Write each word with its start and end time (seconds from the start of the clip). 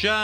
שלום 0.00 0.18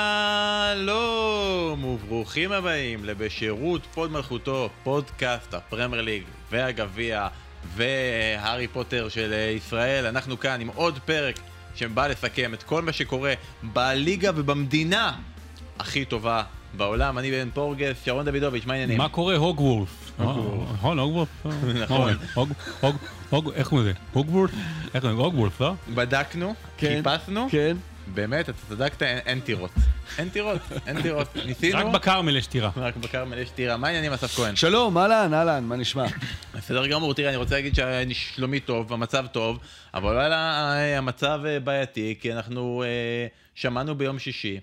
וברוכים 1.85 2.53
הבאים 2.53 3.05
לבשירות 3.05 3.87
הוד 3.95 4.13
מלכותו, 4.13 4.69
פודקאסט 4.83 5.55
הפרמייר 5.55 6.03
ליג 6.03 6.23
והגביע 6.51 7.29
והארי 7.75 8.69
פוטר 8.69 9.09
של 9.09 9.33
ישראל. 9.57 10.07
אנחנו 10.07 10.41
כאן 10.41 10.61
עם 10.61 10.69
עוד 10.75 10.99
פרק 11.05 11.39
שבא 11.75 12.07
לסכם 12.07 12.55
את 12.55 12.63
כל 12.63 12.83
מה 12.83 12.93
שקורה 12.93 13.35
בליגה 13.63 14.31
ובמדינה 14.35 15.13
הכי 15.79 16.05
טובה 16.05 16.43
בעולם. 16.77 17.19
אני 17.19 17.31
בן 17.31 17.51
פורגס, 17.55 17.97
שרון 18.05 18.25
דוידוביץ', 18.29 18.67
מה 18.67 18.73
העניינים? 18.73 18.99
מה 18.99 19.09
קורה 19.09 19.37
הוגוורף? 19.37 20.13
נכון, 20.19 20.99
הוגוורף? 20.99 21.29
נכון. 21.83 22.13
איך 23.55 23.69
קוראים 23.69 23.87
לזה? 23.87 23.99
הוגוורף? 24.13 24.51
איך 24.95 25.01
קוראים 25.03 25.19
לזה? 25.19 25.25
הוגוורף, 25.25 25.61
לא? 25.61 25.75
בדקנו, 25.95 26.55
כן, 26.77 27.03
חיפשנו, 27.05 27.49
כן. 27.51 27.77
באמת, 28.07 28.49
אתה 28.49 28.59
צדקת, 28.69 29.03
אין- 29.03 29.19
אין 29.27 29.41
טירות. 29.41 29.71
אין 30.19 30.29
טירות, 30.29 30.59
אין 30.87 31.03
טירות. 31.03 31.37
ניסינו, 31.47 31.79
רק 31.79 31.87
בכרמל 31.87 32.37
יש 32.37 32.47
טירה. 32.47 32.71
רק 32.77 32.97
בכרמל 32.97 33.39
יש 33.39 33.51
טירה. 33.51 33.77
מה 33.77 33.87
העניינים, 33.87 34.13
אסף 34.13 34.37
כהן? 34.37 34.57
שלום, 34.57 34.99
אהלן, 34.99 35.35
אהלן, 35.35 35.65
מה 35.65 35.77
נשמע? 35.77 36.05
בסדר 36.55 36.87
גמור, 36.87 37.15
תראה, 37.15 37.29
אני 37.29 37.37
רוצה 37.37 37.55
להגיד 37.55 37.75
ששלומי 37.75 38.61
טוב, 38.61 38.93
המצב 38.93 39.27
טוב, 39.33 39.59
אבל 39.95 40.13
וואלה, 40.15 40.73
המצב 40.99 41.41
אה, 41.47 41.61
בעייתי, 41.61 42.15
כי 42.21 42.33
אנחנו 42.33 42.83
אה, 42.87 42.89
שמענו 43.55 43.95
ביום 43.95 44.19
שישי 44.19 44.61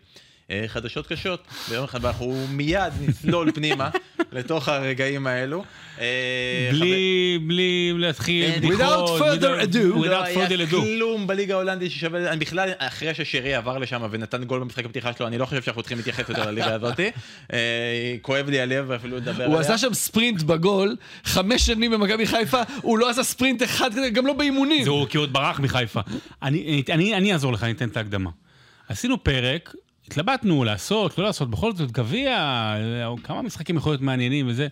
חדשות 0.68 1.08
קשות 1.08 1.44
ביום 1.70 1.84
אחד, 1.84 2.06
ואנחנו 2.06 2.48
מיד 2.50 2.94
נצלול 3.02 3.52
פנימה 3.52 3.90
לתוך 4.32 4.70
הרגעים 4.70 5.28
האלו. 5.28 5.64
אה, 6.00 6.70
בלי, 6.72 7.40
בלי 7.48 7.94
להתחיל 7.98 8.52
בדיחות. 8.58 9.20
Without 9.20 9.22
further 9.22 9.74
ado. 9.74 9.78
לא 9.78 10.06
without 10.06 10.26
היה 10.26 10.48
further 10.48 10.72
ado. 10.72 10.76
כלום 10.76 11.28
בליגה 11.28 11.54
ההולנדית 11.54 11.92
ששווה, 11.92 12.32
אני 12.32 12.40
בכלל, 12.40 12.70
אחרי 12.78 13.14
ששרי 13.14 13.54
עבר 13.54 13.78
לשם 13.78 14.08
ונתן 14.12 14.44
גול 14.44 14.60
במשחק 14.60 14.86
הפתיחה 14.86 15.14
שלו, 15.18 15.28
אני 15.28 15.38
לא 15.38 15.46
חושב 15.46 15.62
שאנחנו 15.62 15.82
צריכים 15.82 15.98
להתייחס 15.98 16.30
יותר 16.30 16.52
לליגה 16.52 16.74
הזאת. 16.84 17.00
אה, 17.54 18.16
כואב 18.22 18.50
לי 18.50 18.62
הלב 18.62 18.92
אפילו 18.92 19.18
לדבר 19.18 19.44
הוא 19.44 19.56
עליה. 19.56 19.60
עשה 19.60 19.78
שם 19.78 19.94
ספרינט 19.94 20.42
בגול, 20.42 20.96
חמש 21.24 21.66
שנים 21.66 21.92
במכבי 21.92 22.26
חיפה, 22.28 22.62
הוא 22.82 22.98
לא 22.98 23.10
עשה 23.10 23.24
ספרינט 23.24 23.64
אחד 23.64 23.92
כזה, 23.92 24.10
גם 24.10 24.28
לא 24.28 24.34
באימונים. 24.34 24.84
זהו, 24.84 25.06
כי 25.10 25.18
הוא 25.18 25.24
עוד 25.24 25.34
ברח 25.34 25.60
מחיפה. 25.60 26.00
אני, 26.44 26.84
אני, 26.92 27.16
אני 27.16 27.34
אעזור 27.34 27.54
לך, 27.54 27.64
אני 27.64 27.72
אתן 27.72 27.90
את 27.90 27.98
ההקדמה. 27.98 28.30
עשינו 28.90 29.24
פרק, 29.24 29.76
התלבטנו 30.08 30.64
לעשות, 30.64 31.18
לא 31.18 31.24
לעשות, 31.24 31.50
בכל 31.50 31.76
זאת 31.76 31.92
גביע, 31.92 32.38
כמה 33.24 33.42
משחקים 33.42 33.78
יכולים 33.78 33.94
להיות 33.94 34.02
מעניינים 34.02 34.48
וזה. 34.48 34.68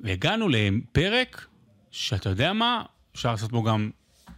והגענו 0.00 0.48
לפרק 0.48 1.46
שאתה 1.90 2.28
יודע 2.30 2.52
מה, 2.52 2.82
אפשר 3.14 3.30
לעשות 3.30 3.50
בו 3.52 3.62
גם 3.62 3.90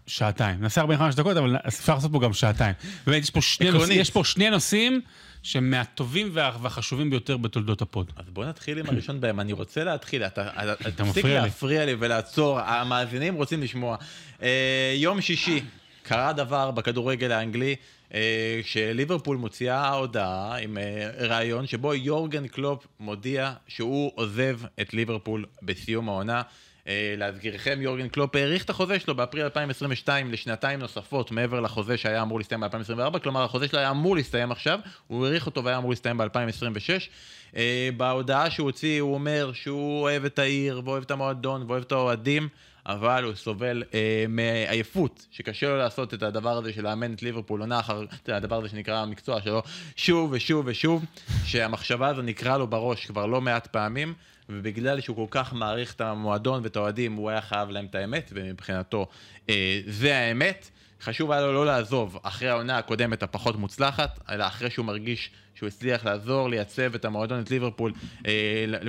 שעתיים. 0.06 0.60
נעשה 0.60 0.80
45 0.80 1.14
דקות, 1.14 1.36
אבל 1.36 1.56
אפשר 1.68 1.94
לעשות 1.94 2.10
בו 2.10 2.20
גם 2.20 2.32
שעתיים. 2.32 2.74
באמת, 3.06 3.22
יש 3.22 3.30
פה 3.30 3.42
שני. 3.42 3.70
נושאים, 3.70 4.00
יש 4.00 4.10
פה 4.10 4.24
שני 4.24 4.50
נושאים 4.50 5.00
שהם 5.42 5.70
מהטובים 5.70 6.30
וה- 6.32 6.56
והחשובים 6.62 7.10
ביותר 7.10 7.36
בתולדות 7.36 7.82
ה 7.82 7.88
pod. 7.88 8.12
אז 8.16 8.24
בוא 8.32 8.44
נתחיל 8.44 8.78
עם 8.78 8.86
הראשון 8.86 9.20
בהם, 9.20 9.40
אני 9.40 9.52
רוצה 9.52 9.84
להתחיל, 9.84 10.22
אתה, 10.22 10.48
אתה, 10.48 10.72
אתה 10.72 10.90
תפסיק 10.90 11.06
מפריע 11.18 11.40
לי. 11.40 11.44
להפריע 11.46 11.84
לי 11.86 11.94
ולעצור, 11.98 12.60
המאזינים 12.60 13.34
רוצים 13.34 13.62
לשמוע. 13.62 13.96
אה, 14.42 14.94
יום 14.96 15.20
שישי, 15.20 15.60
קרה 16.02 16.32
דבר 16.32 16.70
בכדורגל 16.70 17.32
האנגלי, 17.32 17.76
אה, 18.14 18.60
שליברפול 18.64 19.36
מוציאה 19.36 19.88
הודעה 19.88 20.58
עם 20.58 20.78
אה, 20.78 21.10
ראיון 21.18 21.66
שבו 21.66 21.94
יורגן 21.94 22.46
קלופ 22.46 22.86
מודיע 23.00 23.52
שהוא 23.68 24.12
עוזב 24.14 24.60
את 24.80 24.94
ליברפול 24.94 25.44
בסיום 25.62 26.08
העונה. 26.08 26.42
אה, 26.88 27.14
להזכירכם, 27.16 27.78
יורגן 27.82 28.08
קלופ 28.08 28.36
האריך 28.36 28.64
את 28.64 28.70
החוזה 28.70 28.98
שלו 28.98 29.14
באפריל 29.14 29.44
2022 29.44 30.32
לשנתיים 30.32 30.80
נוספות 30.80 31.30
מעבר 31.30 31.60
לחוזה 31.60 31.96
שהיה 31.96 32.22
אמור 32.22 32.38
להסתיים 32.38 32.60
ב-2024, 32.60 33.18
כלומר 33.18 33.44
החוזה 33.44 33.68
שלו 33.68 33.78
היה 33.78 33.90
אמור 33.90 34.16
להסתיים 34.16 34.52
עכשיו, 34.52 34.80
הוא 35.06 35.26
האריך 35.26 35.46
אותו 35.46 35.64
והיה 35.64 35.78
אמור 35.78 35.90
להסתיים 35.90 36.18
ב-2026. 36.18 37.08
אה, 37.56 37.88
בהודעה 37.96 38.50
שהוא 38.50 38.64
הוציא 38.64 39.00
הוא 39.00 39.14
אומר 39.14 39.50
שהוא 39.52 40.00
אוהב 40.02 40.24
את 40.24 40.38
העיר 40.38 40.82
ואוהב 40.84 41.02
את 41.02 41.10
המועדון 41.10 41.62
ואוהב 41.66 41.82
את 41.82 41.92
האוהדים, 41.92 42.48
אבל 42.86 43.24
הוא 43.24 43.34
סובל 43.34 43.82
אה, 43.94 44.24
מעייפות, 44.28 45.26
שקשה 45.30 45.68
לו 45.68 45.76
לעשות 45.76 46.14
את 46.14 46.22
הדבר 46.22 46.56
הזה 46.56 46.72
של 46.72 46.82
לאמן 46.82 47.14
את 47.14 47.22
ליברפול 47.22 47.60
עונה 47.60 47.80
אחר, 47.80 48.04
הדבר 48.28 48.56
הזה 48.56 48.68
שנקרא 48.68 48.98
המקצוע 48.98 49.40
שלו, 49.42 49.62
שוב 49.96 50.32
ושוב 50.32 50.66
ושוב, 50.68 51.04
שהמחשבה 51.44 52.08
הזו 52.08 52.22
נקרא 52.22 52.58
לו 52.58 52.66
בראש 52.66 53.06
כבר 53.06 53.26
לא 53.26 53.40
מעט 53.40 53.66
פעמים, 53.66 54.14
ובגלל 54.48 55.00
שהוא 55.00 55.16
כל 55.16 55.26
כך 55.30 55.52
מעריך 55.52 55.94
את 55.94 56.00
המועדון 56.00 56.60
ואת 56.62 56.76
האוהדים, 56.76 57.12
הוא 57.12 57.30
היה 57.30 57.40
חייב 57.40 57.70
להם 57.70 57.86
את 57.86 57.94
האמת, 57.94 58.30
ומבחינתו 58.34 59.06
אה, 59.50 59.80
זה 59.86 60.16
האמת. 60.16 60.70
חשוב 61.02 61.30
היה 61.30 61.40
לו 61.40 61.52
לא 61.52 61.66
לעזוב 61.66 62.18
אחרי 62.22 62.48
העונה 62.48 62.78
הקודמת 62.78 63.22
הפחות 63.22 63.56
מוצלחת, 63.56 64.20
אלא 64.30 64.46
אחרי 64.46 64.70
שהוא 64.70 64.86
מרגיש 64.86 65.30
שהוא 65.56 65.66
הצליח 65.66 66.04
לעזור, 66.04 66.48
לייצב 66.50 66.94
את 66.94 67.04
המועדון, 67.04 67.40
את 67.40 67.50
ליברפול, 67.50 67.92
אה, 68.26 68.32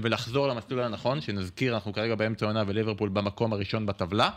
ולחזור 0.03 0.47
למסלול 0.47 0.79
הנכון, 0.81 1.21
שנזכיר, 1.21 1.73
אנחנו 1.75 1.93
כרגע 1.93 2.15
באמצע 2.15 2.45
העונה 2.45 2.63
וליברפול 2.67 3.09
במקום 3.09 3.53
הראשון 3.53 3.85
בטבלה. 3.85 4.29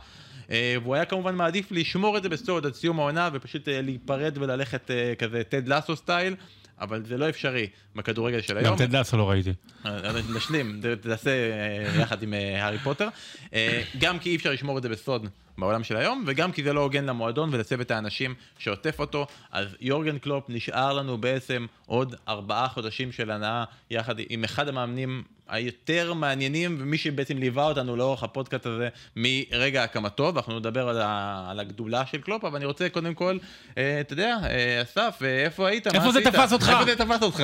אה, 0.50 0.74
והוא 0.82 0.94
היה 0.94 1.04
כמובן 1.04 1.34
מעדיף 1.34 1.72
לשמור 1.72 2.16
את 2.18 2.22
זה 2.22 2.28
בסוד 2.28 2.66
עד 2.66 2.74
סיום 2.74 2.98
העונה 3.00 3.28
ופשוט 3.32 3.68
אה, 3.68 3.80
להיפרד 3.82 4.38
וללכת 4.40 4.90
אה, 4.90 5.12
כזה 5.18 5.42
טד 5.48 5.68
לסו 5.68 5.96
סטייל, 5.96 6.34
אבל 6.80 7.02
זה 7.06 7.16
לא 7.18 7.28
אפשרי 7.28 7.66
בכדורגל 7.96 8.40
של 8.40 8.56
היום. 8.58 8.70
גם 8.70 8.86
טד 8.86 8.96
לאסו 8.96 9.16
לא 9.16 9.30
ראיתי. 9.30 9.52
אה, 9.86 9.92
נשלים, 10.36 10.80
ת- 10.82 11.02
תעשה 11.02 11.30
אה, 11.30 12.00
יחד 12.02 12.22
עם 12.22 12.34
אה, 12.34 12.64
הארי 12.64 12.78
פוטר. 12.78 13.08
אה, 13.54 13.82
גם 14.00 14.18
כי 14.18 14.30
אי 14.30 14.36
אפשר 14.36 14.50
לשמור 14.50 14.78
את 14.78 14.82
זה 14.82 14.88
בסוד 14.88 15.26
בעולם 15.60 15.84
של 15.84 15.96
היום, 15.96 16.24
וגם 16.26 16.52
כי 16.52 16.62
זה 16.62 16.72
לא 16.72 16.80
הוגן 16.80 17.04
למועדון 17.04 17.48
ולצוות 17.52 17.90
האנשים 17.90 18.34
שעוטף 18.58 19.00
אותו. 19.00 19.26
אז 19.52 19.76
יורגן 19.80 20.18
קלופ 20.18 20.44
נשאר 20.48 20.92
לנו 20.92 21.18
בעצם 21.18 21.66
עוד 21.86 22.14
ארבעה 22.28 22.68
חודשים 22.68 23.12
של 23.12 23.30
הנאה, 23.30 23.64
יחד 23.90 24.14
עם 24.28 24.44
אחד 24.44 24.68
המאמנים 24.68 25.22
היותר 25.50 26.14
מעניינים, 26.14 26.76
ומי 26.80 26.98
שבעצם 26.98 27.38
ליווה 27.38 27.64
אותנו 27.64 27.96
לאורך 27.96 28.22
הפודקאסט 28.22 28.66
הזה 28.66 28.88
מרגע 29.16 29.82
הקמתו, 29.82 30.32
ואנחנו 30.34 30.58
נדבר 30.58 30.88
על, 30.88 31.00
ה, 31.00 31.46
על 31.50 31.60
הגדולה 31.60 32.06
של 32.06 32.20
קלופ, 32.20 32.44
אבל 32.44 32.56
אני 32.56 32.64
רוצה 32.64 32.88
קודם 32.88 33.14
כל, 33.14 33.38
אה, 33.78 34.00
אתה 34.00 34.12
יודע, 34.12 34.36
אה, 34.44 34.82
אסף, 34.82 35.18
אה, 35.22 35.44
איפה 35.44 35.68
היית? 35.68 35.86
איפה 35.86 36.12
זה? 36.12 36.20
תפס 36.24 36.52
אותך? 36.52 36.68
איפה 36.68 36.84
זה 36.84 36.96
תפס 36.96 37.22
אותך? 37.22 37.42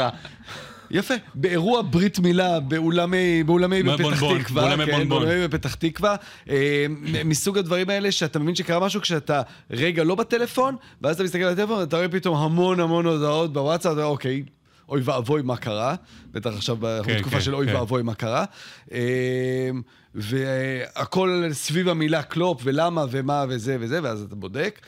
יפה, 0.90 1.14
באירוע 1.34 1.82
ברית 1.90 2.18
מילה 2.18 2.60
באולמי, 2.60 3.42
באולמי 3.42 3.82
בפתח 3.82 4.20
תקווה, 4.38 4.62
באולמי 4.62 4.86
כן, 4.86 4.92
בונבון. 4.98 5.22
באולמי 5.22 5.48
בפתח 5.48 5.74
תקווה, 5.74 6.16
אה, 6.48 6.86
מסוג 7.24 7.58
הדברים 7.58 7.90
האלה 7.90 8.12
שאתה 8.12 8.38
מבין 8.38 8.54
שקרה 8.54 8.80
משהו 8.80 9.00
כשאתה 9.00 9.42
רגע 9.70 10.04
לא 10.04 10.14
בטלפון, 10.14 10.76
ואז 11.02 11.14
אתה 11.14 11.24
מסתכל 11.24 11.42
על 11.42 11.52
הטלפון 11.52 11.78
ואתה 11.78 11.96
רואה 11.96 12.08
פתאום 12.08 12.36
המון 12.36 12.80
המון 12.80 13.06
הודעות 13.06 13.52
בוואטסאפ, 13.52 13.92
אתה 13.92 14.00
אומר, 14.00 14.12
אוקיי. 14.12 14.42
אוי 14.88 15.00
ואבוי 15.04 15.42
מה 15.42 15.56
קרה, 15.56 15.94
בטח 16.32 16.50
עכשיו 16.56 16.96
אנחנו 16.96 17.12
כן, 17.12 17.18
בתקופה 17.18 17.36
כן, 17.36 17.42
של 17.42 17.54
אוי 17.54 17.66
כן. 17.66 17.74
ואבוי 17.74 18.02
מה 18.02 18.14
קרה. 18.14 18.44
אה, 18.92 19.70
והכל 20.14 21.48
סביב 21.52 21.88
המילה 21.88 22.22
קלופ 22.22 22.60
ולמה 22.64 23.04
ומה 23.10 23.44
וזה 23.48 23.76
וזה, 23.80 24.00
ואז 24.02 24.22
אתה 24.22 24.34
בודק. 24.34 24.80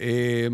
אה, 0.00 0.46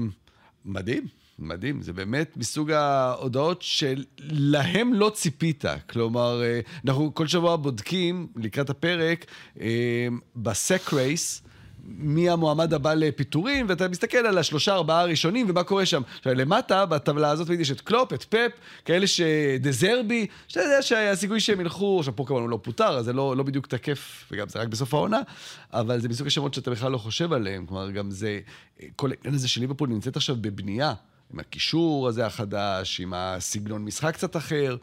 מדהים, 0.64 1.06
מדהים, 1.40 1.82
זה 1.82 1.92
באמת 1.92 2.36
מסוג 2.36 2.70
ההודעות 2.70 3.62
שלהם 3.62 4.94
לא 4.94 5.10
ציפית. 5.14 5.64
כלומר, 5.90 6.42
אה, 6.42 6.60
אנחנו 6.84 7.14
כל 7.14 7.26
שבוע 7.26 7.56
בודקים 7.56 8.26
לקראת 8.36 8.70
הפרק 8.70 9.26
אה, 9.60 10.08
ב 10.36 10.48
sack 10.48 10.94
race. 10.94 11.42
מי 11.84 12.30
המועמד 12.30 12.74
הבא 12.74 12.94
לפיטורים, 12.94 13.66
ואתה 13.68 13.88
מסתכל 13.88 14.18
על 14.18 14.38
השלושה 14.38 14.74
ארבעה 14.74 15.00
הראשונים 15.00 15.46
ומה 15.50 15.62
קורה 15.62 15.86
שם. 15.86 16.02
עכשיו, 16.18 16.34
למטה, 16.34 16.86
בטבלה 16.86 17.30
הזאת, 17.30 17.48
יש 17.50 17.70
את 17.70 17.80
קלופ, 17.80 18.12
את 18.12 18.24
פפ, 18.24 18.50
כאלה 18.84 19.06
שדזרבי, 19.06 20.26
שאתה 20.48 20.60
יודע 20.60 20.82
שהסיכוי 20.82 21.40
שהם 21.40 21.60
ילכו, 21.60 21.98
עכשיו 21.98 22.16
פה 22.16 22.24
כמובן 22.26 22.42
הוא 22.42 22.50
לא 22.50 22.58
פוטר, 22.62 22.98
אז 22.98 23.04
זה 23.04 23.12
לא, 23.12 23.36
לא 23.36 23.42
בדיוק 23.42 23.66
תקף, 23.66 24.24
וגם 24.30 24.48
זה 24.48 24.58
רק 24.58 24.68
בסוף 24.68 24.94
העונה, 24.94 25.20
אבל 25.72 26.00
זה 26.00 26.08
מסוג 26.08 26.26
השמות 26.26 26.54
שאתה 26.54 26.70
בכלל 26.70 26.92
לא 26.92 26.98
חושב 26.98 27.32
עליהם. 27.32 27.66
כלומר, 27.66 27.90
גם 27.90 28.10
זה, 28.10 28.40
כל 28.96 29.10
העניין 29.10 29.34
הזה 29.34 29.48
של 29.48 29.60
ליברפול 29.60 29.88
נמצאת 29.88 30.16
עכשיו 30.16 30.36
בבנייה, 30.40 30.94
עם 31.32 31.38
הקישור 31.40 32.08
הזה 32.08 32.26
החדש, 32.26 33.00
עם 33.00 33.12
הסגנון 33.14 33.84
משחק 33.84 34.14
קצת 34.14 34.36
אחר. 34.36 34.76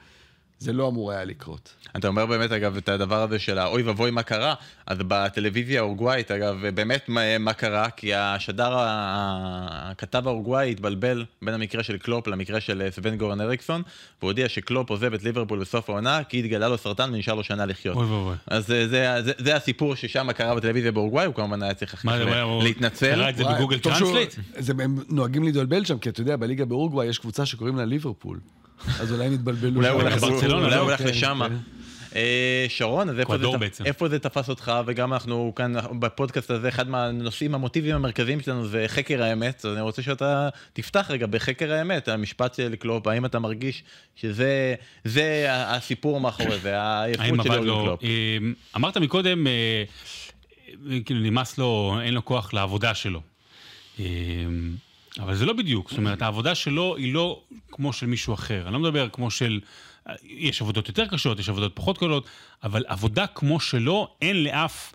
זה 0.59 0.74
לא 0.74 0.88
אמור 0.88 1.12
היה 1.12 1.24
לקרות. 1.25 1.74
אתה 1.98 2.07
אומר 2.07 2.25
באמת, 2.25 2.51
אגב, 2.51 2.77
את 2.77 2.89
הדבר 2.89 3.21
הזה 3.24 3.39
של 3.39 3.57
האוי 3.57 3.83
ואבוי 3.83 4.12
מה 4.12 4.24
קרה, 4.24 4.54
אז 4.88 4.98
בטלוויזיה 5.07 5.80
האורוגוואית, 5.80 6.31
אגב, 6.31 6.68
באמת 6.74 7.09
מה, 7.09 7.38
מה 7.38 7.54
קרה, 7.54 7.89
כי 7.89 8.13
השדר, 8.13 8.69
הכתב 8.80 10.27
האורוגוואי 10.27 10.71
התבלבל 10.71 11.25
בין 11.42 11.54
המקרה 11.54 11.83
של 11.83 11.98
קלופ 11.98 12.27
למקרה 12.27 12.59
של 12.59 12.81
אה, 12.81 12.92
סוון 12.92 13.16
גורן 13.18 13.42
אריקסון, 13.42 13.81
והוא 14.21 14.30
הודיע 14.30 14.50
שקלופ 14.50 14.89
עוזב 14.89 15.13
את 15.13 15.24
ליברפול 15.24 15.59
בסוף 15.59 15.89
העונה, 15.89 16.24
כי 16.24 16.39
התגלה 16.39 16.68
לו 16.68 16.77
סרטן 16.77 17.10
ונשאר 17.13 17.33
לו 17.33 17.44
שנה 17.44 17.65
לחיות. 17.65 17.95
אוי 17.95 18.06
ואבוי. 18.06 18.36
אז 18.48 18.71
אה, 18.71 18.88
זה, 18.88 19.18
זה, 19.24 19.31
זה 19.38 19.56
הסיפור 19.56 19.95
ששם 19.95 20.31
קרה 20.31 20.56
בטלוויזיה 20.56 20.92
באורוגוואי, 20.92 21.25
הוא 21.25 21.36
כמובן 21.36 21.63
היה 21.63 21.74
צריך 21.74 22.06
מה, 22.06 22.18
הוא- 22.21 22.51
הוא- 22.51 22.63
להתנצל. 22.63 23.15
קרא 23.15 23.30
את 23.30 23.36
זה 23.36 23.44
בגוגל? 23.44 23.77
זה, 24.57 24.74
הם 24.83 24.98
נוהגים 25.10 25.44
להתבלבל 25.44 25.86
שם, 25.86 25.98
כי 26.00 26.10
אתה 26.10 26.21
יודע, 26.21 26.36
בליגה 26.36 26.65
באורוגוואי 26.65 27.07
יש 27.07 27.19
קבוצה 27.19 27.45
שקוראים 27.45 27.75
לה 27.75 27.86
ליברפול. 27.86 28.39
אז 29.00 29.13
אולי 29.13 29.25
הם 29.25 29.33
התבלבלו. 29.33 29.75
אולי 29.75 29.89
הוא. 29.89 30.01
הולך- 30.01 30.21
ברצלונה, 30.21 30.65
אולי 30.65 30.75
לא? 30.75 30.75
הוא 30.75 30.83
הולך 30.83 31.00
כן, 31.00 31.07
לשם. 31.07 31.39
כן. 31.50 31.56
אה, 32.15 32.65
שרון, 32.69 33.09
אז 33.09 33.19
איפה 33.19 33.38
זה. 33.38 33.83
איפה 33.85 34.09
זה 34.09 34.19
תפס 34.19 34.50
אותך, 34.50 34.71
וגם 34.85 35.13
אנחנו 35.13 35.53
כאן 35.56 35.74
בפודקאסט 36.00 36.51
הזה, 36.51 36.69
אחד 36.69 36.89
מהנושאים, 36.89 37.56
המוטיבים 37.56 37.95
המרכזיים 37.95 38.39
שלנו 38.41 38.68
זה 38.68 38.85
חקר 38.88 39.24
האמת, 39.24 39.65
אז 39.65 39.74
אני 39.74 39.81
רוצה 39.81 40.01
שאתה 40.01 40.50
תפתח 40.74 41.07
רגע 41.09 41.25
בחקר 41.27 41.74
האמת, 41.74 42.07
המשפט 42.07 42.53
של 42.56 42.75
קלופ, 42.75 43.07
האם 43.07 43.25
אתה 43.25 43.39
מרגיש 43.39 43.83
שזה 44.15 44.75
זה 45.06 45.45
הסיפור 45.50 46.19
מאחורי 46.19 46.59
זה, 46.59 46.81
העייפות 46.81 47.44
של 47.44 47.59
לו... 47.59 47.83
קלופ. 47.83 48.03
אה, 48.03 48.38
אמרת 48.75 48.97
מקודם, 48.97 49.47
אה, 49.47 49.83
כאילו 51.06 51.19
נמאס 51.19 51.57
לו, 51.57 51.97
אין 52.01 52.13
לו 52.13 52.25
כוח 52.25 52.53
לעבודה 52.53 52.94
שלו. 52.95 53.21
אבל 55.19 55.36
זה 55.36 55.46
לא 55.46 55.54
בדיוק, 55.54 55.90
זאת 55.90 55.98
אומרת, 55.98 56.22
העבודה 56.22 56.56
שלו 56.56 56.96
היא 56.96 57.14
לא 57.14 57.44
כמו 57.72 57.94
של 57.94 58.06
מישהו 58.06 58.34
אחר. 58.34 58.64
אני 58.66 58.74
לא 58.74 58.80
מדבר 58.80 59.10
כמו 59.10 59.31
של... 59.31 59.60
יש 60.24 60.62
עבודות 60.62 60.88
יותר 60.88 61.08
קשות, 61.08 61.40
יש 61.40 61.50
עבודות 61.50 61.72
פחות 61.75 61.98
קלות, 61.98 62.28
אבל 62.64 62.84
עבודה 62.88 63.28
כמו 63.28 63.60
שלו 63.60 64.16
אין 64.22 64.44
לאף 64.44 64.94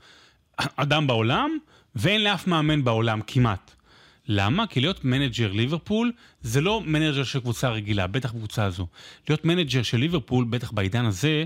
אדם 0.56 1.06
בעולם, 1.06 1.50
ואין 1.94 2.24
לאף 2.24 2.46
מאמן 2.46 2.84
בעולם 2.84 3.20
כמעט. 3.26 3.70
למה? 4.28 4.66
כי 4.66 4.80
להיות 4.80 5.04
מנג'ר 5.04 5.52
ליברפול 5.52 6.12
זה 6.42 6.60
לא 6.60 6.80
מנג'ר 6.80 7.24
של 7.24 7.40
קבוצה 7.40 7.70
רגילה, 7.70 8.06
בטח 8.06 8.32
בקבוצה 8.32 8.64
הזו. 8.64 8.86
להיות 9.28 9.44
מנג'ר 9.44 9.82
של 9.82 9.98
ליברפול, 9.98 10.44
בטח 10.44 10.70
בעידן 10.70 11.04
הזה, 11.04 11.44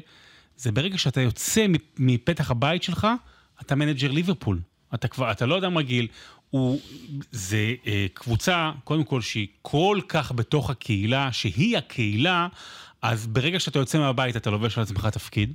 זה 0.57 0.73
ברגע 0.73 0.99
שאתה 0.99 1.21
יוצא 1.21 1.67
מפתח 1.99 2.51
הבית 2.51 2.83
שלך, 2.83 3.07
אתה 3.61 3.75
מנג'ר 3.75 4.11
ליברפול. 4.11 4.61
אתה 4.95 5.09
כבר, 5.09 5.31
אתה 5.31 5.47
לא 5.47 5.59
אדם 5.59 5.79
רגיל, 5.79 6.09
הוא, 6.51 6.81
זה 7.31 7.75
אה, 7.87 8.07
קבוצה, 8.15 8.71
קודם 8.85 9.05
כל, 9.05 9.21
שהיא 9.21 9.47
כל 9.63 10.01
כך 10.09 10.33
בתוך 10.33 10.71
הקהילה, 10.71 11.33
שהיא 11.33 11.79
הקהילה, 11.79 12.49
אז 13.03 13.27
ברגע 13.27 13.61
שאתה 13.61 13.79
יוצא 13.79 13.99
מהבית 13.99 14.37
אתה 14.37 14.51
לובש 14.51 14.79
על 14.79 14.83
עצמך 14.85 15.07
תפקיד. 15.07 15.53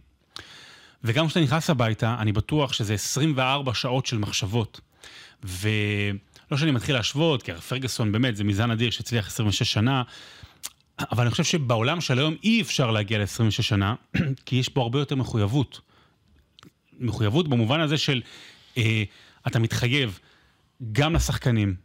וגם 1.03 1.27
כשאתה 1.27 1.39
נכנס 1.39 1.69
הביתה, 1.69 2.15
אני 2.19 2.31
בטוח 2.31 2.73
שזה 2.73 2.93
24 2.93 3.73
שעות 3.73 4.05
של 4.05 4.17
מחשבות. 4.17 4.81
ולא 5.43 6.57
שאני 6.57 6.71
מתחיל 6.71 6.95
להשוות, 6.95 7.43
כי 7.43 7.53
פרגוסון 7.53 8.11
באמת 8.11 8.35
זה 8.35 8.43
מזן 8.43 8.71
אדיר 8.71 8.89
שהצליח 8.89 9.27
26 9.27 9.73
שנה, 9.73 10.03
אבל 11.11 11.23
אני 11.23 11.31
חושב 11.31 11.43
שבעולם 11.43 12.01
של 12.01 12.19
היום 12.19 12.35
אי 12.43 12.61
אפשר 12.61 12.91
להגיע 12.91 13.19
ל-26 13.19 13.61
שנה, 13.61 13.95
כי 14.45 14.55
יש 14.55 14.69
פה 14.69 14.81
הרבה 14.81 14.99
יותר 14.99 15.15
מחויבות. 15.15 15.81
מחויבות 16.99 17.47
במובן 17.47 17.79
הזה 17.79 17.97
של 17.97 18.21
אתה 19.47 19.59
מתחייב 19.59 20.19
גם 20.91 21.13
לשחקנים, 21.13 21.75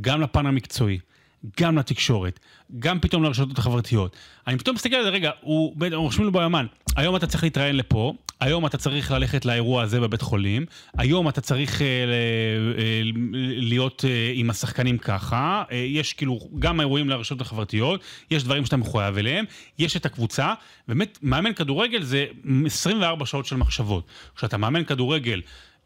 גם 0.00 0.20
לפן 0.20 0.46
המקצועי, 0.46 0.98
גם 1.60 1.78
לתקשורת, 1.78 2.40
גם 2.78 3.00
פתאום 3.00 3.22
לרשתות 3.22 3.58
החברתיות. 3.58 4.16
אני 4.46 4.58
פתאום 4.58 4.76
מסתכל 4.76 4.96
על 4.96 5.02
זה, 5.04 5.08
רגע, 5.08 5.30
הוא, 5.40 5.76
רושמים 5.92 6.26
לו 6.26 6.32
ביומן, 6.32 6.66
היום 6.96 7.16
אתה 7.16 7.26
צריך 7.26 7.42
להתראיין 7.42 7.76
לפה, 7.76 8.12
היום 8.40 8.66
אתה 8.66 8.78
צריך 8.78 9.10
ללכת 9.10 9.44
לאירוע 9.44 9.82
הזה 9.82 10.00
בבית 10.00 10.22
חולים, 10.22 10.66
היום 10.98 11.28
אתה 11.28 11.40
צריך 11.40 11.82
אה, 11.82 11.86
ל- 12.06 12.74
אה, 12.78 13.00
להיות 13.60 14.04
אה, 14.08 14.30
עם 14.34 14.50
השחקנים 14.50 14.98
ככה, 14.98 15.62
אה, 15.70 15.76
יש 15.76 16.12
כאילו 16.12 16.38
גם 16.58 16.80
האירועים 16.80 17.08
לרשתות 17.08 17.40
החברתיות, 17.40 18.00
יש 18.30 18.44
דברים 18.44 18.64
שאתה 18.64 18.76
מחויב 18.76 19.18
אליהם, 19.18 19.44
יש 19.78 19.96
את 19.96 20.06
הקבוצה, 20.06 20.54
באמת, 20.88 21.18
מאמן 21.22 21.52
כדורגל 21.54 22.02
זה 22.02 22.26
24 22.66 23.26
שעות 23.26 23.46
של 23.46 23.56
מחשבות. 23.56 24.06
כשאתה 24.36 24.56
מאמן 24.56 24.84
כדורגל 24.84 25.40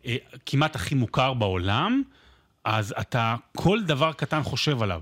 אה, 0.07 0.17
כמעט 0.47 0.77
הכי 0.77 0.95
מוכר 0.95 1.35
בעולם, 1.35 2.03
אז 2.65 2.95
אתה 3.01 3.37
כל 3.57 3.83
דבר 3.83 4.13
קטן 4.13 4.43
חושב 4.43 4.83
עליו. 4.83 5.01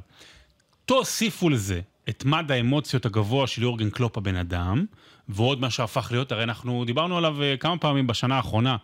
תוסיפו 0.84 1.48
לזה 1.48 1.80
את 2.08 2.24
מד 2.24 2.52
האמוציות 2.52 3.06
הגבוה 3.06 3.46
של 3.46 3.62
יורגן 3.62 3.90
קלופ 3.90 4.18
הבן 4.18 4.36
אדם, 4.36 4.84
ועוד 5.28 5.60
מה 5.60 5.70
שהפך 5.70 6.08
להיות, 6.10 6.32
הרי 6.32 6.42
אנחנו 6.42 6.84
דיברנו 6.84 7.18
עליו 7.18 7.42
אה, 7.42 7.56
כמה 7.56 7.78
פעמים 7.78 8.06
בשנה 8.06 8.36
האחרונה. 8.36 8.76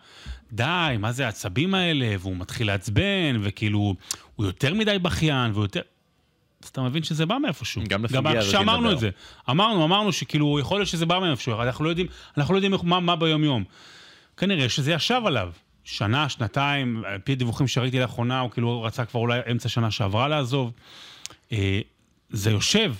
די, 0.51 0.95
מה 0.99 1.11
זה 1.11 1.25
העצבים 1.25 1.73
האלה? 1.73 2.15
והוא 2.19 2.35
מתחיל 2.35 2.67
לעצבן, 2.67 3.39
וכאילו, 3.41 3.95
הוא 4.35 4.45
יותר 4.45 4.73
מדי 4.73 4.99
בכיין, 4.99 5.51
והוא 5.51 5.63
יותר... 5.63 5.81
אז 6.63 6.69
אתה 6.69 6.81
מבין 6.81 7.03
שזה 7.03 7.25
בא 7.25 7.37
מאיפשהו. 7.41 7.81
גם 7.87 8.05
גם 8.11 8.27
הזאת 8.27 8.51
שאמרנו. 8.51 8.91
את 8.91 8.99
זה. 8.99 9.09
אמרנו, 9.49 9.85
אמרנו 9.85 10.11
שכאילו, 10.11 10.59
יכול 10.59 10.79
להיות 10.79 10.87
שזה 10.87 11.05
בא 11.05 11.19
מאיפשהו, 11.19 11.61
אנחנו 11.61 11.85
לא 11.85 11.89
יודעים, 11.89 12.07
אנחנו 12.37 12.53
לא 12.53 12.57
יודעים 12.57 12.73
מה, 12.83 12.99
מה 12.99 13.15
ביום-יום. 13.15 13.63
כנראה 14.37 14.69
שזה 14.69 14.91
ישב 14.91 15.21
עליו. 15.25 15.51
שנה, 15.89 16.29
שנתיים, 16.29 17.03
על 17.05 17.19
פי 17.19 17.31
הדיווחים 17.31 17.67
שראיתי 17.67 17.99
לאחרונה, 17.99 18.39
הוא 18.39 18.51
כאילו 18.51 18.81
רצה 18.81 19.05
כבר 19.05 19.19
אולי 19.19 19.39
אמצע 19.51 19.69
שנה 19.69 19.91
שעברה 19.91 20.27
לעזוב. 20.27 20.71
אה, 21.51 21.81
זה 22.29 22.51
יושב, 22.51 22.93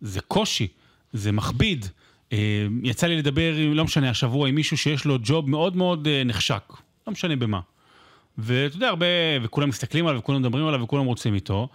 זה 0.00 0.20
קושי, 0.20 0.68
זה 1.12 1.32
מכביד. 1.32 1.86
אה, 2.32 2.66
יצא 2.82 3.06
לי 3.06 3.16
לדבר, 3.16 3.54
לא 3.74 3.84
משנה, 3.84 4.10
השבוע 4.10 4.48
עם 4.48 4.54
מישהו 4.54 4.76
שיש 4.76 5.04
לו 5.04 5.18
ג'וב 5.22 5.50
מאוד 5.50 5.76
מאוד 5.76 6.08
אה, 6.08 6.24
נחשק, 6.24 6.72
לא 7.06 7.12
משנה 7.12 7.36
במה. 7.36 7.60
ואתה 8.38 8.76
יודע, 8.76 8.88
הרבה, 8.88 9.06
וכולם 9.42 9.68
מסתכלים 9.68 10.06
עליו, 10.06 10.20
וכולם 10.20 10.40
מדברים 10.40 10.66
עליו, 10.66 10.82
וכולם 10.82 11.04
רוצים 11.04 11.34
איתו, 11.34 11.68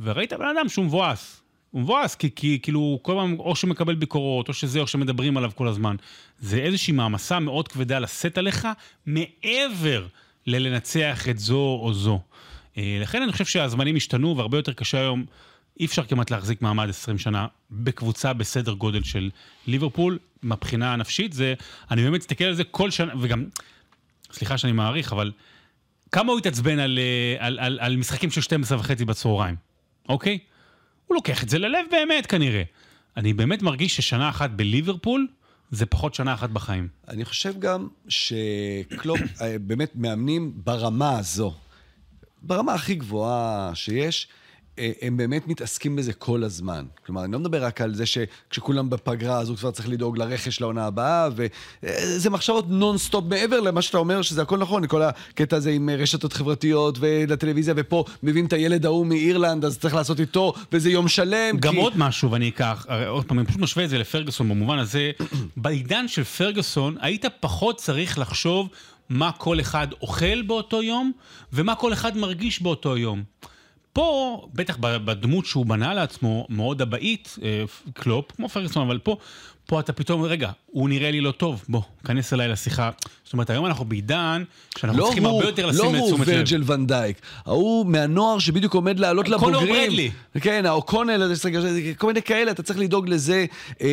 וראית 0.00 0.32
בן 0.32 0.56
אדם 0.56 0.68
שהוא 0.68 0.84
מבואס. 0.84 1.42
הוא 1.70 1.82
מבואס, 1.82 2.14
כי, 2.14 2.30
כי 2.36 2.58
כאילו, 2.62 2.98
כל 3.02 3.12
פעם, 3.16 3.38
או 3.38 3.56
שהוא 3.56 3.70
מקבל 3.70 3.94
ביקורות, 3.94 4.48
או 4.48 4.54
שזה, 4.54 4.80
או 4.80 4.86
שמדברים 4.86 5.36
עליו 5.36 5.50
כל 5.54 5.68
הזמן. 5.68 5.96
זה 6.38 6.56
איזושהי 6.58 6.92
מעמסה 6.92 7.40
מאוד 7.40 7.68
כבדה 7.68 7.98
לשאת 7.98 8.38
עליך, 8.38 8.68
מעבר 9.06 10.06
ללנצח 10.46 11.28
את 11.28 11.38
זו 11.38 11.78
או 11.82 11.94
זו. 11.94 12.20
אה, 12.76 12.98
לכן 13.00 13.22
אני 13.22 13.32
חושב 13.32 13.44
שהזמנים 13.44 13.96
השתנו, 13.96 14.36
והרבה 14.36 14.58
יותר 14.58 14.72
קשה 14.72 14.98
היום, 14.98 15.24
אי 15.80 15.84
אפשר 15.84 16.04
כמעט 16.04 16.30
להחזיק 16.30 16.62
מעמד 16.62 16.88
20 16.88 17.18
שנה 17.18 17.46
בקבוצה 17.70 18.32
בסדר 18.32 18.72
גודל 18.72 19.02
של 19.02 19.30
ליברפול, 19.66 20.18
מהבחינה 20.42 20.92
הנפשית, 20.92 21.32
זה, 21.32 21.54
אני 21.90 22.02
באמת 22.02 22.20
מסתכל 22.20 22.44
על 22.44 22.54
זה 22.54 22.64
כל 22.64 22.90
שנה, 22.90 23.12
וגם, 23.20 23.44
סליחה 24.32 24.58
שאני 24.58 24.72
מאריך, 24.72 25.12
אבל 25.12 25.32
כמה 26.12 26.32
הוא 26.32 26.38
התעצבן 26.38 26.78
על, 26.78 26.98
אה, 26.98 27.46
על, 27.46 27.58
על, 27.58 27.78
על 27.80 27.96
משחקים 27.96 28.30
של 28.30 28.40
12 28.40 28.78
וחצי 28.78 29.04
בצהריים, 29.04 29.56
אוקיי? 30.08 30.38
הוא 31.08 31.14
לוקח 31.14 31.42
את 31.42 31.48
זה 31.48 31.58
ללב 31.58 31.86
באמת 31.90 32.26
כנראה. 32.26 32.62
אני 33.16 33.32
באמת 33.32 33.62
מרגיש 33.62 33.96
ששנה 33.96 34.28
אחת 34.28 34.50
בליברפול 34.50 35.26
זה 35.70 35.86
פחות 35.86 36.14
שנה 36.14 36.34
אחת 36.34 36.50
בחיים. 36.50 36.88
אני 37.08 37.24
חושב 37.24 37.58
גם 37.58 37.88
שקלופ, 38.08 39.20
אה, 39.40 39.56
באמת 39.60 39.90
מאמנים 39.94 40.52
ברמה 40.54 41.18
הזו, 41.18 41.54
ברמה 42.42 42.74
הכי 42.74 42.94
גבוהה 42.94 43.70
שיש, 43.74 44.28
הם 45.02 45.16
באמת 45.16 45.48
מתעסקים 45.48 45.96
בזה 45.96 46.12
כל 46.12 46.44
הזמן. 46.44 46.84
כלומר, 47.06 47.24
אני 47.24 47.32
לא 47.32 47.38
מדבר 47.38 47.64
רק 47.64 47.80
על 47.80 47.94
זה 47.94 48.06
שכשכולם 48.06 48.90
בפגרה, 48.90 49.38
אז 49.38 49.48
הוא 49.48 49.56
כבר 49.56 49.70
צריך 49.70 49.88
לדאוג 49.88 50.18
לרכש 50.18 50.60
לעונה 50.60 50.86
הבאה, 50.86 51.28
וזה 51.36 52.30
מחשבות 52.30 52.70
נונסטופ 52.70 53.24
מעבר 53.28 53.60
למה 53.60 53.82
שאתה 53.82 53.98
אומר, 53.98 54.22
שזה 54.22 54.42
הכל 54.42 54.58
נכון, 54.58 54.86
כל 54.86 55.02
הקטע 55.02 55.56
הזה 55.56 55.70
עם 55.70 55.90
רשתות 55.90 56.32
חברתיות 56.32 56.98
ולטלוויזיה, 57.00 57.74
ופה 57.76 58.04
מביאים 58.22 58.46
את 58.46 58.52
הילד 58.52 58.86
ההוא 58.86 59.06
מאירלנד, 59.06 59.64
אז 59.64 59.78
צריך 59.78 59.94
לעשות 59.94 60.20
איתו, 60.20 60.52
וזה 60.72 60.90
יום 60.90 61.08
שלם. 61.08 61.56
גם 61.60 61.72
כי... 61.72 61.80
עוד 61.80 61.92
משהו, 61.96 62.30
ואני 62.30 62.48
אקח, 62.48 62.86
הרי 62.88 63.06
עוד 63.06 63.24
פעם, 63.24 63.38
אני 63.38 63.46
פשוט 63.46 63.60
משווה 63.60 63.84
את 63.84 63.90
זה 63.90 63.98
לפרגוסון 63.98 64.48
במובן 64.48 64.78
הזה, 64.78 65.10
בעידן 65.56 66.08
של 66.08 66.24
פרגוסון, 66.24 66.96
היית 67.00 67.24
פחות 67.40 67.76
צריך 67.76 68.18
לחשוב 68.18 68.68
מה 69.08 69.32
כל 69.32 69.60
אחד 69.60 69.88
אוכל 70.02 70.42
באותו 70.42 70.82
יום, 70.82 71.12
ומה 71.52 71.74
כל 71.74 71.92
אחד 71.92 72.16
מרגיש 72.16 72.62
באותו 72.62 72.96
יום. 72.96 73.22
פה, 73.98 74.48
בטח 74.54 74.76
בדמות 74.80 75.46
שהוא 75.46 75.66
בנה 75.66 75.94
לעצמו, 75.94 76.46
מאוד 76.48 76.82
אבאית, 76.82 77.36
אה, 77.42 77.64
קלופ, 77.92 78.32
כמו 78.36 78.48
פרגוסון, 78.48 78.86
אבל 78.86 78.98
פה, 78.98 79.16
פה 79.66 79.80
אתה 79.80 79.92
פתאום, 79.92 80.22
רגע, 80.22 80.50
הוא 80.66 80.88
נראה 80.88 81.10
לי 81.10 81.20
לא 81.20 81.30
טוב, 81.30 81.64
בוא, 81.68 81.82
כנס 82.04 82.32
אליי 82.32 82.48
לשיחה. 82.48 82.90
זאת 83.24 83.32
אומרת, 83.32 83.50
היום 83.50 83.66
אנחנו 83.66 83.84
בעידן 83.84 84.42
שאנחנו 84.78 85.00
לא 85.00 85.04
צריכים 85.04 85.24
הוא, 85.24 85.34
הרבה 85.34 85.46
יותר 85.46 85.66
לא 85.66 85.72
לשים 85.72 85.94
את 85.94 86.00
הוא 86.00 86.08
תשומת 86.08 86.28
לב. 86.28 86.34
ורג'ל 86.36 86.62
ונדייק, 86.66 87.20
ההוא 87.46 87.86
מהנוער 87.86 88.38
שבדיוק 88.38 88.74
עומד 88.74 89.00
לעלות 89.00 89.26
קונור 89.26 89.50
לבוגרים. 89.50 89.90
ברדלי. 89.90 90.10
כן, 90.40 90.66
האוקונל, 90.66 91.32
כל 91.96 92.06
מיני 92.06 92.22
כאלה, 92.22 92.50
אתה 92.50 92.62
צריך 92.62 92.78
לדאוג 92.78 93.08
לזה. 93.08 93.46
אמ, 93.80 93.86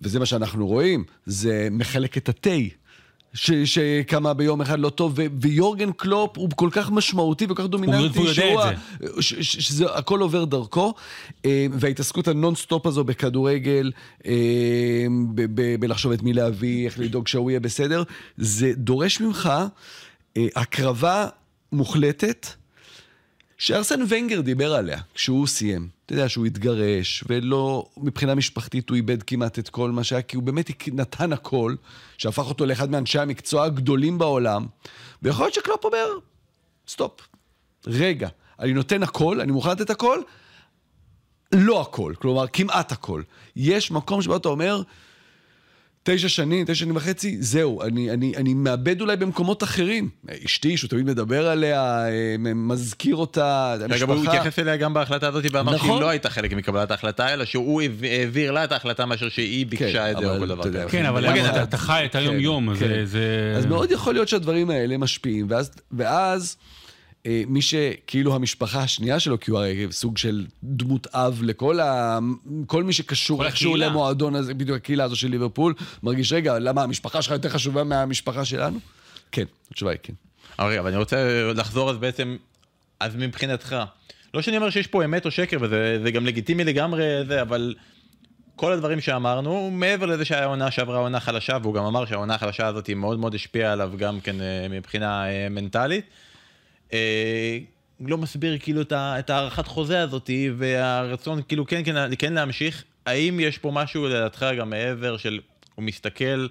וזה 0.00 0.18
מה 0.18 0.26
שאנחנו 0.26 0.66
רואים, 0.66 1.04
זה 1.26 1.68
מחלק 1.70 2.16
את 2.16 2.28
התה. 2.28 2.50
ש- 3.34 3.50
שקמה 3.64 4.34
ביום 4.34 4.60
אחד 4.60 4.80
לא 4.80 4.90
טוב, 4.90 5.12
ו- 5.16 5.22
ויורגן 5.40 5.92
קלופ 5.92 6.38
הוא 6.38 6.48
כל 6.56 6.68
כך 6.72 6.90
משמעותי 6.90 7.44
וכל 7.44 7.54
כך 7.62 7.66
דומיננטי, 7.68 8.04
יודע 8.20 8.34
שהוא 8.34 8.62
את 8.62 8.66
ה- 9.18 9.22
ש- 9.22 9.34
ש- 9.34 9.56
שזה 9.68 9.86
הכל 9.94 10.20
עובר 10.20 10.44
דרכו, 10.44 10.94
אה, 11.44 11.66
וההתעסקות 11.72 12.28
הנונסטופ 12.28 12.86
הזו 12.86 13.04
בכדורגל, 13.04 13.92
אה, 14.26 14.32
ב- 15.34 15.60
ב- 15.60 15.80
בלחשוב 15.80 16.12
את 16.12 16.22
מי 16.22 16.32
להביא, 16.32 16.84
איך 16.86 16.98
לדאוג 16.98 17.28
שהוא 17.28 17.50
יהיה 17.50 17.60
בסדר, 17.60 18.02
זה 18.36 18.72
דורש 18.76 19.20
ממך 19.20 19.50
אה, 20.36 20.46
הקרבה 20.56 21.26
מוחלטת. 21.72 22.46
שארסן 23.58 24.00
ונגר 24.08 24.40
דיבר 24.40 24.74
עליה 24.74 25.00
כשהוא 25.14 25.46
סיים. 25.46 25.88
אתה 26.06 26.14
יודע 26.14 26.28
שהוא 26.28 26.46
התגרש, 26.46 27.24
ולא, 27.28 27.88
מבחינה 27.96 28.34
משפחתית 28.34 28.88
הוא 28.88 28.96
איבד 28.96 29.22
כמעט 29.22 29.58
את 29.58 29.68
כל 29.68 29.90
מה 29.90 30.04
שהיה, 30.04 30.22
כי 30.22 30.36
הוא 30.36 30.44
באמת 30.44 30.88
נתן 30.92 31.32
הכל, 31.32 31.74
שהפך 32.18 32.48
אותו 32.48 32.66
לאחד 32.66 32.90
מאנשי 32.90 33.18
המקצוע 33.18 33.64
הגדולים 33.64 34.18
בעולם, 34.18 34.66
ויכול 35.22 35.44
להיות 35.44 35.54
שקלופ 35.54 35.84
אומר, 35.84 36.08
סטופ, 36.88 37.20
רגע, 37.86 38.28
אני 38.60 38.72
נותן 38.72 39.02
הכל, 39.02 39.40
אני 39.40 39.52
מוכן 39.52 39.70
לתת 39.70 39.90
הכל, 39.90 40.20
לא 41.52 41.80
הכל, 41.80 42.14
כלומר, 42.18 42.46
כמעט 42.46 42.92
הכל. 42.92 43.22
יש 43.56 43.90
מקום 43.90 44.22
שבו 44.22 44.36
אתה 44.36 44.48
אומר, 44.48 44.82
תשע 46.02 46.28
שנים, 46.28 46.64
תשע 46.64 46.74
שנים 46.74 46.96
וחצי, 46.96 47.36
זהו, 47.40 47.82
אני, 47.82 48.10
אני, 48.10 48.32
אני 48.36 48.54
מאבד 48.54 49.00
אולי 49.00 49.16
במקומות 49.16 49.62
אחרים. 49.62 50.08
אשתי, 50.44 50.76
שהוא 50.76 50.90
תמיד 50.90 51.06
מדבר 51.06 51.48
עליה, 51.48 52.08
אה, 52.08 52.36
מזכיר 52.54 53.16
אותה, 53.16 53.76
המשפחה. 53.80 54.04
רגע, 54.04 54.14
הוא 54.14 54.24
התייחס 54.24 54.58
אליה 54.58 54.76
גם 54.76 54.94
בהחלטה 54.94 55.28
הזאת, 55.28 55.44
ואמר 55.52 55.74
נכון. 55.74 55.88
שהיא 55.88 56.00
לא 56.00 56.08
הייתה 56.08 56.30
חלק 56.30 56.52
מקבלת 56.52 56.90
ההחלטה, 56.90 57.32
אלא 57.32 57.44
שהוא 57.44 57.82
העביר 58.20 58.50
לה 58.50 58.64
את 58.64 58.72
ההחלטה 58.72 59.06
מאשר 59.06 59.28
שהיא 59.28 59.66
ביקשה 59.66 60.04
כן, 60.04 60.10
את 60.10 60.16
זה 60.18 60.30
או 60.30 60.38
כל 60.38 60.48
דבר 60.48 60.64
כזה. 60.64 60.84
כן, 60.88 61.06
אבל 61.06 61.26
אתה, 61.26 61.62
אתה 61.62 61.76
חי 61.76 62.02
את 62.04 62.14
היום-יום, 62.14 62.74
כן, 62.74 62.78
זה, 62.78 63.06
זה... 63.06 63.54
אז 63.56 63.66
מאוד 63.66 63.90
יכול 63.90 64.14
להיות 64.14 64.28
שהדברים 64.28 64.70
האלה 64.70 64.98
משפיעים, 64.98 65.46
ואז... 65.50 65.70
ואז 65.92 66.56
מי 67.26 67.62
שכאילו 67.62 68.34
המשפחה 68.34 68.80
השנייה 68.80 69.20
שלו, 69.20 69.40
כי 69.40 69.50
הוא 69.50 69.58
הרי 69.58 69.86
סוג 69.90 70.18
של 70.18 70.46
דמות 70.62 71.06
אב 71.06 71.40
לכל 71.42 71.80
ה... 71.80 72.18
כל 72.66 72.84
מי 72.84 72.92
שקשור 72.92 73.46
איכשהו 73.46 73.76
למועדון 73.76 74.34
הזה, 74.34 74.54
בדיוק 74.54 74.76
הקהילה 74.76 75.04
הזו 75.04 75.16
של 75.16 75.28
ליברפול, 75.28 75.74
מרגיש, 76.02 76.32
רגע, 76.32 76.58
למה 76.58 76.82
המשפחה 76.82 77.22
שלך 77.22 77.32
יותר 77.32 77.48
חשובה 77.48 77.84
מהמשפחה 77.84 78.44
שלנו? 78.44 78.78
כן, 79.32 79.44
התשובה 79.70 79.90
היא 79.90 79.98
כן. 80.02 80.12
אבל 80.58 80.86
אני 80.86 80.96
רוצה 80.96 81.52
לחזור 81.54 81.90
אז 81.90 81.96
בעצם, 81.96 82.36
אז 83.00 83.16
מבחינתך, 83.16 83.76
לא 84.34 84.42
שאני 84.42 84.56
אומר 84.56 84.70
שיש 84.70 84.86
פה 84.86 85.04
אמת 85.04 85.26
או 85.26 85.30
שקר, 85.30 85.56
וזה 85.60 86.10
גם 86.12 86.26
לגיטימי 86.26 86.64
לגמרי, 86.64 87.04
זה, 87.28 87.42
אבל 87.42 87.74
כל 88.56 88.72
הדברים 88.72 89.00
שאמרנו, 89.00 89.70
מעבר 89.70 90.06
לזה 90.06 90.24
שהעונה 90.24 90.70
שעברה 90.70 90.98
עונה 90.98 91.20
חלשה, 91.20 91.58
והוא 91.62 91.74
גם 91.74 91.84
אמר 91.84 92.04
שהעונה 92.04 92.34
החלשה 92.34 92.66
הזאת 92.66 92.90
מאוד 92.90 93.18
מאוד 93.18 93.34
השפיעה 93.34 93.72
עליו 93.72 93.92
גם 93.96 94.20
כן 94.20 94.40
אה, 94.40 94.66
מבחינה 94.70 95.28
אה, 95.28 95.48
מנטלית. 95.48 96.04
אה, 96.92 97.58
לא 98.00 98.18
מסביר 98.18 98.58
כאילו 98.58 98.82
את 98.92 99.30
הארכת 99.30 99.66
חוזה 99.66 100.02
הזאתי 100.02 100.50
והרצון 100.56 101.42
כאילו 101.48 101.66
כן, 101.66 101.82
כן, 101.84 102.10
כן 102.18 102.32
להמשיך. 102.32 102.84
האם 103.06 103.40
יש 103.40 103.58
פה 103.58 103.70
משהו 103.70 104.06
לדעתך 104.06 104.46
גם 104.58 104.70
מעבר 104.70 105.16
של, 105.16 105.40
הוא 105.74 105.84
מסתכל 105.84 106.46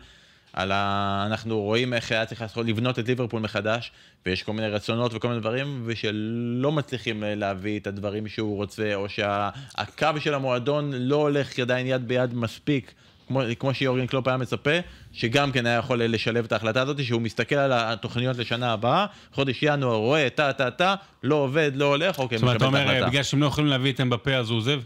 על 0.54 0.72
ה... 0.72 1.24
אנחנו 1.28 1.62
רואים 1.62 1.94
איך 1.94 2.12
היה 2.12 2.26
צריך 2.26 2.42
לעשות, 2.42 2.66
לבנות 2.66 3.00
את 3.00 3.08
ליברפול 3.08 3.42
מחדש, 3.42 3.92
ויש 4.26 4.44
כל 4.44 4.54
מיני 4.54 4.68
רצונות 4.68 5.12
וכל 5.14 5.28
מיני 5.28 5.40
דברים, 5.40 5.84
ושלא 5.86 6.72
מצליחים 6.72 7.24
להביא 7.28 7.80
את 7.80 7.88
הדברים 7.88 8.28
שהוא 8.28 8.56
רוצה, 8.56 8.96
או 8.96 9.10
שהקו 9.10 10.08
של 10.20 10.34
המועדון 10.34 10.94
לא 10.94 11.16
הולך 11.16 11.60
עדיין 11.60 11.88
יד 11.88 12.08
ביד 12.08 12.34
מספיק. 12.34 12.94
כמו, 13.28 13.42
כמו 13.60 13.74
שיורגן 13.74 14.08
קלופ 14.08 14.28
היה 14.28 14.38
מצפה, 14.38 14.80
שגם 15.18 15.52
כן 15.52 15.66
היה 15.66 15.78
יכול 15.78 16.04
לשלב 16.04 16.46
את 16.46 16.52
ההחלטה 16.52 16.82
הזאת, 16.82 17.04
שהוא 17.04 17.22
מסתכל 17.22 17.56
על 17.56 17.72
התוכניות 17.74 18.38
לשנה 18.38 18.74
הבאה, 18.74 19.06
חודש 19.34 19.60
ינואר 19.62 19.96
רואה 19.96 20.30
טה 20.30 20.54
טה 20.54 20.72
טה, 20.72 20.96
לא 21.24 21.36
עובד, 21.36 21.72
לא 21.76 21.86
הולך, 21.86 22.20
אוקיי, 22.20 22.38
מקבל 22.38 22.56
את 22.56 22.62
ההחלטה. 22.62 22.66
זאת 22.66 22.74
אומרת, 22.74 22.92
אתה 22.92 22.98
אומר, 22.98 23.10
בגלל 23.10 23.24
שהם 23.24 23.42
לא 23.42 23.46
יכולים 23.48 23.70
להביא 23.70 23.92
את 23.92 24.02
אמבפה 24.02 24.34
אז 24.34 24.50
הוא 24.50 24.58
עוזב? 24.58 24.82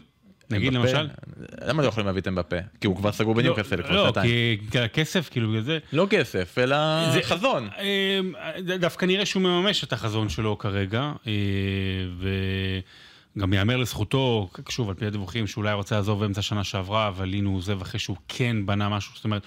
נגיד 0.49 0.73
למשל? 0.73 1.07
למה 1.61 1.83
לא 1.83 1.87
יכולים 1.87 2.07
להביא 2.07 2.21
את 2.21 2.27
אמבפה? 2.27 2.55
כי 2.81 2.87
הוא 2.87 2.95
כבר 2.95 3.11
סגור 3.11 3.35
בניוקאסל 3.35 3.83
כבר 3.83 3.95
לא, 3.95 4.05
שנתיים. 4.05 4.57
לא, 4.65 4.71
כי 4.71 4.79
הכסף, 4.79 5.29
כאילו 5.31 5.49
בגלל 5.49 5.61
זה. 5.61 5.79
לא 5.93 6.07
כסף, 6.09 6.57
אלא 6.57 6.75
חזון. 7.21 7.69
אה, 7.77 8.19
דווקא 8.79 9.05
נראה 9.05 9.25
שהוא 9.25 9.43
מממש 9.43 9.83
את 9.83 9.93
החזון 9.93 10.29
שלו 10.29 10.57
כרגע, 10.57 11.11
אה, 11.27 11.33
גם 13.37 13.53
ייאמר 13.53 13.77
לזכותו, 13.77 14.49
שוב, 14.69 14.89
על 14.89 14.95
פי 14.95 15.05
הדיווחים, 15.05 15.47
שאולי 15.47 15.73
רוצה 15.73 15.95
לעזוב 15.95 16.19
באמצע 16.19 16.41
שנה 16.41 16.63
שעברה, 16.63 17.07
אבל 17.07 17.33
הנה 17.33 17.49
הוא 17.49 17.57
עוזב 17.57 17.81
אחרי 17.81 17.99
שהוא 17.99 18.17
כן 18.27 18.65
בנה 18.65 18.89
משהו, 18.89 19.11
זאת 19.15 19.23
אומרת, 19.23 19.43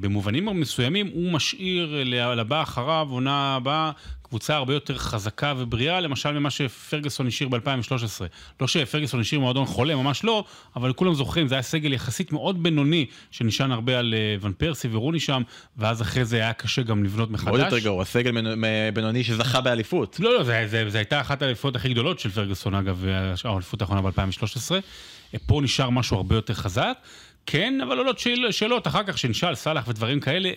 במובנים 0.00 0.60
מסוימים 0.60 1.10
הוא 1.14 1.32
משאיר 1.32 2.02
לבא 2.34 2.62
אחריו, 2.62 3.06
עונה 3.10 3.56
הבאה, 3.56 3.90
קבוצה 4.34 4.56
הרבה 4.56 4.74
יותר 4.74 4.98
חזקה 4.98 5.54
ובריאה, 5.56 6.00
למשל 6.00 6.32
ממה 6.38 6.50
שפרגוסון 6.50 7.26
השאיר 7.26 7.48
ב-2013. 7.48 8.24
לא 8.60 8.66
שפרגוסון 8.66 9.20
השאיר 9.20 9.40
מועדון 9.40 9.66
חולה, 9.66 9.96
ממש 9.96 10.24
לא, 10.24 10.44
אבל 10.76 10.92
כולם 10.92 11.14
זוכרים, 11.14 11.48
זה 11.48 11.54
היה 11.54 11.62
סגל 11.62 11.92
יחסית 11.92 12.32
מאוד 12.32 12.62
בינוני, 12.62 13.06
שנשען 13.30 13.72
הרבה 13.72 13.98
על 13.98 14.14
אה, 14.14 14.36
ון 14.40 14.52
פרסי 14.52 14.88
ורוני 14.92 15.20
שם, 15.20 15.42
ואז 15.76 16.02
אחרי 16.02 16.24
זה 16.24 16.36
היה 16.36 16.52
קשה 16.52 16.82
גם 16.82 17.04
לבנות 17.04 17.30
מחדש. 17.30 17.48
עוד 17.48 17.60
יותר 17.60 17.78
גרוע, 17.78 18.04
סגל 18.04 18.32
בינוני 18.94 19.24
שזכה 19.24 19.60
באליפות. 19.60 20.20
לא, 20.20 20.34
לא, 20.34 20.44
זו 20.88 20.98
הייתה 20.98 21.20
אחת 21.20 21.42
האליפות 21.42 21.76
הכי 21.76 21.88
גדולות 21.88 22.18
של 22.18 22.30
פרגוסון, 22.30 22.74
אגב, 22.74 23.04
האליפות 23.44 23.80
האחרונה 23.80 24.02
ב-2013. 24.02 24.72
פה 25.46 25.60
נשאר 25.62 25.90
משהו 25.90 26.16
הרבה 26.16 26.34
יותר 26.34 26.54
חזק. 26.54 26.98
כן, 27.46 27.80
אבל 27.80 27.98
עולות 27.98 28.18
שאל, 28.18 28.50
שאלות 28.50 28.86
אחר 28.86 29.02
כך 29.06 29.18
שנשאל 29.18 29.54
סאלח 29.54 29.88
ודברים 29.88 30.20
כאלה. 30.20 30.50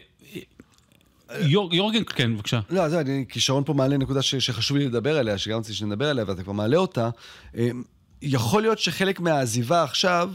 יור, 1.40 1.76
יורגן, 1.76 2.04
כן, 2.04 2.36
בבקשה. 2.36 2.60
לא, 2.70 2.90
זה, 2.90 3.00
אני, 3.00 3.26
כישרון 3.30 3.64
פה 3.64 3.74
מעלה 3.74 3.98
נקודה 3.98 4.22
ש, 4.22 4.36
שחשוב 4.36 4.78
לי 4.78 4.86
לדבר 4.86 5.18
עליה, 5.18 5.38
שגם 5.38 5.60
רציתי 5.60 5.74
שנדבר 5.74 6.10
עליה, 6.10 6.26
ואתה 6.28 6.44
כבר 6.44 6.54
מעלה 6.54 6.78
אותה. 6.78 7.10
אמ, 7.56 7.84
יכול 8.22 8.62
להיות 8.62 8.80
שחלק 8.80 9.20
מהעזיבה 9.20 9.84
עכשיו, 9.84 10.32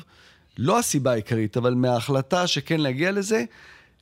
לא 0.59 0.79
הסיבה 0.79 1.13
העיקרית, 1.13 1.57
אבל 1.57 1.75
מההחלטה 1.75 2.47
שכן 2.47 2.81
להגיע 2.81 3.13
לזה, 3.13 3.45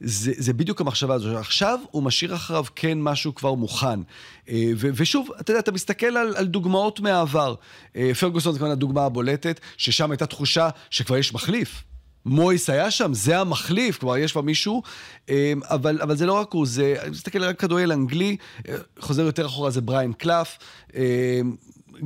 זה, 0.00 0.32
זה 0.36 0.52
בדיוק 0.52 0.80
המחשבה 0.80 1.14
הזו. 1.14 1.38
עכשיו 1.38 1.78
הוא 1.90 2.02
משאיר 2.02 2.34
אחריו 2.34 2.64
כן 2.76 2.98
משהו 3.00 3.34
כבר 3.34 3.54
מוכן. 3.54 4.00
אה, 4.48 4.64
ו, 4.76 4.88
ושוב, 4.94 5.28
אתה 5.40 5.50
יודע, 5.50 5.60
אתה 5.60 5.72
מסתכל 5.72 6.06
על, 6.06 6.36
על 6.36 6.46
דוגמאות 6.46 7.00
מהעבר. 7.00 7.54
אה, 7.96 8.10
פרגוסון 8.20 8.52
זה 8.52 8.58
כמובן 8.58 8.72
הדוגמה 8.72 9.04
הבולטת, 9.04 9.60
ששם 9.76 10.10
הייתה 10.10 10.26
תחושה 10.26 10.68
שכבר 10.90 11.16
יש 11.16 11.34
מחליף. 11.34 11.82
מויס 12.26 12.70
היה 12.70 12.90
שם, 12.90 13.14
זה 13.14 13.38
המחליף, 13.38 13.98
כלומר 13.98 14.16
יש 14.16 14.32
כבר 14.32 14.40
מישהו, 14.40 14.82
אמ, 15.28 15.34
אבל, 15.64 16.02
אבל 16.02 16.16
זה 16.16 16.26
לא 16.26 16.32
רק 16.32 16.52
הוא, 16.52 16.66
זה, 16.66 16.96
אני 17.02 17.10
מסתכל 17.10 17.44
רק 17.44 17.60
כדורגל 17.60 17.92
אנגלי, 17.92 18.36
אה, 18.68 18.74
חוזר 18.98 19.22
יותר 19.22 19.46
אחורה 19.46 19.70
זה 19.70 19.80
בריין 19.80 20.12
קלף, 20.12 20.58
אמ, 20.94 21.00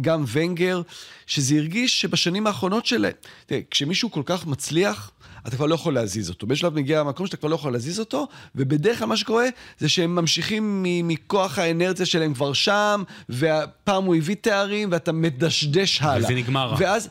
גם 0.00 0.24
ונגר, 0.32 0.82
שזה 1.26 1.54
הרגיש 1.54 2.00
שבשנים 2.00 2.46
האחרונות 2.46 2.86
שלהם, 2.86 3.12
תראה, 3.46 3.60
כשמישהו 3.70 4.10
כל 4.10 4.22
כך 4.24 4.46
מצליח, 4.46 5.10
אתה 5.46 5.56
כבר 5.56 5.66
לא 5.66 5.74
יכול 5.74 5.94
להזיז 5.94 6.30
אותו. 6.30 6.46
בשלב 6.46 6.74
מגיע 6.74 7.00
למקום 7.00 7.26
שאתה 7.26 7.36
כבר 7.36 7.48
לא 7.48 7.54
יכול 7.54 7.72
להזיז 7.72 8.00
אותו, 8.00 8.28
ובדרך 8.54 8.98
כלל 8.98 9.08
מה 9.08 9.16
שקורה 9.16 9.46
זה 9.78 9.88
שהם 9.88 10.14
ממשיכים 10.14 10.86
מכוח 11.04 11.58
האנרציה 11.58 12.06
שלהם 12.06 12.34
כבר 12.34 12.52
שם, 12.52 13.02
ופעם 13.30 14.04
הוא 14.04 14.16
הביא 14.16 14.36
תארים, 14.40 14.88
ואתה 14.92 15.12
מדשדש 15.12 16.02
הלאה. 16.02 16.24
וזה 16.24 16.34
נגמר. 16.34 16.74
ואז, 16.78 17.08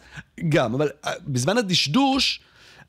גם, 0.49 0.73
אבל 0.73 0.89
אה, 1.05 1.11
בזמן 1.27 1.57
הדשדוש, 1.57 2.39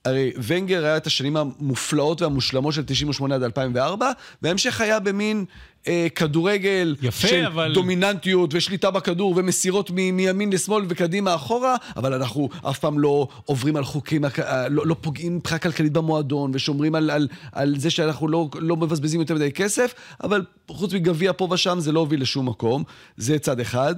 הרי 0.05 0.33
ונגר 0.47 0.85
היה 0.85 0.97
את 0.97 1.07
השנים 1.07 1.37
המופלאות 1.37 2.23
והמושלמות 2.23 2.75
של 2.75 2.83
98 2.85 3.35
עד 3.35 3.43
2004, 3.43 4.11
וההמשך 4.43 4.81
היה 4.81 5.01
במין 5.01 5.45
אה, 5.89 6.07
כדורגל 6.15 6.97
יפה, 7.03 7.29
של 7.29 7.47
אבל... 7.47 7.75
דומיננטיות 7.75 8.55
ושליטה 8.55 8.91
בכדור 8.91 9.35
ומסירות 9.37 9.91
מ- 9.91 10.17
מימין 10.17 10.53
לשמאל 10.53 10.85
וקדימה 10.89 11.35
אחורה, 11.35 11.77
אבל 11.97 12.15
אנחנו 12.15 12.49
אף 12.63 12.79
פעם 12.79 12.99
לא 12.99 13.29
עוברים 13.45 13.77
על 13.77 13.85
חוקים, 13.85 14.25
אה, 14.25 14.69
לא, 14.69 14.87
לא 14.87 14.97
פוגעים 15.01 15.37
מבחינה 15.37 15.59
כלכלית 15.59 15.93
במועדון 15.93 16.51
ושומרים 16.55 16.95
על, 16.95 17.11
על, 17.11 17.29
על 17.53 17.75
זה 17.79 17.91
שאנחנו 17.91 18.29
לא, 18.29 18.49
לא 18.55 18.77
מבזבזים 18.77 19.21
יותר 19.21 19.35
מדי 19.35 19.53
כסף, 19.53 19.95
אבל 20.25 20.45
חוץ 20.69 20.93
מגביע 20.93 21.33
פה 21.37 21.49
ושם 21.51 21.81
זה 21.81 21.93
לא 21.93 22.01
הוביל 22.01 22.23
לשום 22.23 22.49
מקום, 22.49 22.85
זה 23.17 23.39
צד 23.39 23.61
אחד. 23.61 23.95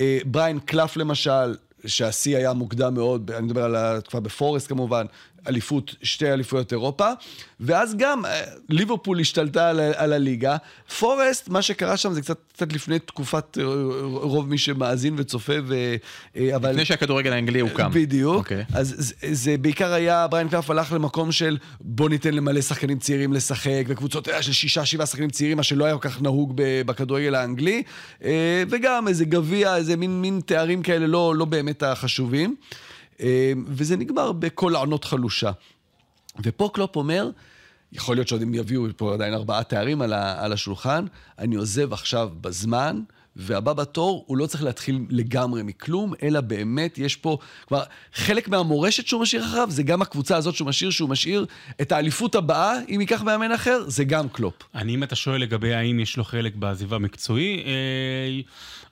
אה, 0.00 0.18
בריין 0.24 0.58
קלף 0.58 0.96
למשל, 0.96 1.54
שהשיא 1.86 2.36
היה 2.36 2.52
מוקדם 2.52 2.94
מאוד, 2.94 3.30
אני 3.30 3.46
מדבר 3.46 3.64
על 3.64 3.76
התקופה 3.76 4.20
בפורסט 4.20 4.68
כמובן, 4.68 5.06
אליפות, 5.48 5.94
שתי 6.02 6.32
אליפויות 6.32 6.72
אירופה, 6.72 7.10
ואז 7.60 7.94
גם 7.98 8.26
אה, 8.26 8.40
ליברפול 8.68 9.20
השתלטה 9.20 9.68
על, 9.68 9.80
על 9.80 10.12
הליגה. 10.12 10.56
פורסט, 10.98 11.48
מה 11.48 11.62
שקרה 11.62 11.96
שם 11.96 12.12
זה 12.12 12.20
קצת, 12.20 12.38
קצת 12.52 12.72
לפני 12.72 12.98
תקופת 12.98 13.58
אה, 13.60 13.64
רוב 14.04 14.48
מי 14.48 14.58
שמאזין 14.58 15.14
וצופה, 15.16 15.52
ו, 15.66 15.94
אה, 16.36 16.56
אבל... 16.56 16.70
לפני 16.70 16.84
שהכדורגל 16.84 17.32
האנגלי 17.32 17.60
הוקם. 17.60 17.90
בדיוק. 17.92 18.36
Okay. 18.36 18.38
אוקיי. 18.38 18.64
אז 18.74 18.94
זה, 18.98 19.14
זה 19.32 19.56
בעיקר 19.58 19.92
היה, 19.92 20.26
בריין 20.26 20.48
קלף 20.48 20.70
הלך 20.70 20.92
למקום 20.92 21.32
של 21.32 21.58
בוא 21.80 22.08
ניתן 22.08 22.34
למלא 22.34 22.60
שחקנים 22.60 22.98
צעירים 22.98 23.32
לשחק, 23.32 23.84
וקבוצות 23.86 24.28
של 24.40 24.52
שישה, 24.52 24.84
שבעה 24.84 25.06
שחקנים 25.06 25.30
צעירים, 25.30 25.56
מה 25.56 25.62
שלא 25.62 25.84
היה 25.84 25.98
כל 25.98 26.08
כך 26.08 26.22
נהוג 26.22 26.52
בכדורגל 26.86 27.34
האנגלי, 27.34 27.82
וגם 28.70 29.08
איזה 29.08 29.24
גביע, 29.24 29.76
איזה 29.76 29.96
מין, 29.96 30.20
מין 30.22 30.40
תארים 30.46 30.82
כאלה 30.82 31.06
לא, 31.06 31.34
לא 31.36 31.44
באמת 31.44 31.82
החשובים. 31.82 32.56
אמ, 33.20 33.64
וזה 33.68 33.96
נגמר 33.96 34.32
בקול 34.32 34.76
ענות 34.76 35.04
חלושה. 35.04 35.50
ופה 36.42 36.70
קלופ 36.74 36.96
אומר, 36.96 37.30
יכול 37.92 38.16
להיות 38.16 38.28
שעוד 38.28 38.42
הם 38.42 38.54
יביאו 38.54 38.82
פה 38.96 39.14
עדיין 39.14 39.34
ארבעה 39.34 39.64
תארים 39.64 40.02
על, 40.02 40.12
על 40.12 40.52
השולחן, 40.52 41.04
אני 41.38 41.56
עוזב 41.56 41.92
עכשיו 41.92 42.30
בזמן, 42.40 43.02
והבא 43.36 43.72
בתור, 43.72 44.24
הוא 44.26 44.36
לא 44.36 44.46
צריך 44.46 44.62
להתחיל 44.62 44.98
לגמרי 45.10 45.62
מכלום, 45.62 46.14
אלא 46.22 46.40
באמת 46.40 46.98
יש 46.98 47.16
פה, 47.16 47.38
כלומר, 47.68 47.84
חלק 48.14 48.48
מהמורשת 48.48 49.06
שהוא 49.06 49.22
משאיר 49.22 49.44
אחריו, 49.44 49.70
זה 49.70 49.82
גם 49.82 50.02
הקבוצה 50.02 50.36
הזאת 50.36 50.54
שהוא 50.54 50.68
משאיר, 50.68 50.90
שהוא 50.90 51.08
משאיר 51.08 51.46
את 51.80 51.92
האליפות 51.92 52.34
הבאה, 52.34 52.74
אם 52.88 53.00
ייקח 53.00 53.22
מאמן 53.22 53.52
אחר, 53.52 53.84
זה 53.86 54.04
גם 54.04 54.28
קלופ. 54.28 54.54
אני, 54.74 54.94
אם 54.94 55.02
אתה 55.02 55.16
שואל 55.16 55.40
לגבי 55.40 55.74
האם 55.74 56.00
יש 56.00 56.16
לו 56.16 56.24
חלק 56.24 56.54
בעזיבה 56.54 56.98
מקצועי, 56.98 57.62
אה... 57.66 58.40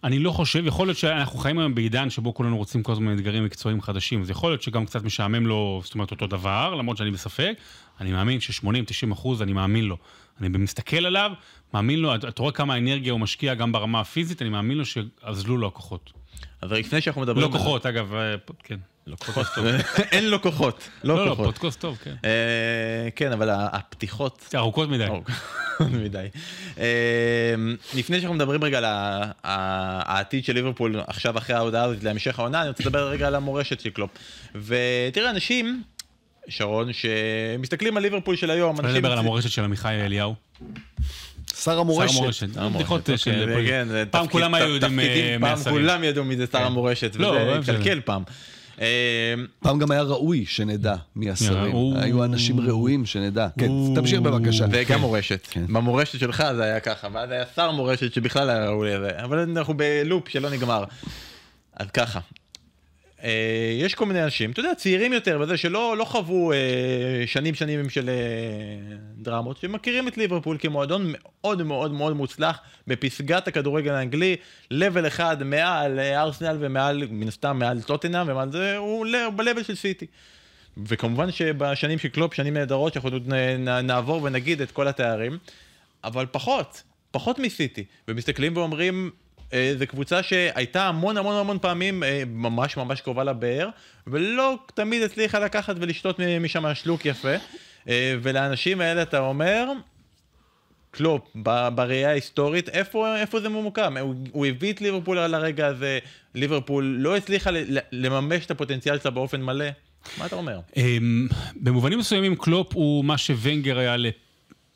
אני 0.05 0.19
לא 0.19 0.31
חושב, 0.31 0.67
יכול 0.67 0.87
להיות 0.87 0.99
שאנחנו 0.99 1.39
חיים 1.39 1.59
היום 1.59 1.75
בעידן 1.75 2.11
שבו 2.11 2.35
כולנו 2.35 2.57
רוצים 2.57 2.83
כל 2.83 2.93
הזמן 2.93 3.15
אתגרים 3.15 3.45
מקצועיים 3.45 3.83
חדשים, 3.83 4.23
אז 4.23 4.31
יכול 4.31 4.51
להיות 4.51 4.63
שגם 4.63 4.87
קצת 4.87 5.03
משעמם 5.03 5.47
לו, 5.47 5.81
זאת 5.85 5.95
אומרת, 5.95 6.11
אותו 6.11 6.27
דבר, 6.27 6.75
למרות 6.75 6.97
שאני 6.97 7.11
בספק. 7.11 7.53
אני 8.01 8.13
מאמין 8.13 8.41
ש-80-90 8.41 9.13
אחוז, 9.13 9.43
אני 9.43 9.53
מאמין 9.53 9.85
לו. 9.85 9.97
אני 10.41 10.49
מסתכל 10.49 11.07
עליו, 11.07 11.31
מאמין 11.75 12.01
לו, 12.01 12.15
אתה 12.15 12.43
רואה 12.43 12.53
כמה 12.53 12.79
אנרגיה 12.79 13.13
הוא 13.13 13.21
משקיע 13.21 13.55
גם 13.55 13.73
ברמה 13.73 14.01
הפיזית, 14.01 14.43
אני 14.43 14.51
מאמין 14.51 14.79
לו 14.79 14.85
שאזלו 14.87 15.57
לו 15.57 15.67
הכוחות. 15.67 16.13
אז 16.63 16.73
לפני 16.73 17.01
שאנחנו 17.01 17.23
מדברים... 17.23 17.47
לא 17.47 17.53
כוחות, 17.53 17.87
אגב, 17.87 18.15
אה, 18.15 18.35
כן. 18.63 18.77
לא 19.07 19.17
כוחות. 19.17 19.47
אין 20.13 20.31
לו 20.31 20.43
כוחות. 20.43 20.89
לא, 21.05 21.17
לא 21.17 21.25
לא, 21.25 21.31
כוחות. 21.31 21.45
פודקאסט 21.45 21.81
טוב, 21.81 21.99
כן. 22.05 22.15
אה, 22.25 23.09
כן, 23.17 23.33
אבל 23.33 23.51
הפתיחות... 23.51 24.55
ארוכות 24.55 24.89
מדי. 24.89 25.05
ארוכות 25.05 25.91
מדי. 26.05 26.27
אה, 26.79 27.55
לפני 27.95 28.21
שאנחנו 28.21 28.35
מדברים 28.35 28.65
רגע 28.65 28.79
על 28.79 28.85
העתיד 29.43 30.45
של 30.45 30.53
ליברפול 30.53 31.01
עכשיו 31.07 31.39
אחרי 31.39 31.57
ההודעה 31.57 31.85
הזאת 31.85 32.03
להמשך 32.03 32.39
העונה, 32.39 32.61
אני 32.61 32.69
רוצה 32.69 32.83
לדבר 32.83 33.09
רגע 33.09 33.27
על 33.27 33.35
המורשת 33.35 33.81
של 33.81 33.91
קלופ. 33.91 34.11
ותראה, 34.55 35.31
אנשים, 35.31 35.83
שרון, 36.49 36.89
שמסתכלים 36.93 37.97
על 37.97 38.03
ליברפול 38.03 38.37
של 38.37 38.51
היום, 38.51 38.81
אנשים... 38.81 38.97
לדבר 38.97 39.13
על 39.13 39.19
המורשת 39.19 39.51
של 39.51 39.65
עמיחי 39.65 39.95
אליהו. 39.95 40.35
שר 41.63 41.79
המורשת. 41.79 42.15
שר 42.15 42.21
המורשת. 42.21 42.49
בדיחות 42.75 43.01
אוקיי, 43.01 43.19
של... 43.19 43.47
זה 43.47 43.65
כן, 43.69 43.89
זה 43.89 44.05
פעם 44.11 44.29
כולם 44.29 44.55
היו 44.55 44.69
יודעים 44.69 45.01
תפקידים, 45.01 45.45
אה, 45.45 45.57
פעם. 45.57 45.73
כולם 45.73 46.05
ידעו 46.05 46.25
מי 46.25 46.37
זה 46.37 46.47
שר 46.47 46.59
כן. 46.59 46.65
המורשת, 46.65 47.17
לא, 47.17 47.29
וזה 47.29 47.45
לא. 47.45 47.55
התקלקל 47.55 48.01
פעם. 48.05 48.23
אה, 48.81 49.35
פעם 49.61 49.79
גם 49.79 49.91
היה 49.91 50.03
ראוי 50.03 50.45
שנדע 50.47 50.95
מי 51.17 51.31
השרים. 51.31 51.77
היו 51.97 52.25
אנשים 52.25 52.61
ראויים 52.61 53.07
שנדע. 53.07 53.49
כן. 53.59 53.69
תמשיך 53.95 54.21
בבקשה. 54.21 54.67
וגם 54.71 55.01
מורשת. 55.01 55.47
כן. 55.51 55.67
במורשת 55.67 56.19
שלך 56.21 56.45
זה 56.57 56.65
היה 56.65 56.81
ככה, 56.81 57.09
ואז 57.13 57.31
היה 57.31 57.45
שר 57.57 57.71
מורשת 57.71 58.13
שבכלל 58.13 58.51
היה 58.51 58.69
ראוי 58.69 58.95
לזה, 58.95 59.11
אבל 59.25 59.39
אנחנו 59.39 59.75
בלופ 59.77 60.29
שלא 60.29 60.51
נגמר. 60.51 60.85
אז 61.77 61.91
ככה, 61.91 62.19
אה, 62.19 62.44
יש 63.81 63.95
כל 63.95 64.07
מיני 64.07 64.25
אנשים, 64.25 64.51
אתה 64.51 64.61
יודע, 64.61 64.75
צעירים 64.75 65.13
יותר, 65.13 65.39
וזה 65.41 65.57
שלא 65.57 65.97
לא 65.97 66.05
חוו 66.05 66.53
אה, 66.53 66.57
שנים 67.27 67.55
שנים 67.55 67.91
של 67.91 68.09
אה, 68.09 68.97
דרמות, 69.17 69.57
שמכירים 69.59 70.09
את 70.09 70.17
ליברפול 70.17 70.57
כמועדון 70.61 71.03
מאוד 71.07 71.63
מאוד 71.63 71.93
מאוד 71.93 72.17
מוצלח 72.17 72.59
בפסגת 72.87 73.49
הכדורגל 73.49 73.93
האנגלי, 73.93 74.37
לבל 74.71 75.07
אחד 75.07 75.43
מעל 75.43 76.01
אה, 76.01 76.23
ארסנל 76.23 76.57
ומעל, 76.61 77.03
מן 77.11 77.29
הסתם 77.29 77.59
מעל 77.59 77.83
טוטנאם, 77.83 78.29
ומעל 78.29 78.53
זה, 78.53 78.77
הוא 78.77 79.07
ב 79.37 79.41
level 79.41 79.63
של 79.63 79.75
סיטי. 79.75 80.07
וכמובן 80.87 81.31
שבשנים 81.31 81.99
של 81.99 82.09
קלופ, 82.09 82.35
שנים 82.35 82.55
נהדרות, 82.55 82.93
שאנחנו 82.93 83.11
נעבור 83.83 84.23
ונגיד 84.23 84.61
את 84.61 84.71
כל 84.71 84.89
התארים, 84.89 85.39
אבל 86.05 86.27
פחות, 86.31 86.83
פחות 87.11 87.39
מסיטי. 87.39 87.85
ומסתכלים 88.09 88.57
ואומרים, 88.57 89.11
אה, 89.11 89.24
זו 89.53 89.87
קבוצה 89.89 90.23
שהייתה 90.23 90.89
המון 90.89 91.17
המון 91.17 91.37
המון 91.37 91.59
פעמים 91.59 92.03
אה, 92.03 92.23
ממש 92.27 92.77
ממש 92.77 93.01
קרובה 93.01 93.25
לבאר, 93.25 93.69
ולא 94.07 94.59
תמיד 94.75 95.03
הצליחה 95.03 95.39
לקחת 95.39 95.77
ולשתות 95.81 96.21
משם 96.41 96.75
שלוק 96.75 97.07
יפה. 97.07 97.35
אה, 97.89 98.15
ולאנשים 98.23 98.81
האלה 98.81 99.03
אתה 99.03 99.19
אומר, 99.19 99.65
קלופ, 100.91 101.37
בראייה 101.75 102.09
ההיסטורית, 102.09 102.69
איפה, 102.69 103.17
איפה 103.21 103.41
זה 103.41 103.49
ממוקם? 103.49 103.97
הוא, 103.97 104.15
הוא 104.33 104.47
הביא 104.47 104.73
את 104.73 104.81
ליברפול 104.81 105.19
על 105.19 105.35
הרגע 105.35 105.67
הזה, 105.67 105.99
ליברפול 106.35 106.97
לא 106.99 107.17
הצליחה 107.17 107.51
לממש 107.93 108.47
את 108.47 108.51
הפוטנציאל 108.51 108.99
שלה 108.99 109.11
באופן 109.11 109.43
מלא. 109.43 109.67
מה 110.19 110.27
אתה 110.27 110.37
אומר? 110.37 110.61
אמ, 110.77 111.29
במובנים 111.57 111.99
מסוימים 111.99 112.37
קלופ 112.37 112.75
הוא 112.75 113.05
מה 113.05 113.19
שוונגר 113.19 113.79
היה 113.79 113.97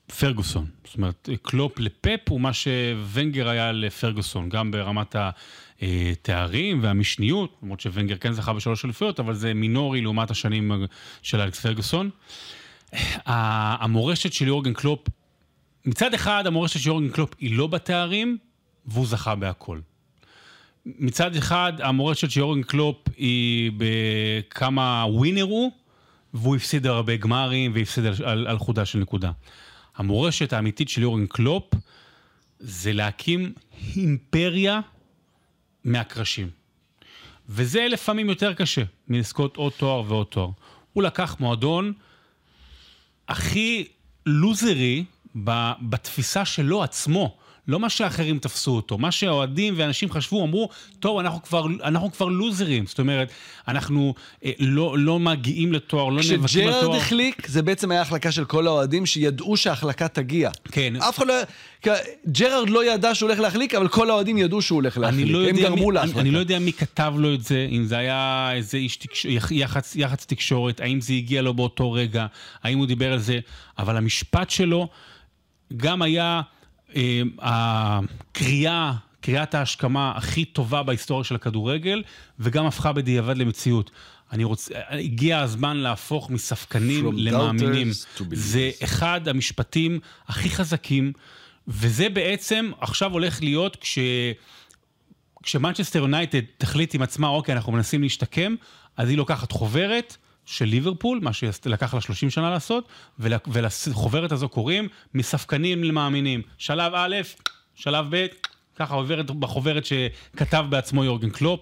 לפרגוסון. 0.08 0.66
זאת 0.84 0.96
אומרת, 0.96 1.28
קלופ 1.42 1.78
לפפ 1.78 2.20
הוא 2.28 2.40
מה 2.40 2.52
שוונגר 2.52 3.48
היה 3.48 3.72
לפרגוסון, 3.72 4.48
גם 4.48 4.70
ברמת 4.70 5.16
התארים 5.82 6.82
והמשניות, 6.82 7.58
למרות 7.62 7.80
שוונגר 7.80 8.16
כן 8.16 8.32
זכה 8.32 8.52
בשלוש 8.52 8.84
אליפויות, 8.84 9.20
אבל 9.20 9.34
זה 9.34 9.54
מינורי 9.54 10.00
לעומת 10.00 10.30
השנים 10.30 10.72
של 11.22 11.40
אלכס 11.40 11.60
פרגוסון. 11.60 12.10
המורשת 13.26 14.32
של 14.32 14.46
יורגן 14.46 14.72
קלופ, 14.72 15.08
מצד 15.84 16.14
אחד 16.14 16.46
המורשת 16.46 16.80
של 16.80 16.88
יורגן 16.88 17.08
קלופ 17.08 17.30
היא 17.38 17.56
לא 17.56 17.66
בתארים, 17.66 18.38
והוא 18.86 19.06
זכה 19.06 19.34
בהכל. 19.34 19.80
מצד 20.86 21.36
אחד, 21.36 21.72
המורשת 21.78 22.30
של 22.30 22.40
יורגן 22.40 22.62
קלופ 22.62 22.96
היא 23.16 23.72
בכמה 23.76 25.04
ווינר 25.08 25.42
הוא, 25.42 25.72
והוא 26.34 26.56
הפסיד 26.56 26.86
הרבה 26.86 27.16
גמרים 27.16 27.72
והפסיד 27.74 28.04
על, 28.04 28.14
על, 28.24 28.46
על 28.46 28.58
חודה 28.58 28.84
של 28.84 28.98
נקודה. 28.98 29.30
המורשת 29.98 30.52
האמיתית 30.52 30.88
של 30.88 31.02
יורגן 31.02 31.26
קלופ 31.26 31.74
זה 32.58 32.92
להקים 32.92 33.52
אימפריה 33.96 34.80
מהקרשים. 35.84 36.50
וזה 37.48 37.86
לפעמים 37.88 38.28
יותר 38.28 38.54
קשה 38.54 38.82
מלזכות 39.08 39.56
עוד 39.56 39.72
תואר 39.72 40.02
ועוד 40.06 40.26
תואר. 40.26 40.50
הוא 40.92 41.02
לקח 41.02 41.36
מועדון 41.40 41.92
הכי 43.28 43.88
לוזרי 44.26 45.04
בתפיסה 45.80 46.44
שלו 46.44 46.82
עצמו. 46.82 47.36
לא 47.68 47.80
מה 47.80 47.90
שאחרים 47.90 48.38
תפסו 48.38 48.70
אותו, 48.76 48.98
מה 48.98 49.12
שהאוהדים 49.12 49.74
ואנשים 49.76 50.10
חשבו, 50.10 50.44
אמרו, 50.44 50.68
טוב, 51.00 51.18
אנחנו 51.18 51.42
כבר, 51.42 51.66
אנחנו 51.84 52.12
כבר 52.12 52.26
לוזרים. 52.26 52.86
זאת 52.86 52.98
אומרת, 52.98 53.32
אנחנו 53.68 54.14
אה, 54.44 54.50
לא, 54.58 54.96
לא 54.98 55.18
מגיעים 55.18 55.72
לתואר, 55.72 56.08
לא 56.08 56.16
נאבקים 56.16 56.44
כשג'רארד 56.44 56.82
לתואר. 56.82 56.96
החליק, 56.96 57.46
זה 57.46 57.62
בעצם 57.62 57.90
היה 57.90 58.00
החלקה 58.00 58.32
של 58.32 58.44
כל 58.44 58.66
האוהדים 58.66 59.06
שידעו 59.06 59.56
שההחלקה 59.56 60.08
תגיע. 60.08 60.50
כן. 60.72 60.96
אף 60.96 61.18
אחד 61.18 61.26
לא... 61.26 61.34
ג'רארד 62.28 62.70
לא 62.70 62.92
ידע 62.92 63.14
שהוא 63.14 63.28
הולך 63.28 63.40
להחליק, 63.40 63.74
אבל 63.74 63.88
כל 63.88 64.10
האוהדים 64.10 64.38
ידעו 64.38 64.62
שהוא 64.62 64.76
הולך 64.76 64.98
להחליק. 64.98 65.26
לא, 65.30 65.48
הם 65.48 65.56
גרמו 65.56 65.88
מי, 65.88 65.94
להחלקה. 65.94 66.20
אני, 66.20 66.28
אני 66.28 66.30
לא 66.30 66.38
יודע 66.38 66.58
מי 66.58 66.72
כתב 66.72 67.14
לו 67.16 67.34
את 67.34 67.44
זה, 67.44 67.68
אם 67.70 67.84
זה 67.84 67.98
היה 67.98 68.50
איזה 68.54 68.78
איש 68.78 68.96
תקש... 68.96 69.24
יח- 69.24 69.52
יח"צ, 69.52 69.96
יח"צ 69.96 70.26
תקשורת, 70.26 70.80
האם 70.80 71.00
זה 71.00 71.12
הגיע 71.12 71.42
לו 71.42 71.54
באותו 71.54 71.92
רגע, 71.92 72.26
האם 72.62 72.78
הוא 72.78 72.86
דיבר 72.86 73.12
על 73.12 73.18
זה, 73.18 73.38
אבל 73.78 73.96
המשפט 73.96 74.50
שלו 74.50 74.88
גם 75.76 76.02
היה 76.02 76.40
הקריאה, 77.38 78.92
קריאת 79.20 79.54
ההשכמה 79.54 80.12
הכי 80.16 80.44
טובה 80.44 80.82
בהיסטוריה 80.82 81.24
של 81.24 81.34
הכדורגל, 81.34 82.02
וגם 82.38 82.66
הפכה 82.66 82.92
בדיעבד 82.92 83.36
למציאות. 83.36 83.90
אני 84.32 84.44
רוצה, 84.44 84.74
הגיע 84.90 85.40
הזמן 85.40 85.76
להפוך 85.76 86.30
מספקנים 86.30 87.16
למאמינים. 87.16 87.88
זה 88.32 88.70
אחד 88.84 89.28
המשפטים 89.28 90.00
הכי 90.28 90.50
חזקים, 90.50 91.12
וזה 91.68 92.08
בעצם 92.08 92.70
עכשיו 92.80 93.12
הולך 93.12 93.42
להיות 93.42 93.76
כש... 93.76 93.98
כשמנצ'סטר 95.42 95.98
יונייטד 95.98 96.40
תחליט 96.58 96.94
עם 96.94 97.02
עצמה, 97.02 97.28
אוקיי, 97.28 97.54
אנחנו 97.54 97.72
מנסים 97.72 98.02
להשתקם, 98.02 98.54
אז 98.96 99.08
היא 99.08 99.16
לוקחת 99.16 99.52
חוברת 99.52 100.16
של 100.50 100.64
ליברפול, 100.64 101.20
מה 101.22 101.32
שלקח 101.32 101.94
לה 101.94 102.00
30 102.00 102.30
שנה 102.30 102.50
לעשות, 102.50 102.88
ול- 103.18 103.32
ולחוברת 103.46 104.32
הזו 104.32 104.48
קוראים 104.48 104.88
מספקנים 105.14 105.84
למאמינים. 105.84 106.42
שלב 106.58 106.92
א', 106.94 107.16
שלב 107.74 108.06
ב', 108.10 108.26
ככה 108.76 108.94
עוברת 108.94 109.30
בחוברת 109.30 109.84
שכתב 109.84 110.66
בעצמו 110.68 111.04
יורגן 111.04 111.30
קלופ. 111.30 111.60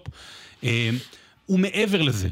אה, 0.63 0.89
ומעבר 1.49 2.01
לזה, 2.01 2.29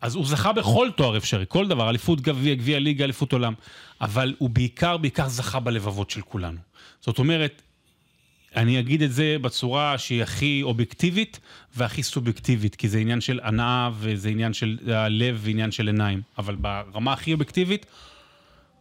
אז 0.00 0.14
הוא 0.14 0.26
זכה 0.26 0.52
בכל 0.52 0.88
תואר 0.96 1.16
אפשרי, 1.16 1.44
כל 1.48 1.68
דבר, 1.68 1.88
אליפות 1.88 2.20
גביע, 2.20 2.54
גביע 2.54 2.78
ליגה, 2.78 3.04
אליפות 3.04 3.32
עולם, 3.32 3.54
אבל 4.00 4.34
הוא 4.38 4.50
בעיקר, 4.50 4.96
בעיקר 4.96 5.28
זכה 5.28 5.60
בלבבות 5.60 6.10
של 6.10 6.20
כולנו. 6.20 6.58
זאת 7.00 7.18
אומרת, 7.18 7.62
אני 8.56 8.80
אגיד 8.80 9.02
את 9.02 9.12
זה 9.12 9.36
בצורה 9.40 9.98
שהיא 9.98 10.22
הכי 10.22 10.60
אובייקטיבית 10.62 11.40
והכי 11.76 12.02
סובייקטיבית, 12.02 12.76
כי 12.76 12.88
זה 12.88 12.98
עניין 12.98 13.20
של 13.20 13.40
הנאה 13.42 13.90
וזה 13.98 14.28
עניין 14.28 14.52
של 14.52 14.78
הלב 14.86 15.40
ועניין 15.42 15.72
של 15.72 15.86
עיניים. 15.86 16.22
אבל 16.38 16.56
ברמה 16.56 17.12
הכי 17.12 17.32
אובייקטיבית, 17.32 17.86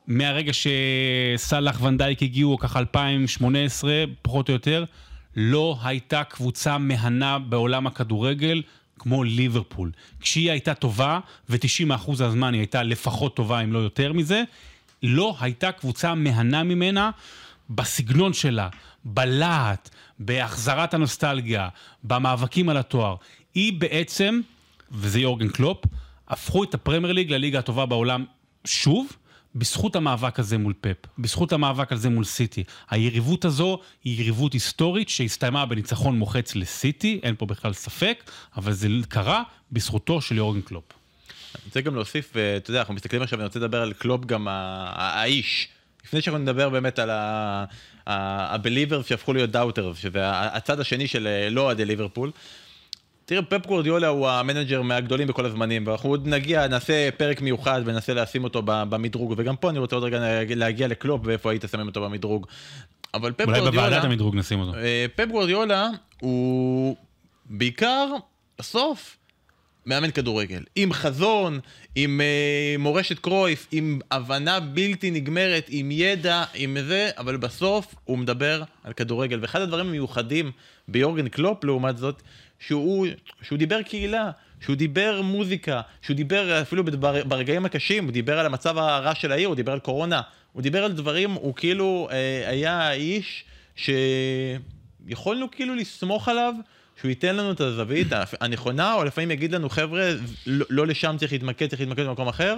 מהרגע 0.08 0.52
שסאלח 0.54 1.82
ונדייק 1.82 2.24
הגיעו, 2.24 2.58
ככה 2.58 2.80
2018, 2.80 4.04
פחות 4.22 4.50
או 4.50 4.54
יותר, 4.54 4.86
לא 5.36 5.78
הייתה 5.84 6.24
קבוצה 6.24 6.78
מהנה 6.78 7.40
בעולם 7.40 7.88
הכדורגל 7.88 8.62
כמו 9.00 9.24
ליברפול. 9.24 9.92
כשהיא 10.20 10.52
הייתה 10.52 10.74
טובה, 10.74 11.20
ו-90% 11.50 12.12
הזמן 12.12 12.54
היא 12.54 12.62
הייתה 12.62 12.84
לפחות 12.84 13.36
טובה, 13.36 13.60
אם 13.60 13.74
לא 13.74 13.80
יותר 13.80 14.14
מזה, 14.14 14.44
לא 15.04 15.36
הייתה 15.40 15.72
קבוצה 15.72 16.16
מהנה 16.16 16.64
ממנה 16.64 17.12
בסגנון 17.70 18.34
שלה, 18.34 18.70
בלהט, 19.06 19.90
בהחזרת 20.20 20.94
הנוסטלגיה, 20.94 21.70
במאבקים 22.04 22.70
על 22.70 22.78
התואר. 22.78 23.16
היא 23.54 23.74
בעצם, 23.74 24.42
וזה 24.92 25.20
יורגן 25.20 25.50
קלופ, 25.50 25.86
הפכו 26.28 26.64
את 26.64 26.74
הפרמייר 26.74 27.14
ליג 27.14 27.32
לליגה 27.32 27.60
הטובה 27.60 27.86
בעולם 27.86 28.26
שוב, 28.66 29.12
בזכות 29.56 29.96
המאבק 29.96 30.40
הזה 30.40 30.58
מול 30.58 30.74
פפ, 30.82 30.98
בזכות 31.20 31.54
המאבק 31.54 31.92
הזה 31.92 32.10
מול 32.10 32.24
סיטי. 32.24 32.64
היריבות 32.90 33.46
הזו 33.46 33.80
היא 34.04 34.20
יריבות 34.22 34.54
היסטורית 34.54 35.10
שהסתיימה 35.10 35.66
בניצחון 35.66 36.18
מוחץ 36.18 36.56
לסיטי, 36.56 37.20
אין 37.24 37.36
פה 37.38 37.46
בכלל 37.46 37.74
ספק, 37.74 38.32
אבל 38.58 38.72
זה 38.74 38.88
קרה 39.10 39.44
בזכותו 39.72 40.22
של 40.22 40.38
יורגן 40.38 40.62
קלופ. 40.62 40.84
אני 41.56 41.62
רוצה 41.66 41.82
גם 41.82 41.96
להוסיף, 41.96 42.38
אה, 42.38 42.58
אתה 42.58 42.70
יודע, 42.70 42.80
אנחנו 42.80 42.94
מסתכלים 42.94 43.22
עכשיו, 43.22 43.40
אני 43.40 43.46
רוצה 43.46 43.60
לדבר 43.60 43.82
על 43.82 43.94
קלופ 43.94 44.26
גם 44.26 44.48
האיש. 44.48 45.68
לפני 46.06 46.22
שאנחנו 46.22 46.44
נדבר 46.44 46.70
באמת 46.70 47.00
על 47.00 47.10
ה-believers 48.08 49.08
שהפכו 49.08 49.34
להיות 49.34 49.56
doubters, 49.56 49.96
שזה 49.96 50.20
הצד 50.24 50.80
השני 50.80 51.08
של 51.08 51.28
אה, 51.28 51.50
לא 51.50 51.62
אוהדי 51.62 51.86
ליברפול. 51.86 52.32
תראה, 53.26 53.42
פפ 53.42 53.68
גורדיולה 53.68 54.08
הוא 54.08 54.30
המנג'ר 54.30 54.82
מהגדולים 54.82 55.28
בכל 55.28 55.46
הזמנים, 55.46 55.88
ואנחנו 55.88 56.10
עוד 56.10 56.28
נגיע, 56.28 56.68
נעשה 56.68 57.10
פרק 57.18 57.42
מיוחד 57.42 57.82
וננסה 57.86 58.14
לשים 58.14 58.44
אותו 58.44 58.62
במדרוג, 58.66 59.34
וגם 59.38 59.56
פה 59.56 59.70
אני 59.70 59.80
רוצה 59.80 59.96
עוד 59.96 60.04
רגע 60.04 60.20
להגיע 60.56 60.88
לקלופ 60.88 61.22
ואיפה 61.24 61.52
היית 61.52 61.66
שמים 61.72 61.88
אותו 61.88 62.02
במדרוג. 62.02 62.48
אבל 63.14 63.32
פפ 63.32 63.46
אולי 63.48 63.60
גורדיולה... 63.60 63.88
בוועדת 63.88 64.04
המדרוג 64.04 64.36
נשים 64.36 64.60
אותו. 64.60 64.76
אה, 64.78 65.06
פפ 65.16 65.26
גורדיולה 65.32 65.90
הוא 66.22 66.96
בעיקר 67.46 68.08
בסוף 68.60 69.18
מאמן 69.86 70.12
כדורגל. 70.12 70.64
עם 70.76 70.94
חזון, 70.94 71.60
עם 71.96 72.22
אה, 72.22 72.76
מורשת 72.80 73.20
קרויף, 73.20 73.68
עם 73.72 74.00
הבנה 74.12 74.60
בלתי 74.60 75.12
נגמרת, 75.12 75.66
עם 75.70 75.92
ידע, 75.92 76.44
עם 76.54 76.78
זה, 76.88 77.10
אבל 77.18 77.38
בסוף 77.38 77.96
הוא 78.04 78.18
מדבר 78.18 78.64
על 78.84 78.94
כדורגל. 78.94 79.40
ואחד 79.42 79.62
הדברים 79.62 79.88
המיוחדים 79.88 80.52
ביורגן 80.88 81.28
קלופ, 81.28 81.64
לעומת 81.64 81.98
זאת, 81.98 82.22
שהוא, 82.60 83.08
שהוא 83.42 83.58
דיבר 83.58 83.82
קהילה, 83.82 84.32
שהוא 84.62 84.76
דיבר 84.76 85.22
מוזיקה, 85.22 85.82
שהוא 86.02 86.16
דיבר 86.16 86.62
אפילו 86.62 86.84
בר, 86.84 87.24
ברגעים 87.24 87.66
הקשים, 87.66 88.04
הוא 88.04 88.12
דיבר 88.12 88.40
על 88.40 88.46
המצב 88.46 88.78
הרע 88.78 89.16
של 89.16 89.32
העיר, 89.32 89.48
הוא 89.48 89.56
דיבר 89.56 89.72
על 89.72 89.80
קורונה, 89.80 90.22
הוא 90.52 90.62
דיבר 90.62 90.84
על 90.84 90.92
דברים, 90.92 91.32
הוא 91.32 91.56
כאילו 91.56 92.08
אה, 92.12 92.50
היה 92.50 92.80
האיש 92.80 93.46
שיכולנו 93.76 95.52
כאילו 95.52 95.76
לסמוך 95.76 96.28
עליו. 96.28 96.54
שהוא 97.02 97.10
ייתן 97.10 97.36
לנו 97.36 97.52
את 97.52 97.62
הזווית 97.62 98.08
הנכונה, 98.42 98.94
או 98.94 99.04
לפעמים 99.04 99.32
יגיד 99.32 99.52
לנו, 99.52 99.70
חבר'ה, 99.70 100.12
לא, 100.48 100.66
לא 100.70 100.88
לשם 100.88 101.16
צריך 101.20 101.32
להתמקד, 101.32 101.68
צריך 101.68 101.82
להתמקד 101.82 102.06
במקום 102.06 102.28
אחר. 102.28 102.56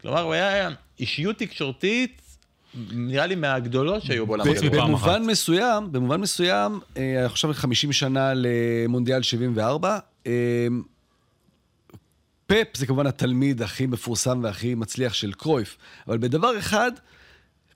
כלומר, 0.00 0.20
הוא 0.20 0.32
היה 0.32 0.68
אישיות 1.00 1.36
תקשורתית, 1.38 2.22
נראה 2.90 3.26
לי 3.26 3.34
מהגדולות 3.34 4.02
שהיו 4.02 4.26
בעולם 4.26 4.48
הכדורגל. 4.48 4.80
במובן 4.80 5.22
מסוים, 5.22 5.92
במובן 5.92 6.20
מסוים, 6.20 6.80
אה, 6.96 7.20
אני 7.20 7.28
חושב 7.28 7.52
50 7.52 7.92
שנה 7.92 8.32
למונדיאל 8.34 9.22
74, 9.22 9.98
אה, 10.26 10.32
פפ 12.46 12.76
זה 12.76 12.86
כמובן 12.86 13.06
התלמיד 13.06 13.62
הכי 13.62 13.86
מפורסם 13.86 14.40
והכי 14.42 14.74
מצליח 14.74 15.14
של 15.14 15.32
קרויף, 15.32 15.76
אבל 16.08 16.18
בדבר 16.18 16.58
אחד, 16.58 16.92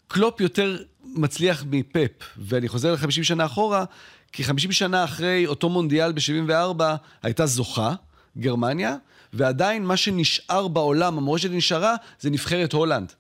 קלופ 0.09 0.40
יותר 0.40 0.77
מצליח 1.05 1.64
מפפ, 1.70 2.11
ואני 2.37 2.68
חוזר 2.68 2.92
ל-50 2.92 3.22
שנה 3.22 3.44
אחורה, 3.44 3.85
כי 4.33 4.45
50 4.45 4.73
שנה 4.73 5.05
אחרי 5.05 5.47
אותו 5.47 5.68
מונדיאל 5.68 6.12
ב-74 6.12 6.83
הייתה 7.23 7.47
זוכה, 7.47 7.95
גרמניה, 8.38 8.97
ועדיין 9.33 9.85
מה 9.85 9.97
שנשאר 9.97 10.68
בעולם, 10.68 11.18
המורשת 11.18 11.51
נשארה, 11.51 11.95
זה 12.21 12.31
נבחרת 12.31 12.73
הולנד. 12.73 13.12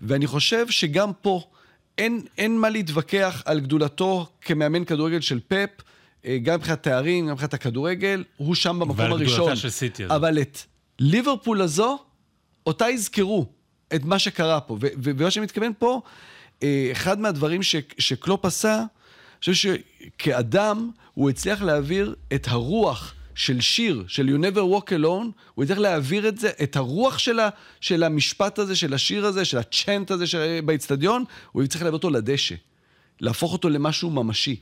ואני 0.00 0.26
חושב 0.26 0.70
שגם 0.70 1.12
פה 1.22 1.42
אין, 1.98 2.20
אין 2.38 2.58
מה 2.58 2.70
להתווכח 2.70 3.42
על 3.44 3.60
גדולתו 3.60 4.26
כמאמן 4.40 4.84
כדורגל 4.84 5.20
של 5.20 5.40
פפ, 5.48 5.68
אה, 6.24 6.38
גם 6.42 6.54
מבחינת 6.54 6.82
תארים, 6.82 7.26
גם 7.26 7.32
מבחינת 7.32 7.54
הכדורגל, 7.54 8.24
הוא 8.36 8.54
שם 8.54 8.78
במקום 8.78 9.12
הראשון. 9.12 9.56
סיטי. 9.56 10.06
אבל 10.06 10.40
את 10.40 10.58
ליברפול 10.98 11.62
הזו, 11.62 11.98
אותה 12.66 12.90
יזכרו, 12.90 13.46
את 13.94 14.04
מה 14.04 14.18
שקרה 14.18 14.60
פה. 14.60 14.76
ומה 14.80 15.30
שאני 15.30 15.44
מתכוון 15.44 15.72
פה, 15.78 16.00
אה, 16.62 16.88
אחד 16.92 17.20
מהדברים 17.20 17.62
ש, 17.62 17.76
שקלופ 17.98 18.44
עשה, 18.44 18.84
חושב 19.44 19.54
שכאדם, 19.54 20.90
הוא 21.14 21.30
הצליח 21.30 21.62
להעביר 21.62 22.14
את 22.34 22.46
הרוח 22.48 23.14
של 23.34 23.60
שיר, 23.60 24.04
של 24.08 24.28
You 24.28 24.40
Never 24.44 24.58
Walk 24.58 24.88
Alone, 24.90 25.26
הוא 25.54 25.64
הצליח 25.64 25.78
להעביר 25.78 26.28
את 26.28 26.38
זה, 26.38 26.50
את 26.62 26.76
הרוח 26.76 27.18
של, 27.18 27.40
ה, 27.40 27.48
של 27.80 28.02
המשפט 28.02 28.58
הזה, 28.58 28.76
של 28.76 28.94
השיר 28.94 29.26
הזה, 29.26 29.44
של 29.44 29.58
הצ'נט 29.58 30.10
הזה 30.10 30.60
באיצטדיון, 30.64 31.24
הוא 31.52 31.62
הצליח 31.62 31.82
להעביר 31.82 31.96
אותו 31.96 32.10
לדשא. 32.10 32.54
להפוך 33.20 33.52
אותו 33.52 33.68
למשהו 33.68 34.10
ממשי. 34.10 34.56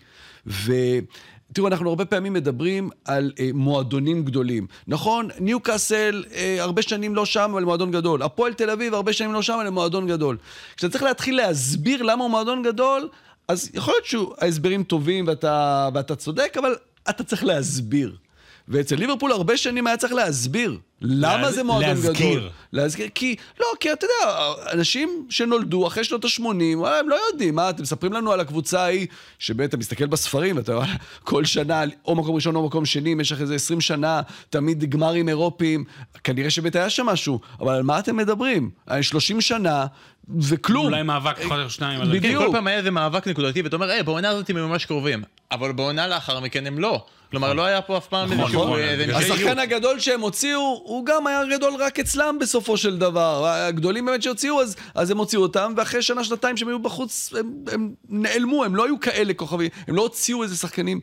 ותראו, 0.46 1.66
אנחנו 1.66 1.88
הרבה 1.88 2.04
פעמים 2.04 2.32
מדברים 2.32 2.90
על 3.04 3.32
אה, 3.38 3.50
מועדונים 3.54 4.24
גדולים. 4.24 4.66
נכון, 4.86 5.28
ניו 5.38 5.60
קאסל 5.60 6.24
אה, 6.34 6.56
הרבה 6.60 6.82
שנים 6.82 7.14
לא 7.14 7.24
שם, 7.26 7.50
אבל 7.52 7.64
מועדון 7.64 7.90
גדול. 7.90 8.22
הפועל 8.22 8.54
תל 8.54 8.70
אביב 8.70 8.94
הרבה 8.94 9.12
שנים 9.12 9.32
לא 9.32 9.42
שם, 9.42 9.52
אבל 9.52 9.70
מועדון 9.70 10.06
גדול. 10.06 10.36
כשאתה 10.76 10.92
צריך 10.92 11.04
להתחיל 11.04 11.36
להסביר 11.36 12.02
למה 12.02 12.24
הוא 12.24 12.30
מועדון 12.30 12.62
גדול, 12.62 13.08
אז 13.50 13.70
יכול 13.74 13.94
להיות 13.94 14.06
שההסברים 14.38 14.82
טובים 14.82 15.26
ואתה, 15.28 15.88
ואתה 15.94 16.16
צודק, 16.16 16.54
אבל 16.58 16.76
אתה 17.10 17.24
צריך 17.24 17.44
להסביר. 17.44 18.16
ואצל 18.68 18.96
ליברפול 18.96 19.32
הרבה 19.32 19.56
שנים 19.56 19.86
היה 19.86 19.96
צריך 19.96 20.12
להסביר 20.12 20.78
למה 21.00 21.42
לה... 21.42 21.52
זה 21.52 21.62
מועדון 21.62 21.88
להזכיר. 21.88 22.38
גדול. 22.38 22.50
להזכיר. 22.72 23.08
כי, 23.14 23.36
לא, 23.60 23.66
כי 23.80 23.92
אתה 23.92 24.06
יודע, 24.06 24.52
אנשים 24.72 25.26
שנולדו 25.30 25.86
אחרי 25.86 26.04
שנות 26.04 26.24
ה-80, 26.24 26.42
הם 26.86 27.08
לא 27.08 27.16
יודעים, 27.30 27.54
מה, 27.54 27.70
אתם 27.70 27.82
מספרים 27.82 28.12
לנו 28.12 28.32
על 28.32 28.40
הקבוצה 28.40 28.80
ההיא, 28.80 29.06
שבאמת 29.38 29.68
אתה 29.68 29.76
מסתכל 29.76 30.06
בספרים, 30.06 30.58
אתה 30.58 30.74
רואה, 30.74 30.94
כל 31.24 31.44
שנה, 31.44 31.82
או 32.04 32.14
מקום 32.14 32.34
ראשון 32.34 32.56
או 32.56 32.66
מקום 32.66 32.86
שני, 32.86 33.14
במשך 33.14 33.40
איזה 33.40 33.54
20 33.54 33.80
שנה, 33.80 34.20
תמיד 34.50 34.84
גמרים 34.84 35.28
אירופיים, 35.28 35.84
כנראה 36.24 36.50
שבאמת 36.50 36.76
היה 36.76 36.90
שם 36.90 37.06
משהו, 37.06 37.40
אבל 37.60 37.74
על 37.74 37.82
מה 37.82 37.98
אתם 37.98 38.16
מדברים? 38.16 38.70
30 39.00 39.40
שנה, 39.40 39.86
וכלום. 40.40 40.86
אולי 40.86 41.02
מאבק 41.02 41.40
אחד 41.40 41.58
או 41.64 41.70
שניים. 41.70 42.00
בדיוק. 42.00 42.42
כן, 42.42 42.46
כל 42.46 42.52
פעם 42.52 42.66
היה 42.66 42.78
איזה 42.78 42.90
מאבק 42.90 43.28
נקודתי, 43.28 43.62
ואתה 43.62 43.76
אומר, 43.76 43.90
היי, 43.90 44.02
בעונה 44.02 44.28
הזאת 44.28 44.50
הם 44.50 44.56
ממש 44.56 44.84
קרובים. 44.84 45.22
אבל 45.52 45.72
בעונה 45.72 46.08
לאחר 46.08 46.40
מכן 46.40 46.66
הם 46.66 46.78
לא. 46.78 47.04
כלומר. 47.30 47.52
לא 47.52 47.64
היה 47.64 47.82
פה 47.82 47.96
אף 47.96 48.06
פעם 48.06 48.32
נכון, 48.32 48.40
איזשהו... 48.44 48.76
נכון. 49.08 49.22
השחקן 49.22 49.58
הגדול 49.58 50.00
שהם 50.00 50.20
הוציאו, 50.20 50.82
הוא 50.84 51.06
גם 51.06 51.26
היה 51.26 51.40
גדול 51.56 51.74
רק 51.78 51.98
אצלם 51.98 52.36
בסופו 52.40 52.76
של 52.76 52.98
דבר. 52.98 53.46
הגדולים 53.46 54.06
באמת 54.06 54.22
שהוציאו, 54.22 54.60
אז, 54.60 54.76
אז 54.94 55.10
הם 55.10 55.18
הוציאו 55.18 55.42
אותם, 55.42 55.72
ואחרי 55.76 56.02
שנה, 56.02 56.24
שנתיים 56.24 56.56
שהם 56.56 56.68
היו 56.68 56.78
בחוץ, 56.78 57.32
הם, 57.38 57.52
הם 57.72 57.92
נעלמו, 58.08 58.64
הם 58.64 58.76
לא 58.76 58.84
היו 58.84 59.00
כאלה 59.00 59.34
כוכבים, 59.34 59.68
הם 59.88 59.96
לא 59.96 60.02
הוציאו 60.02 60.42
איזה 60.42 60.56
שחקנים. 60.56 61.00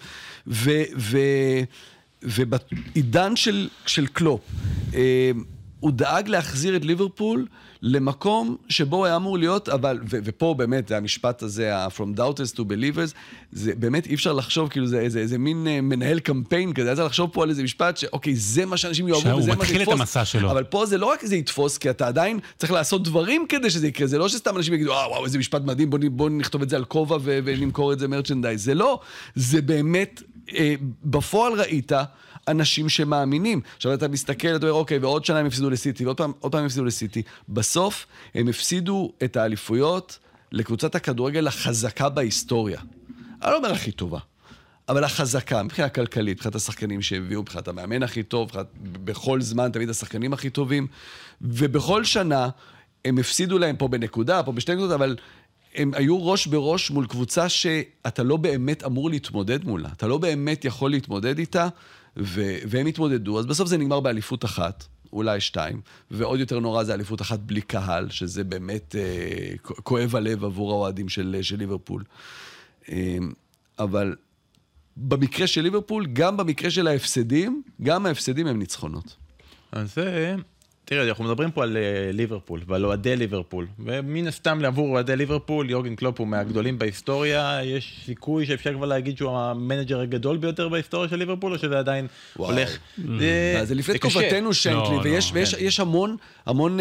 ובעידן 2.24 3.36
של, 3.36 3.70
של 3.86 4.08
קלופ, 4.08 4.42
אה, 4.94 5.32
הוא 5.80 5.92
דאג 5.92 6.28
להחזיר 6.28 6.76
את 6.76 6.86
ליברפול 6.86 7.46
למקום 7.82 8.56
שבו 8.70 9.06
היה 9.06 9.16
אמור 9.16 9.38
להיות, 9.38 9.70
אבל, 9.70 10.00
ו, 10.10 10.18
ופה 10.24 10.56
באמת, 10.58 10.92
המשפט 10.92 11.44
הזה, 11.44 11.78
ה-From 11.78 12.20
Doubters 12.20 12.56
to 12.56 12.60
Believers, 12.60 13.14
זה 13.52 13.76
באמת 13.76 14.08
אי 14.08 14.16
אפשר 14.16 14.34
לחשוב, 14.34 14.70
כאילו 14.70 14.88
זה 14.88 15.00
איזה, 15.00 15.20
איזה 15.20 15.38
מין 15.38 15.68
אה, 15.68 15.82
מנהל 15.82 16.20
קמפיין 16.20 16.74
כזה, 16.74 16.96
צריך 16.96 17.08
לחשוב 17.08 17.30
פה 17.34 17.44
על 17.44 17.50
איזה 17.50 17.64
משפט 17.64 17.98
שאוקיי, 17.98 18.36
זה 18.36 18.66
מה 18.66 18.78
שאנשים 18.78 19.08
יאהבו 19.08 19.22
וזה 19.22 19.32
מה 19.32 19.38
שיתפוס. 19.40 19.68
שהוא 19.68 19.78
מתחיל 19.78 19.82
את 19.82 20.00
המסע 20.00 20.26
שלו. 20.26 20.52
אבל 20.52 20.64
פה 20.64 20.86
זה 20.86 20.98
לא 20.98 21.06
רק 21.06 21.26
זה 21.26 21.36
יתפוס, 21.36 21.78
כי 21.78 21.90
אתה 21.90 22.08
עדיין 22.08 22.40
צריך 22.58 22.72
לעשות 22.72 23.04
דברים 23.04 23.46
כדי 23.50 23.70
שזה 23.70 23.88
יקרה, 23.88 24.08
זה 24.08 24.18
לא 24.18 24.30
שסתם 24.30 24.58
אנשים 24.58 24.74
יגידו, 24.74 24.94
אה, 24.94 25.10
וואו, 25.10 25.26
איזה 25.26 25.38
משפט 25.38 25.62
מדהים, 25.62 25.90
בוא, 25.90 26.00
בוא 26.12 26.30
נכתוב 26.30 26.62
את 26.62 26.70
זה 26.70 26.76
על 26.76 26.86
כובע 26.86 27.18
ונמכור 27.24 27.94
את 27.94 28.00
זה 28.00 28.08
merchandise. 28.08 28.64
זה 28.64 28.74
לא, 28.74 29.00
זה 29.36 29.62
באמת, 29.62 30.22
אה, 30.54 30.76
בפועל 31.04 31.54
ראית, 31.54 31.92
אנשים 32.48 32.90
שמאמינים. 32.90 33.62
עכשיו 33.76 33.94
אתה 33.94 34.08
מסתכל, 34.08 34.56
אתה 34.56 34.66
אומר, 34.66 34.80
אוקיי, 34.80 34.98
ועוד 34.98 35.26
שנה 35.26 35.40
הם 35.40 35.46
הפסידו 35.46 35.70
לסיטי, 35.70 36.06
ועוד 36.06 36.18
פעם, 36.18 36.32
פעם 36.40 36.60
הם 36.60 36.66
הפסידו 36.66 36.86
לסיטי. 36.86 37.22
בסוף 37.50 38.06
הם 38.36 38.48
הפסידו 38.48 39.12
את 39.24 39.38
האליפויות 39.38 40.20
לקבוצת 40.52 40.96
הכדורגל 40.96 41.48
החזקה 41.48 42.10
בהיסטוריה. 42.10 42.80
אני 43.42 43.52
לא 43.52 43.58
אומר 43.58 43.72
הכי 43.72 43.92
טובה, 43.92 44.20
אבל 44.90 45.04
החזקה, 45.04 45.64
מבחינה 45.64 45.90
כלכלית, 45.90 46.38
מבחינת 46.38 46.56
השחקנים 46.56 47.02
שהביאו, 47.02 47.42
מבחינת 47.42 47.68
המאמן 47.68 48.04
הכי 48.04 48.24
טוב, 48.24 48.48
מבחינת 48.48 48.68
בכל 48.82 49.42
זמן 49.42 49.72
תמיד 49.72 49.90
השחקנים 49.90 50.34
הכי 50.34 50.50
טובים, 50.50 50.88
ובכל 51.42 52.04
שנה 52.04 52.50
הם 53.06 53.18
הפסידו 53.18 53.58
להם 53.58 53.76
פה 53.76 53.88
בנקודה, 53.88 54.44
פה 54.44 54.52
בשתי 54.52 54.76
נקודות, 54.76 54.92
אבל 54.92 55.16
הם 55.76 55.92
היו 55.94 56.28
ראש 56.28 56.48
בראש 56.48 56.92
מול 56.92 57.06
קבוצה 57.06 57.50
שאתה 57.50 58.24
לא 58.24 58.38
באמת 58.38 58.84
אמור 58.84 59.10
להתמודד 59.10 59.66
מולה. 59.66 59.90
אתה 59.98 60.08
לא 60.08 60.18
באמת 60.18 60.66
יכול 60.66 60.92
להתמודד 60.92 61.40
איתה, 61.40 61.68
ו- 62.20 62.58
והם 62.68 62.88
התמודדו, 62.88 63.40
אז 63.40 63.46
בסוף 63.46 63.68
זה 63.68 63.78
נגמר 63.78 64.00
באליפות 64.00 64.46
אחת, 64.46 64.86
אולי 65.14 65.42
שתיים, 65.42 65.82
ועוד 66.12 66.40
יותר 66.40 66.60
נורא 66.60 66.84
זה 66.84 66.94
אליפות 66.94 67.22
אחת 67.22 67.40
בלי 67.40 67.62
קהל, 67.62 68.10
שזה 68.10 68.44
באמת 68.44 68.96
אה, 68.96 69.58
כואב 69.62 70.16
הלב 70.16 70.44
עבור 70.44 70.72
האוהדים 70.72 71.10
של, 71.10 71.40
של 71.42 71.58
ליברפול. 71.58 72.04
אה, 72.92 73.18
אבל 73.80 74.16
במקרה 74.98 75.48
של 75.48 75.62
ליברפול, 75.62 76.06
גם 76.14 76.38
במקרה 76.38 76.72
של 76.72 76.88
ההפסדים, 76.88 77.62
גם 77.82 78.06
ההפסדים 78.06 78.48
הם 78.48 78.60
ניצחונות. 78.60 79.16
אז 79.72 79.96
זה... 79.96 80.36
תראה, 80.90 81.10
אנחנו 81.10 81.24
מדברים 81.24 81.52
פה 81.52 81.64
על 81.64 81.78
אה, 81.78 82.16
ליברפול 82.16 82.62
ועל 82.68 82.86
אוהדי 82.86 83.16
ליברפול, 83.16 83.68
ומן 83.80 84.28
הסתם 84.28 84.62
עבור 84.62 84.90
אוהדי 84.90 85.16
ליברפול, 85.16 85.70
יורגן 85.70 85.96
קלופ 85.96 86.20
הוא 86.20 86.28
מהגדולים 86.28 86.80
בהיסטוריה, 86.80 87.60
יש 87.64 88.02
סיכוי 88.06 88.46
שאפשר 88.46 88.74
כבר 88.74 88.86
להגיד 88.86 89.18
שהוא 89.18 89.38
המנג'ר 89.38 90.00
הגדול 90.00 90.38
ביותר 90.38 90.70
בהיסטוריה 90.70 91.10
של 91.10 91.16
ליברפול, 91.16 91.54
או 91.54 91.60
שזה 91.60 91.80
עדיין 91.80 92.08
וואו. 92.36 92.52
הולך... 92.52 92.78
זה, 93.20 93.62
זה 93.64 93.76
לפני 93.76 93.98
תקופתנו 93.98 94.54
שנקלי, 94.54 94.96
לא, 94.96 95.02
ויש 95.04 95.32
לא, 95.32 95.36
ויש, 95.36 95.78
כן. 95.78 95.82
המון, 95.82 96.16
המון... 96.46 96.80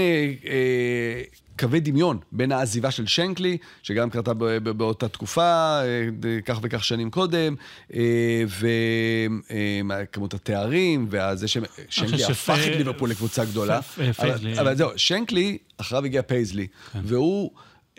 אה, 1.57 1.63
אה, 1.63 1.69
קווי 1.69 1.81
דמיון 1.81 2.19
בין 2.33 2.53
העזיבה 2.53 2.91
של 2.91 3.07
שנקלי, 3.07 3.59
שגם 3.83 4.11
קרתה 4.11 4.35
באותה 4.63 5.09
תקופה, 5.09 5.81
אה, 5.83 6.09
כך 6.45 6.59
וכך 6.63 6.85
שנים 6.85 7.11
קודם, 7.11 7.55
אה, 7.95 8.45
וכמות 9.89 10.35
התארים, 10.35 11.09
וזה 11.11 11.49
ששנקלי 11.49 12.25
הפך 12.25 12.59
את 12.67 12.77
ליברפול 12.77 13.11
לקבוצה 13.11 13.45
גדולה. 13.45 13.81
אבל 14.61 14.75
זהו, 14.75 14.91
שנקלי, 14.97 15.59
אחריו 15.77 16.05
הגיע 16.05 16.23
פייזלי, 16.23 16.67
כן. 16.93 17.01
והוא 17.05 17.51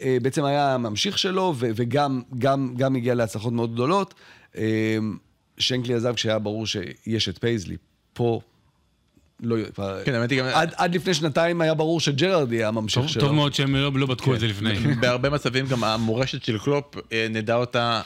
אה, 0.02 0.18
בעצם 0.22 0.44
היה 0.44 0.74
הממשיך 0.74 1.18
שלו, 1.18 1.54
וגם 1.58 2.96
הגיע 2.96 3.16
להצלחות 3.16 3.54
מאוד 3.54 3.74
גדולות. 3.74 4.14
שנקלי 5.58 5.94
עזב 5.94 6.14
כשהיה 6.14 6.40
ברור 6.40 6.66
שיש 6.66 7.30
את 7.30 7.38
פייזלי. 7.38 7.78
פה 8.14 8.40
לא, 9.42 9.56
כן, 10.06 10.14
האמת 10.14 10.32
היא 10.32 10.40
גם... 10.40 10.46
עד, 10.46 10.74
עד 10.76 10.96
לפני 10.96 11.14
שנתיים 11.14 11.62
היה 11.62 11.74
ברור 11.74 12.00
שג'רארד 12.00 12.52
יהיה 12.52 12.68
הממשיך 12.68 13.10
שלו. 13.10 13.22
טוב 13.22 13.32
מאוד 13.32 13.54
שהם 13.54 13.76
לא, 13.76 13.92
לא 13.94 14.06
בדקו 14.06 14.26
כן. 14.26 14.34
את 14.34 14.40
זה 14.40 14.48
לפני. 14.48 14.74
בהרבה 15.02 15.30
מצבים 15.30 15.68
גם 15.68 15.84
המורשת 15.84 16.44
של 16.44 16.58
קלופ, 16.58 16.96
אה, 17.12 17.28
נדע 17.30 17.56
אותה 17.56 18.02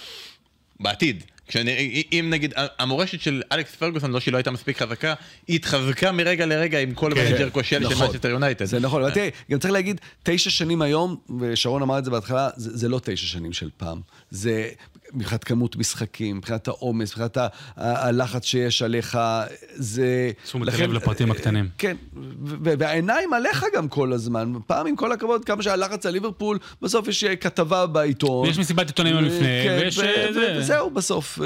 בעתיד. 0.80 1.24
כשאני, 1.52 2.04
אם 2.12 2.28
נגיד, 2.30 2.54
המורשת 2.80 3.22
של 3.22 3.42
אלכס 3.52 3.76
פרגוסון, 3.76 4.12
לא 4.12 4.20
שהיא 4.20 4.32
לא 4.32 4.38
הייתה 4.38 4.52
מספיק 4.52 4.82
חזקה, 4.82 5.14
היא 5.48 5.56
התחזקה 5.56 6.12
מרגע 6.12 6.46
לרגע 6.46 6.80
עם 6.80 6.94
כל 6.94 7.12
כן, 7.16 7.32
מנג'ר 7.32 7.50
כושל 7.50 7.84
של 7.84 7.90
נכון. 7.90 8.08
מנצ'סטר 8.08 8.30
יונייטד. 8.30 8.66
זה 8.66 8.80
נכון, 8.80 9.02
אבל 9.02 9.12
תראה, 9.12 9.30
גם 9.52 9.60
צריך 9.60 9.74
להגיד, 9.74 10.02
תשע 10.24 10.50
שנים 10.50 10.82
היום, 10.82 11.16
ושרון 11.40 11.82
אמר 11.82 11.98
את 11.98 12.06
זה 12.06 12.12
בהתחלה, 12.12 12.50
זה, 12.56 12.78
זה 12.78 12.90
לא 12.90 13.00
תשע 13.04 13.28
שנים 13.28 13.54
של 13.54 13.70
פעם. 13.78 14.02
זה 14.30 14.70
מבחינת 15.14 15.44
כמות 15.44 15.76
משחקים, 15.76 16.38
מבחינת 16.38 16.68
העומס, 16.68 17.10
מבחינת 17.12 17.38
ה- 17.38 17.42
ה- 17.78 18.08
הלחץ 18.08 18.46
שיש 18.46 18.82
עליך, 18.82 19.20
זה... 19.76 20.32
תשומת 20.44 20.68
לב 20.80 20.92
לפרטים 20.94 21.32
הקטנים. 21.32 21.70
כן, 21.78 21.96
והעיניים 22.62 23.34
עליך 23.34 23.66
גם 23.76 23.88
כל 23.88 24.14
הזמן. 24.14 24.54
פעם, 24.68 24.88
עם 24.88 24.96
כל 24.96 25.12
הכבוד, 25.12 25.46
כמה 25.46 25.64
שהלחץ 25.64 26.06
על 26.06 26.14
ליברפול, 26.14 26.58
בסוף 26.82 27.08
יש 27.08 27.24
אה, 27.24 27.36
כתבה 27.36 27.86
בעיתון. 27.88 28.48
ויש 28.48 28.60
מסיבת 28.60 28.88
עיתונאים 28.88 29.16
לפני, 29.16 29.64
כן, 29.66 29.78
ויש, 29.82 30.00
אה, 30.00 30.28
ו- 30.30 30.34
זה. 30.34 30.56
וזהו 30.60 30.90
בסוף. 30.90 31.40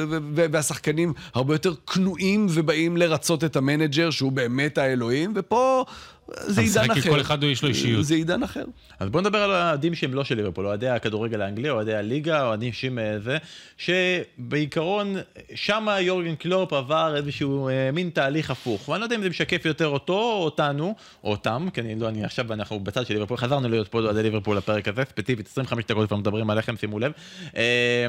והשחקנים 0.52 1.14
הרבה 1.34 1.54
יותר 1.54 1.74
כנועים 1.94 2.48
ובאים 2.50 2.98
לרצות 2.98 3.44
את 3.44 3.56
המנג'ר, 3.56 4.10
שהוא 4.10 4.32
באמת 4.32 4.78
האלוהים, 4.78 5.34
ופה 5.36 5.86
זה 6.28 6.62
עידן 6.62 6.82
משחק, 6.82 6.94
כי 6.94 7.00
אחר. 7.00 7.10
כל 7.10 7.22
אחד 7.22 7.44
יש 7.44 7.64
לו 7.64 7.70
אישיות. 7.70 8.06
זה 8.06 8.16
עידן 8.16 8.44
אחר. 8.44 8.64
אז 9.00 9.10
בואו 9.10 9.22
נדבר 9.22 9.38
על 9.38 9.52
האוהדים 9.52 9.96
שהם 9.96 10.14
לא 10.14 10.24
של 10.24 10.36
ליברפול, 10.36 10.68
אוהדי 10.68 10.90
הכדורגל 10.90 11.42
האנגלי, 11.42 11.70
אוהדי 11.70 11.96
הליגה, 11.96 12.48
אוהדים 12.48 12.74
שהם 12.74 13.00
אה, 13.00 13.20
זה, 13.20 13.38
שבעיקרון, 13.78 15.16
שם 15.56 15.88
יורגן 16.02 16.36
קלופ 16.36 16.74
עבר 16.74 17.16
איזשהו 17.16 17.70
אה, 17.70 17.90
מין 17.94 18.10
תהליך 18.10 18.52
הפוך. 18.52 18.90
ואני 18.90 19.00
לא 19.00 19.06
יודע 19.06 19.16
אם 19.16 19.22
זה 19.22 19.30
משקף 19.30 19.66
יותר 19.66 19.88
אותו 19.88 20.14
או 20.14 20.44
אותנו, 20.44 20.96
או 21.24 21.32
אותם, 21.32 21.68
כי 21.74 21.82
אני 21.82 21.96
לא, 21.96 22.10
אני 22.10 22.24
עכשיו, 22.24 22.54
אנחנו 22.54 22.80
בצד 22.80 23.06
של 23.06 23.14
ליברפול, 23.14 23.38
חזרנו 23.38 23.70
להיות 23.70 23.88
פה 23.88 24.00
אוהדי 24.00 24.24
ליברפול 24.24 24.58
לפרק 24.58 24.88
הזה, 24.88 25.04
ספציפית 25.10 25.48
25 25.48 25.86
דקות 25.86 26.08
כבר 26.08 26.18
מדברים 26.18 26.50
עליכם, 26.50 26.78
שימו 26.78 27.00
לב. 27.00 27.12
אה, 27.56 28.08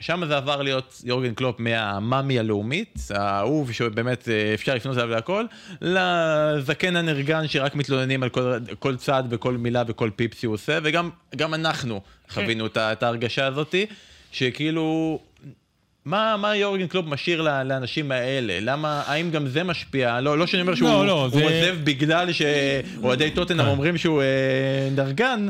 ששם 0.00 0.22
זה 0.28 0.36
עבר 0.36 0.62
להיות 0.62 1.00
יורגן 1.04 1.34
קלופ 1.34 1.60
מהמאמי 1.60 2.38
הלאומית, 2.38 2.98
האהוב 3.14 3.72
שבאמת 3.72 4.28
אה, 4.28 4.54
אפשר 4.54 4.74
לפנות 4.74 4.96
אליו 4.96 5.08
להכל, 5.08 5.44
לזקן 5.80 6.96
הנרגן 6.96 7.48
שרק 7.48 7.74
מתלוננים 7.74 8.22
על 8.22 8.28
כל, 8.28 8.52
כל 8.78 8.96
צעד 8.96 9.26
וכל 9.30 9.52
מילה 9.56 9.82
וכל 9.86 10.10
פיפס 10.16 10.40
שהוא 10.40 10.54
עושה, 10.54 10.78
וגם 10.82 11.10
גם 11.36 11.54
אנחנו 11.54 12.00
חווינו 12.30 12.66
את, 12.66 12.76
את 12.76 13.02
ההרגשה 13.02 13.46
הזאתי, 13.46 13.86
שכאילו... 14.32 15.18
מה, 16.04 16.36
מה 16.36 16.56
יורגן 16.56 16.86
קלופ 16.86 17.06
משאיר 17.06 17.42
לאנשים 17.42 18.12
האלה? 18.12 18.58
למה, 18.60 19.02
האם 19.06 19.30
גם 19.30 19.46
זה 19.46 19.64
משפיע? 19.64 20.20
לא, 20.20 20.38
לא 20.38 20.46
שאני 20.46 20.62
אומר 20.62 20.74
שהוא 20.74 20.88
לא, 20.88 21.06
לא, 21.06 21.22
הוא 21.22 21.28
זה- 21.30 21.42
עוזב 21.44 21.76
בגלל 21.84 22.32
שאוהדי 22.32 23.30
טוטנאם 23.30 23.64
כן. 23.64 23.70
אומרים 23.70 23.98
שהוא 23.98 24.22
אה, 24.22 24.26
נרגן, 24.96 25.48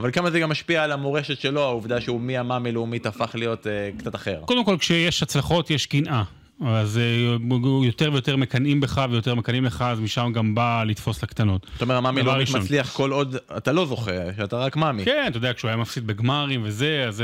אבל 0.00 0.10
כמה 0.10 0.30
זה 0.30 0.40
גם 0.40 0.50
משפיע 0.50 0.84
על 0.84 0.92
המורשת 0.92 1.40
שלו, 1.40 1.62
העובדה 1.62 2.00
שהוא 2.00 2.20
מהמאמי 2.20 2.72
לאומית 2.72 3.06
הפך 3.06 3.30
להיות 3.34 3.66
אה, 3.66 3.90
קצת 3.98 4.14
אחר. 4.14 4.40
קודם 4.44 4.64
כל, 4.64 4.76
כשיש 4.78 5.22
הצלחות, 5.22 5.70
יש 5.70 5.86
קנאה. 5.86 6.22
אז 6.66 6.98
אה, 6.98 7.36
יותר 7.84 8.12
ויותר 8.12 8.36
מקנאים 8.36 8.80
בך 8.80 9.06
ויותר 9.10 9.34
מקנאים 9.34 9.64
לך, 9.64 9.82
אז 9.82 10.00
משם 10.00 10.32
גם 10.34 10.54
בא 10.54 10.84
לתפוס 10.84 11.22
לקטנות. 11.22 11.66
זאת 11.72 11.82
אומרת, 11.82 11.98
המאמי 11.98 12.20
ראשון. 12.20 12.60
מצליח 12.60 12.92
כל 12.92 13.12
עוד 13.12 13.36
אתה 13.56 13.72
לא 13.72 13.86
זוכה, 13.86 14.10
שאתה 14.36 14.58
רק 14.58 14.76
מאמי. 14.76 15.04
כן, 15.04 15.24
אתה 15.28 15.36
יודע, 15.36 15.52
כשהוא 15.52 15.68
היה 15.68 15.76
מפסיד 15.76 16.06
בגמרים 16.06 16.60
וזה, 16.64 17.04
אז 17.08 17.22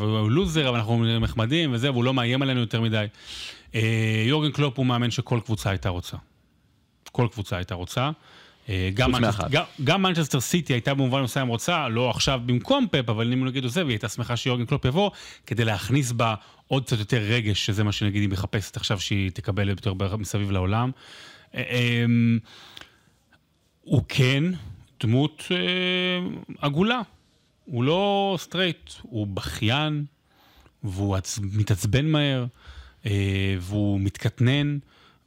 הוא 0.00 0.30
לוזר, 0.30 0.68
אבל 0.68 0.76
אנחנו 0.76 1.20
נחמדים 1.20 1.72
וזה, 1.72 1.90
והוא 1.90 2.04
לא 2.04 2.14
מאיים 2.14 2.42
עלינו 2.42 2.60
יותר 2.60 2.80
מדי. 2.80 3.06
אה, 3.74 4.24
יורגן 4.26 4.50
קלופ 4.50 4.78
הוא 4.78 4.86
מאמן 4.86 5.10
שכל 5.10 5.40
קבוצה 5.44 5.70
הייתה 5.70 5.88
רוצה. 5.88 6.16
כל 7.12 7.28
קבוצה 7.32 7.56
הייתה 7.56 7.74
רוצה. 7.74 8.10
אה, 8.68 8.90
גם 8.94 9.10
מנצ'סטר- 9.12 9.26
מאחת. 9.26 9.50
גם- 9.50 9.64
גם 9.84 10.02
מנצ'סטר 10.02 10.40
סיטי 10.40 10.72
הייתה 10.72 10.94
במובן 10.94 11.22
מסוים 11.22 11.48
רוצה, 11.48 11.88
לא 11.88 12.10
עכשיו 12.10 12.40
במקום 12.46 12.86
פפ, 12.90 13.08
אבל 13.08 13.32
אם 13.32 13.44
נגיד 13.44 13.64
עוזב, 13.64 13.80
היא 13.80 13.90
הייתה 13.90 14.08
שמחה 14.08 14.36
שיורגן 14.36 14.64
קלופ 14.66 14.84
יבוא, 14.84 15.10
כדי 15.46 15.64
להכניס 15.64 16.12
בה 16.12 16.34
עוד 16.66 16.84
קצת 16.84 16.98
יותר 16.98 17.16
רגש, 17.22 17.66
שזה 17.66 17.84
מה 17.84 17.92
שנגיד 17.92 18.20
היא 18.22 18.28
מחפשת 18.28 18.76
עכשיו 18.76 19.00
שהיא 19.00 19.30
תקבל 19.30 19.68
יותר 19.68 19.92
מסביב 20.18 20.50
לעולם. 20.50 20.90
אה, 21.54 21.60
אה, 21.70 22.04
הוא 23.82 24.02
כן 24.08 24.44
דמות 25.00 25.44
אה, 25.50 25.56
עגולה. 26.58 27.00
הוא 27.64 27.84
לא 27.84 28.36
סטרייט, 28.40 28.90
הוא 29.02 29.26
בכיין, 29.26 30.04
והוא 30.84 31.16
עצ... 31.16 31.38
מתעצבן 31.52 32.06
מהר, 32.06 32.46
והוא 33.60 34.00
מתקטנן, 34.00 34.78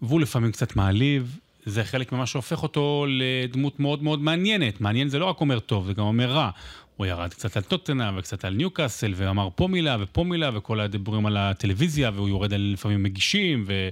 והוא 0.01 0.21
לפעמים 0.21 0.51
קצת 0.51 0.75
מעליב. 0.75 1.39
זה 1.71 1.84
חלק 1.84 2.12
ממה 2.12 2.25
שהופך 2.25 2.63
אותו 2.63 3.05
לדמות 3.10 3.79
מאוד 3.79 4.03
מאוד 4.03 4.21
מעניינת. 4.21 4.81
מעניין 4.81 5.10
זה 5.10 5.19
לא 5.19 5.25
רק 5.25 5.41
אומר 5.41 5.60
טוב, 5.60 5.86
זה 5.86 5.93
גם 5.93 6.03
אומר 6.03 6.31
רע. 6.31 6.49
הוא 6.97 7.05
ירד 7.05 7.34
קצת 7.34 7.57
על 7.57 7.63
טוטנה 7.63 8.12
וקצת 8.17 8.45
על 8.45 8.53
ניוקאסל, 8.53 9.13
ואמר 9.15 9.49
פה 9.55 9.67
מילה 9.67 9.97
ופה 9.99 10.23
מילה, 10.23 10.49
וכל 10.53 10.79
הדיבורים 10.79 11.25
על 11.25 11.38
הטלוויזיה, 11.38 12.12
והוא 12.15 12.29
יורד 12.29 12.53
על 12.53 12.71
לפעמים 12.73 13.03
מגישים, 13.03 13.63
ו... 13.67 13.89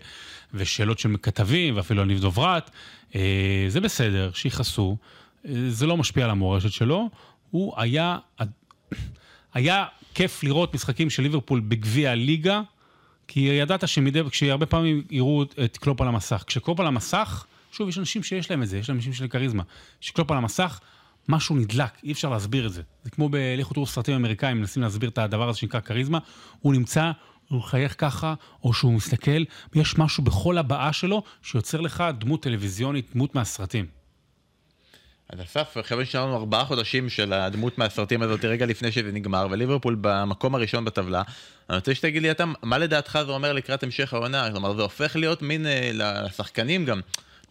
ושאלות 0.54 1.00
של 1.00 1.16
כתבים, 1.22 1.78
ואפילו 1.78 2.02
על 2.02 2.08
ניב 2.08 2.20
דוברת. 2.20 2.70
אה, 3.16 3.66
זה 3.68 3.82
בסדר, 3.82 4.32
שיכעסו. 4.34 4.98
אה, 5.48 5.52
זה 5.70 5.88
לא 5.88 5.98
משפיע 5.98 6.26
על 6.26 6.32
המורשת 6.32 6.72
שלו. 6.72 7.10
הוא 7.52 7.74
היה... 7.78 8.18
היה 9.54 9.86
כיף 10.14 10.44
לראות 10.44 10.74
משחקים 10.74 11.10
של 11.10 11.24
ליברפול 11.24 11.60
בגביע 11.60 12.12
הליגה, 12.12 12.62
כי 13.28 13.40
ידעת 13.40 13.88
שמדי, 13.88 14.22
כשהרבה 14.30 14.66
פעמים 14.66 15.04
יראו 15.10 15.44
את 15.44 15.78
קלופ 15.78 16.02
על 16.02 16.08
המסך. 16.08 16.44
כשקלופ 16.48 16.80
על 16.80 16.88
המסך, 16.88 17.46
שוב, 17.72 17.90
יש 17.90 17.98
אנשים 17.98 18.24
שיש 18.24 18.52
להם 18.52 18.64
את 18.64 18.68
זה, 18.68 18.78
יש 18.78 18.90
אנשים 18.90 19.14
של 19.14 19.28
כריזמה. 19.28 19.64
כשקלופ 20.02 20.32
על 20.32 20.38
המסך, 20.38 20.80
משהו 21.30 21.56
נדלק, 21.56 21.92
אי 22.04 22.12
אפשר 22.12 22.30
להסביר 22.30 22.68
את 22.68 22.74
זה. 22.74 22.82
זה 23.04 23.10
כמו 23.10 23.30
בלכו 23.30 23.74
תראו 23.74 23.86
סרטים 23.86 24.16
אמריקאים, 24.16 24.58
מנסים 24.58 24.84
להסביר 24.84 25.10
את 25.10 25.18
הדבר 25.18 25.50
הזה 25.50 25.60
שנקרא 25.60 25.80
כריזמה, 25.80 26.20
הוא 26.60 26.74
נמצא, 26.74 27.12
הוא 27.48 27.60
מחייך 27.60 27.96
ככה, 27.98 28.34
או 28.64 28.74
שהוא 28.74 28.94
מסתכל, 28.94 29.44
ויש 29.76 29.98
משהו 29.98 30.24
בכל 30.24 30.58
הבעה 30.58 30.94
שלו 30.94 31.24
שיוצר 31.42 31.82
לך 31.82 32.04
דמות 32.20 32.44
טלוויזיונית, 32.44 33.14
דמות 33.14 33.36
מהסרטים. 33.36 33.86
אז 35.30 35.42
אסף, 35.42 35.78
חבר'ה 35.82 36.06
שלנו 36.06 36.36
ארבעה 36.36 36.66
חודשים 36.66 37.10
של 37.10 37.34
הדמות 37.34 37.78
מהסרטים 37.78 38.22
הזאת 38.22 38.46
רגע 38.46 38.66
לפני 38.66 38.92
שזה 38.92 39.12
נגמר, 39.12 39.48
וליברפול 39.52 39.98
במקום 40.02 40.56
הראשון 40.56 40.86
בטבלה. 40.86 41.22
אני 41.70 41.78
רוצה 41.78 41.96
שתגיד 41.96 42.22
לי 42.22 42.32
אתה, 42.32 42.44
מה 42.64 42.78
לדעתך 42.78 43.20
זה 43.26 43.32
אומר 43.32 43.54
לקראת 43.54 43.84
המשך 43.84 44.14
העונה? 44.14 44.52
כלומר, 44.52 44.76
זה 44.76 44.82
הופך 44.82 45.16
להיות 45.16 45.42
מין, 45.42 45.66
אה, 45.66 45.92
לשחקנים 45.94 46.86
גם, 46.86 47.02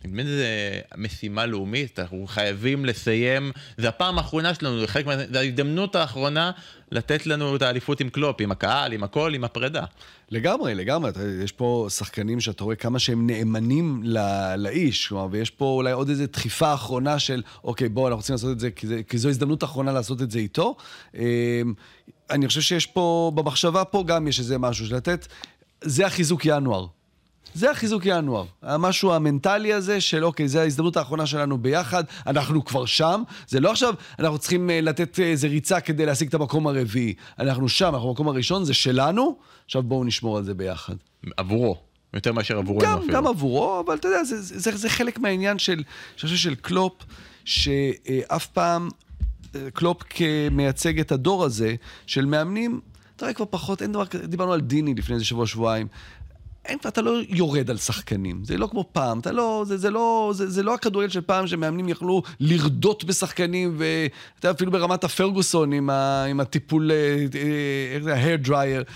מין 0.05 0.27
איזה 0.27 0.81
משימה 0.97 1.47
לאומית, 1.47 1.99
אנחנו 1.99 2.27
חייבים 2.27 2.85
לסיים, 2.85 3.53
זה 3.79 3.89
הפעם 3.89 4.19
האחרונה 4.19 4.55
שלנו, 4.55 4.81
זה 4.81 4.87
חלק 4.87 5.07
מה... 5.07 5.17
זה 5.17 5.41
ההזדמנות 5.41 5.97
האחרונה 5.97 6.51
לתת 6.93 7.27
לנו 7.27 7.57
את 7.57 7.63
האליפות 7.63 8.01
עם 8.01 8.09
קלופ, 8.09 8.41
עם 8.41 8.51
הקהל, 8.53 8.93
עם 8.93 9.05
הכל, 9.05 9.35
עם 9.35 9.45
הפרידה. 9.45 9.85
לגמרי, 10.31 10.75
לגמרי. 10.75 11.11
יש 11.45 11.53
פה 11.53 11.87
שחקנים 11.91 12.41
שאתה 12.41 12.65
רואה 12.65 12.77
כמה 12.77 12.99
שהם 12.99 13.27
נאמנים 13.27 14.01
ל- 14.05 14.55
לאיש. 14.57 15.07
כלומר, 15.07 15.29
ויש 15.31 15.51
פה 15.51 15.65
אולי 15.65 15.93
עוד 15.93 16.09
איזו 16.09 16.25
דחיפה 16.33 16.75
אחרונה 16.75 17.19
של, 17.19 17.43
אוקיי, 17.65 17.89
בואו, 17.89 18.07
אנחנו 18.07 18.17
רוצים 18.17 18.35
לעשות 18.35 18.53
את 18.53 18.61
זה, 18.61 18.71
כי, 18.71 18.87
זה, 18.87 19.03
כי 19.03 19.19
זו 19.19 19.29
הזדמנות 19.29 19.65
אחרונה 19.65 19.93
לעשות 19.93 20.23
את 20.23 20.31
זה 20.31 20.39
איתו. 20.39 20.77
אמ, 21.15 21.23
אני 22.31 22.49
חושב 22.49 22.61
שיש 22.61 22.87
פה, 22.87 23.33
במחשבה 23.35 23.85
פה 23.85 24.05
גם 24.07 24.29
יש 24.29 24.39
איזה 24.39 24.59
משהו 24.59 24.87
של 24.87 24.97
לתת, 24.97 25.27
זה 25.81 26.07
החיזוק 26.07 26.43
ינואר. 26.45 26.87
זה 27.55 27.71
החיזוק 27.71 28.03
ינואר. 28.07 28.45
המשהו 28.63 29.13
המנטלי 29.13 29.73
הזה 29.73 30.01
של 30.01 30.25
אוקיי, 30.25 30.49
זו 30.49 30.59
ההזדמנות 30.59 30.97
האחרונה 30.97 31.27
שלנו 31.27 31.59
ביחד, 31.59 32.05
אנחנו 32.27 32.65
כבר 32.65 32.87
שם. 32.87 33.23
זה 33.49 33.61
לא 33.61 33.71
עכשיו, 33.71 33.95
אנחנו 34.19 34.39
צריכים 34.39 34.71
אה, 34.71 34.81
לתת 34.81 35.21
איזה 35.21 35.49
ריצה 35.49 35.81
כדי 35.81 36.07
להשיג 36.07 36.29
את 36.29 36.35
המקום 36.35 36.67
הרביעי. 36.67 37.15
אנחנו 37.39 37.69
שם, 37.69 37.95
אנחנו 37.95 38.09
במקום 38.09 38.29
הראשון, 38.29 38.65
זה 38.65 38.75
שלנו, 38.75 39.37
עכשיו 39.65 39.83
בואו 39.83 40.05
נשמור 40.05 40.39
על 40.39 40.45
זה 40.45 40.55
ביחד. 40.55 40.95
עבורו, 41.37 41.77
יותר 42.15 42.33
מאשר 42.33 42.59
עבורנו 42.59 42.81
גם, 42.81 42.99
אפילו. 42.99 43.15
גם 43.15 43.27
עבורו, 43.27 43.83
אבל 43.87 43.95
אתה 43.95 44.09
יודע, 44.09 44.25
זה, 44.25 44.43
זה, 44.43 44.59
זה, 44.59 44.77
זה 44.77 44.89
חלק 44.89 45.19
מהעניין 45.19 45.59
של, 45.59 45.83
חושב 46.21 46.37
של 46.37 46.55
קלופ, 46.55 46.93
שאף 47.45 48.47
פעם 48.47 48.89
אה, 49.55 49.71
קלופ 49.71 50.03
כמייצג 50.11 51.01
את 51.01 51.13
הדור 51.13 51.45
הזה 51.45 51.75
של 52.07 52.25
מאמנים, 52.25 52.81
אתה 53.17 53.27
רואה 53.27 53.35
כבר 53.35 53.45
פחות, 53.51 53.83
אין 53.83 53.93
דבר 53.93 54.07
כזה, 54.07 54.27
דיברנו 54.27 54.53
על 54.53 54.61
דיני 54.61 54.95
לפני 54.95 55.15
איזה 55.15 55.25
שבוע-שבועיים. 55.25 55.87
אין, 56.69 56.79
אתה 56.89 57.03
לא 57.03 57.19
יורד 57.29 57.71
על 57.71 57.77
שחקנים, 57.77 58.45
זה 58.45 58.57
לא 58.57 58.67
כמו 58.67 58.85
פעם, 58.93 59.19
אתה 59.19 59.33
לא, 59.33 59.65
זה, 59.67 59.77
זה 59.77 59.91
לא, 59.91 60.33
זה, 60.35 60.51
זה 60.51 60.63
לא 60.63 60.75
הכדורגל 60.75 61.09
של 61.09 61.21
פעם 61.21 61.47
שמאמנים 61.47 61.89
יכלו 61.89 62.23
לרדות 62.41 63.05
בשחקנים, 63.05 63.75
ואתה 63.79 64.47
יודע, 64.47 64.57
אפילו 64.57 64.73
ברמת 64.73 65.05
הפרגוסון 65.05 65.73
עם, 65.73 65.91
ה, 65.91 66.25
עם 66.25 66.41
הטיפול, 66.41 66.91
אה, 66.91 66.97
אה, 66.97 67.95
איך 67.95 68.05
זה, 68.05 68.15
ה-hair 68.15 68.47
dryer. 68.47 68.93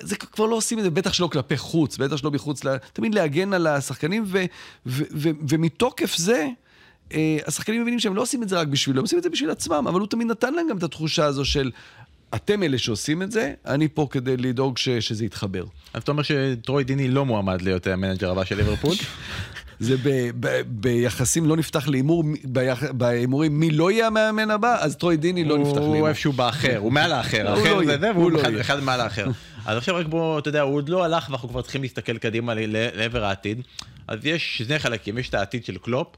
זה 0.00 0.16
כבר 0.16 0.46
לא 0.46 0.54
עושים 0.56 0.78
את 0.78 0.84
זה, 0.84 0.90
בטח 0.90 1.12
שלא 1.12 1.26
כלפי 1.26 1.56
חוץ, 1.56 1.96
בטח 1.96 2.16
שלא 2.16 2.30
מחוץ. 2.30 2.62
תמיד 2.92 3.14
להגן 3.14 3.52
על 3.52 3.66
השחקנים, 3.66 4.24
ו, 4.26 4.44
ו, 4.86 5.02
ו, 5.14 5.28
ומתוקף 5.48 6.16
זה, 6.16 6.48
אה, 7.12 7.38
השחקנים 7.46 7.82
מבינים 7.82 8.00
שהם 8.00 8.14
לא 8.14 8.22
עושים 8.22 8.42
את 8.42 8.48
זה 8.48 8.58
רק 8.58 8.68
בשבילו, 8.68 8.98
הם 8.98 9.04
עושים 9.04 9.18
את 9.18 9.22
זה 9.22 9.30
בשביל 9.30 9.50
עצמם, 9.50 9.84
אבל 9.88 10.00
הוא 10.00 10.08
תמיד 10.08 10.26
נתן 10.26 10.54
להם 10.54 10.66
גם 10.70 10.78
את 10.78 10.82
התחושה 10.82 11.24
הזו 11.24 11.44
של, 11.44 11.70
אתם 12.36 12.62
אלה 12.62 12.78
שעושים 12.78 13.22
את 13.22 13.32
זה, 13.32 13.52
אני 13.66 13.88
פה 13.88 14.06
כדי 14.10 14.36
לדאוג 14.36 14.78
ש, 14.78 14.88
שזה 14.88 15.24
יתחבר. 15.24 15.64
אז 15.94 16.02
אתה 16.02 16.10
אומר 16.10 16.22
שטרוי 16.22 16.84
דיני 16.84 17.08
לא 17.08 17.24
מועמד 17.24 17.62
להיות 17.62 17.86
המנג'ר 17.86 18.30
הבא 18.30 18.44
של 18.44 18.56
ליברפול? 18.56 18.94
זה 19.78 19.96
ב, 20.02 20.08
ב, 20.40 20.60
ביחסים 20.66 21.46
לא 21.46 21.56
נפתח 21.56 21.88
להימור, 21.88 22.24
בהימורים 22.92 23.60
מי 23.60 23.70
לא 23.70 23.90
יהיה 23.90 24.06
המאמן 24.06 24.50
הבא, 24.50 24.76
אז 24.80 24.96
טרוי 24.96 25.16
דיני 25.16 25.44
לא 25.44 25.58
נפתח 25.58 25.78
הוא 25.78 25.90
להימור. 25.90 26.08
איפשהו 26.08 26.32
באחר, 26.32 26.76
הוא 26.78 26.92
מעל 26.92 27.12
האחר, 27.12 27.42
הוא 27.48 27.58
האחר 27.58 27.74
לא 27.74 27.84
זה 27.86 27.98
זה, 27.98 28.08
הוא 28.10 28.16
והוא 28.20 28.32
לא 28.32 28.40
אחד- 28.60 28.80
מעל 28.80 29.00
האחר. 29.00 29.26
אז 29.66 29.76
עכשיו 29.78 29.94
רק 29.96 30.06
בוא, 30.06 30.38
אתה 30.38 30.48
יודע, 30.48 30.60
הוא 30.60 30.74
עוד 30.76 30.88
לא 30.88 31.04
הלך 31.04 31.28
ואנחנו 31.28 31.48
כבר 31.48 31.62
צריכים 31.62 31.82
להסתכל 31.82 32.18
קדימה 32.18 32.52
לעבר 32.56 33.24
העתיד. 33.24 33.60
אז 34.08 34.26
יש 34.26 34.58
שני 34.58 34.78
חלקים, 34.78 35.18
יש 35.18 35.28
את 35.28 35.34
העתיד 35.34 35.64
של 35.64 35.78
קלופ, 35.78 36.16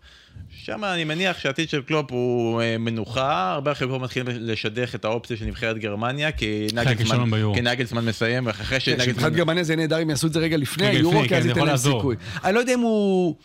שם 0.64 0.84
אני 0.84 1.04
מניח 1.04 1.38
שהעתיד 1.38 1.68
של 1.68 1.82
קלופ 1.82 2.12
הוא 2.12 2.62
אה, 2.62 2.78
מנוחה, 2.78 3.52
הרבה 3.52 3.72
אחרים 3.72 3.90
כבר 3.90 3.98
מתחילים 3.98 4.28
לשדך 4.40 4.94
את 4.94 5.04
האופציה 5.04 5.36
של 5.36 5.44
נבחרת 5.44 5.78
גרמניה, 5.78 6.32
כי 6.32 6.66
נגלסמן. 6.74 7.30
כי 7.54 7.60
נגלסמן 7.60 8.04
מסיים, 8.04 8.46
ואחרי 8.46 8.66
כן, 8.66 8.80
שנגלסמן... 8.80 9.12
שמבחינת 9.12 9.32
גרמניה 9.32 9.64
זה 9.64 9.76
נהדר 9.76 10.02
אם 10.02 10.10
יעשו 10.10 10.26
את 10.26 10.32
זה 10.32 10.38
רגע 10.38 10.56
לפני 10.56 10.86
היורו, 10.86 11.22
כי 11.28 11.36
אז 11.36 11.42
כן, 11.42 11.48
ייתן 11.48 11.66
להם. 11.66 11.76
סיכוי. 11.76 12.16
אני 12.44 12.54
לא 12.54 12.60
יודע 12.60 12.74
אם 12.74 12.80
הוא... 12.80 13.36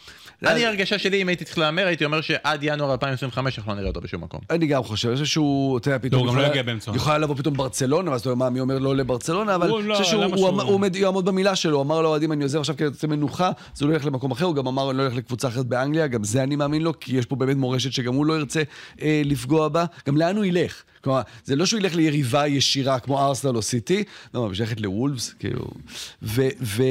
אני 0.45 0.65
הרגשה 0.65 0.99
שלי, 0.99 1.21
אם 1.21 1.27
הייתי 1.27 1.45
צריך 1.45 1.57
להמר, 1.57 1.87
הייתי 1.87 2.05
אומר 2.05 2.21
שעד 2.21 2.59
ינואר 2.63 2.91
2025 2.91 3.57
אנחנו 3.57 3.71
לא 3.71 3.77
נראה 3.77 3.87
אותו 3.87 4.01
בשום 4.01 4.23
מקום. 4.23 4.39
אני 4.49 4.67
גם 4.67 4.83
חושב, 4.83 5.07
אני 5.07 5.17
חושב 5.17 5.31
שהוא, 5.31 5.77
אתה 5.77 5.89
יודע, 5.89 5.99
פתאום... 5.99 6.27
הוא 6.27 6.33
גם 6.33 6.39
לא 6.41 6.47
יגיע 6.47 6.63
באמצע. 6.63 6.91
יכולה 6.95 7.17
לבוא 7.17 7.35
פתאום 7.35 7.57
ברצלונה, 7.57 8.11
ואז 8.11 8.21
אתה 8.21 8.29
אומר, 8.29 8.45
מה, 8.45 8.49
מי 8.49 8.59
אומר 8.59 8.77
לא 8.77 8.95
לברצלונה, 8.95 9.55
אבל 9.55 9.69
הוא 9.69 9.79
אני 9.79 9.87
לא, 9.87 9.95
חושב 9.95 10.09
שהוא 10.09 10.89
יעמוד 10.95 11.25
במילה 11.25 11.55
שלו, 11.55 11.75
הוא 11.75 11.83
אמר 11.83 12.01
לאוהדים, 12.01 12.31
אני 12.31 12.43
עוזב 12.43 12.59
עכשיו 12.59 12.77
כי 12.77 12.83
אני 12.83 12.91
יוצא 12.91 13.07
מנוחה, 13.07 13.51
אז 13.75 13.81
הוא 13.81 13.89
לא 13.89 13.93
ילך 13.95 14.05
למקום 14.05 14.31
אחר, 14.31 14.45
הוא 14.45 14.55
גם 14.55 14.67
אמר, 14.67 14.89
אני 14.89 14.97
לא 14.97 15.03
הולך 15.03 15.15
לקבוצה 15.15 15.47
אחרת 15.47 15.65
באנגליה, 15.65 16.07
גם 16.07 16.23
זה 16.23 16.43
אני 16.43 16.55
מאמין 16.55 16.81
לו, 16.81 16.99
כי 16.99 17.17
יש 17.17 17.25
פה 17.25 17.35
באמת 17.35 17.57
מורשת 17.57 17.91
שגם 17.91 18.13
הוא 18.13 18.25
לא 18.25 18.33
ירצה 18.33 18.61
אה, 19.01 19.21
לפגוע 19.25 19.67
בה. 19.67 19.85
גם 20.07 20.17
לאן 20.17 20.35
הוא 20.35 20.45
ילך? 20.45 20.83
כלומר, 21.03 21.21
זה 21.45 21.55
לא 21.55 21.65
שהוא 21.65 21.79
ילך 21.79 21.95
ליריבה 21.95 22.47
ישירה 22.47 22.99
כמו 22.99 23.25
ארסנל 23.25 23.55
או 23.55 23.61
סיטי, 23.61 24.03
לא, 24.33 24.39
הוא 24.39 24.53
שייכת 24.53 24.81
לוולפס, 24.81 25.33
כאילו. 25.39 25.65
ו... 26.21 26.47
ו... 26.61 26.83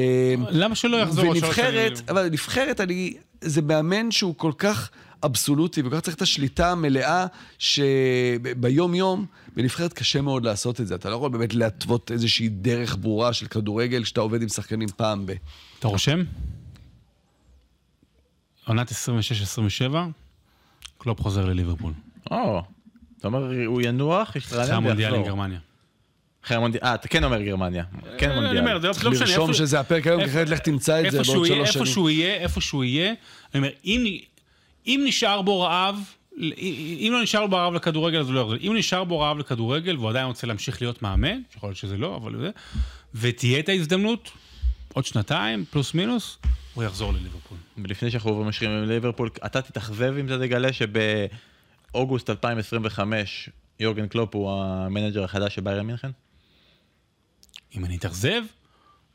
למה 0.51 0.75
שלא 0.75 0.97
יחזור? 0.97 1.29
ונבחרת, 1.29 1.97
שנים? 1.97 2.09
אבל 2.09 2.29
נבחרת, 2.29 2.81
אני, 2.81 3.15
זה 3.41 3.63
מאמן 3.63 4.11
שהוא 4.11 4.35
כל 4.37 4.53
כך 4.59 4.91
אבסולוטי, 5.25 5.81
וכל 5.81 5.97
כך 5.97 6.01
צריך 6.01 6.17
את 6.17 6.23
השליטה 6.23 6.71
המלאה, 6.71 7.27
שביום-יום, 7.59 9.27
בנבחרת 9.57 9.93
קשה 9.93 10.21
מאוד 10.21 10.45
לעשות 10.45 10.81
את 10.81 10.87
זה. 10.87 10.95
אתה 10.95 11.11
לא 11.11 11.17
יכול 11.17 11.31
באמת 11.31 11.55
להתוות 11.55 12.11
איזושהי 12.11 12.49
דרך 12.49 12.97
ברורה 13.01 13.33
של 13.33 13.47
כדורגל, 13.47 14.05
שאתה 14.05 14.21
עובד 14.21 14.43
עם 14.43 14.49
שחקנים 14.49 14.89
פעם 14.97 15.27
ב... 15.27 15.33
אתה 15.79 15.89
רושם? 15.89 16.23
עונת 18.67 18.91
26-27, 18.91 18.93
קלופ 20.99 21.21
חוזר 21.21 21.45
לליברפול. 21.45 21.93
או, 22.31 22.63
אתה 23.23 23.29
אומר, 23.29 23.67
הוא 23.67 23.83
ינוח, 23.85 24.37
ישתרענן 24.37 24.63
אחרי 24.65 24.77
המונדיאל 24.77 25.09
עם 25.09 25.15
ויחזור. 25.15 25.29
גרמניה. 25.37 25.59
אחרי 26.45 26.57
המונדיאל, 26.57 26.85
אה, 26.85 26.95
אתה 26.95 27.09
כן 27.09 27.25
אומר 27.25 27.43
גרמניה. 27.43 27.85
כן 28.19 28.31
אני 28.31 28.41
מונדיאל. 28.41 28.59
אומר, 28.59 28.79
זה 28.81 28.89
לא 28.89 28.93
צריך 28.93 29.07
משנה, 29.07 29.21
לרשום 29.27 29.43
איפה- 29.43 29.55
שזה 29.59 29.81
הפרק 29.81 30.07
היום, 30.07 30.19
כי 30.21 30.25
איפה- 30.25 30.35
אחרת 30.39 30.49
לך 30.49 30.59
תמצא 30.59 31.07
את 31.07 31.13
זה 31.13 31.19
איפה 31.21 31.33
בעוד 31.33 31.47
שלוש 31.47 31.61
איפה 31.61 31.73
שנים. 31.73 31.87
שהוא 31.87 32.11
יהיה, 32.11 32.35
איפה 32.35 32.61
שהוא 32.61 32.85
יהיה, 32.85 33.09
אני 33.55 33.59
אומר, 33.59 33.69
אם, 34.87 35.01
נשאר 35.07 35.43
בו 35.43 35.61
רעב, 35.61 35.97
אם 36.39 37.09
לא 37.13 37.23
נשאר 37.23 37.47
בו 37.47 37.57
רעב 37.57 37.75
לכדורגל, 37.75 38.21
אז 38.21 38.27
הוא 38.27 38.35
לא 38.35 38.41
יחזור. 38.41 38.57
אם 38.61 38.77
נשאר 38.77 39.05
בו 39.05 39.21
רעב 39.21 39.39
לכדורגל, 39.39 39.97
והוא 39.97 40.11
עדיין 40.11 40.27
רוצה 40.27 40.47
להמשיך 40.47 40.83
להיות 40.83 41.03
מאמן, 41.03 41.41
יכול 41.57 41.69
להיות 41.69 41.77
שזה 41.77 41.97
לא, 41.97 42.17
אבל 42.17 42.37
זה, 42.41 42.51
ותהיה 43.15 43.59
את 43.59 43.69
ההזדמנות, 43.69 44.31
עוד 44.95 45.05
שנתיים, 45.07 45.65
פלוס 45.71 45.95
מינוס, 45.95 46.39
הוא 46.75 46.85
יחזור 46.85 47.13
לליברפול. 47.13 47.59
ולפני 47.79 48.11
שאנחנו 48.11 48.31
עוברים 48.31 48.49
משחירים 48.49 48.77
עם 48.77 48.89
ליברפול, 48.89 49.31
אתה 49.47 49.63
תתאכזב 49.63 50.15
אם 50.21 50.27
אתה 50.27 50.39
תגלה 50.39 50.69
שבאוגוסט 51.93 52.31
2025 52.31 53.49
יורגן 53.81 54.07
קלופ 54.09 54.35
הוא 54.35 54.51
המנג'ר 54.53 55.25
החדש 55.25 55.55
של 55.55 55.61
ביירן 55.61 55.87
מינכן? 55.87 56.11
אם 57.77 57.85
אני 57.85 57.97
אתאכזב... 57.97 58.43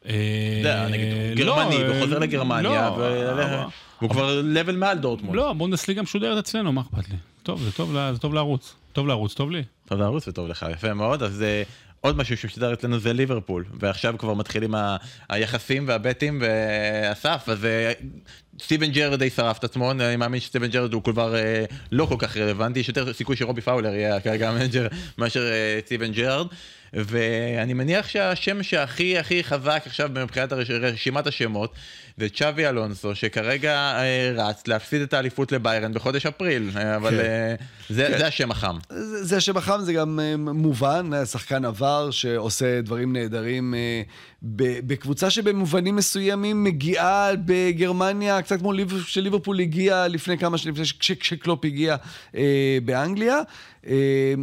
יודע, 0.06 0.88
נגיד, 0.88 1.08
הוא 1.14 1.36
גרמני, 1.36 1.78
לא, 1.84 1.90
והוא 1.90 2.02
חוזר 2.04 2.20
לגרמניה, 2.20 2.72
לא, 2.72 2.88
אבל- 2.88 3.64
והוא 4.00 4.10
כבר 4.10 4.42
level 4.56 4.72
מעל 4.72 4.98
דורטמונד. 4.98 5.36
לא, 5.36 5.50
הבונדסליגה 5.50 6.02
משודרת 6.02 6.38
אצלנו, 6.38 6.72
מה 6.74 6.82
אכפת 6.82 7.10
לי? 7.10 7.16
טוב, 7.44 7.62
זה 7.64 7.72
טוב 8.20 8.34
לערוץ. 8.34 8.76
טוב 8.94 9.08
לערוץ, 9.08 9.34
טוב 9.34 9.52
לי. 9.52 9.64
טוב 9.86 10.00
לערוץ 10.00 10.28
וטוב 10.28 10.48
לך, 10.48 10.66
יפה 10.72 10.94
מאוד. 10.94 11.24
אז 11.24 11.42
אה, 11.42 11.64
עוד 12.02 12.18
משהו 12.18 12.38
שמשדר 12.38 12.74
אצלנו 12.74 13.00
זה 13.00 13.14
ליברפול, 13.14 13.66
ועכשיו 13.80 14.16
כבר 14.18 14.34
מתחילים 14.34 14.76
היחסים 15.30 15.88
והבטים 15.88 16.42
ואסף, 16.42 17.44
אז 17.48 17.66
אה, 17.66 17.92
סטיבן 18.62 18.92
ג'רארד 18.92 19.20
די 19.20 19.30
שרף 19.30 19.58
את 19.58 19.64
עצמו, 19.64 19.92
אני 19.92 20.16
מאמין 20.16 20.40
שסטיבן 20.40 20.68
ג'רארד 20.68 20.94
הוא 20.94 21.04
כבר 21.04 21.36
אה, 21.36 21.66
לא 21.92 22.06
כל 22.06 22.16
כך 22.20 22.38
רלוונטי, 22.38 22.80
יש 22.80 22.88
יותר 22.88 23.14
סיכוי 23.14 23.36
שרובי 23.36 23.62
פאולר 23.62 23.94
יהיה 23.94 24.20
כרגע 24.20 24.50
המנג'ר 24.50 24.88
מאשר 25.18 25.52
אה, 25.52 25.80
סטיבן 25.86 26.12
ג'רארד, 26.12 26.48
ואני 26.94 27.74
מניח 27.74 28.08
שהשם 28.08 28.64
שהכי 28.64 29.18
הכי 29.18 29.44
חזק 29.44 29.84
עכשיו 29.86 30.10
מבחינת 30.14 30.52
הרש- 30.52 30.70
רשימת 30.72 31.28
השמות 31.28 31.74
זה 32.18 32.30
צ'אבי 32.30 32.68
אלונסו, 32.68 33.16
שכרגע 33.16 33.74
אה, 33.76 34.32
רץ 34.36 34.68
להפסיד 34.68 35.02
את 35.02 35.14
האליפות 35.14 35.52
לביירן 35.52 35.94
בחודש 35.94 36.26
אפריל, 36.26 36.70
אה, 36.76 36.96
אבל 36.96 37.10
כן. 37.12 37.18
אה, 37.20 37.56
זה 37.90 38.08
כן. 38.12 38.18
זה 38.18 38.28
השם 38.28 38.52
החם. 38.52 38.78
זה 38.90 39.24
זה 39.24 39.38
השם 39.38 39.58
החם, 39.58 39.80
זה 39.82 39.94
גם 39.94 40.20
מובן, 40.38 41.10
שחקן 41.26 41.66
עבר 41.66 42.12
שעושה 42.12 42.82
דברים 42.82 43.14
נהדרים 43.14 43.74
בקבוצה 44.42 45.30
שבמובנים 45.30 45.96
מסוימים 45.96 46.64
מגיעה 46.64 47.30
בגרמניה, 47.46 48.42
קצת 48.42 48.60
כמו 48.60 48.74
ליב- 48.74 49.04
שליברפול 49.08 49.60
הגיע 49.60 50.08
לפני 50.08 50.38
כמה 50.38 50.58
שנים, 50.58 50.74
כשקלופ 51.00 51.66
הגיע 51.66 51.96
באנגליה. 52.86 53.40
אה, 53.88 54.34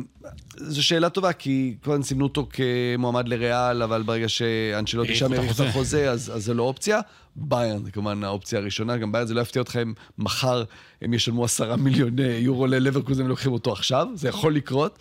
זו 0.56 0.86
שאלה 0.86 1.10
טובה, 1.10 1.32
כי 1.32 1.74
כבר 1.82 2.02
סימנו 2.02 2.24
אותו 2.24 2.48
כמועמד 2.50 3.28
לריאל, 3.28 3.82
אבל 3.82 4.02
ברגע 4.02 4.28
שאנצ'לוטי 4.28 5.08
האריכו 5.08 5.18
שם 5.18 5.32
האריך 5.32 5.60
את 5.60 5.66
החוזה. 5.66 6.10
אז, 6.10 6.32
אז 6.34 6.44
זה 6.44 6.54
לא 6.54 6.62
אופציה. 6.62 7.00
ביירן 7.36 7.84
זה 7.84 7.90
כמובן 7.90 8.24
האופציה 8.24 8.58
הראשונה, 8.58 8.96
גם 8.96 9.12
ביירן 9.12 9.28
זה 9.28 9.34
לא 9.34 9.40
יפתיע 9.40 9.62
אותך 9.62 9.78
אם 9.82 9.92
מחר 10.18 10.64
הם 11.02 11.14
ישלמו 11.14 11.44
עשרה 11.44 11.76
מיליון 11.76 12.18
אה, 12.18 12.38
יורו 12.40 12.66
ללברקוזן 12.66 13.24
ולוקחים 13.24 13.52
אותו 13.52 13.72
עכשיו, 13.72 14.08
זה 14.14 14.28
יכול 14.28 14.54
לקרות. 14.54 14.98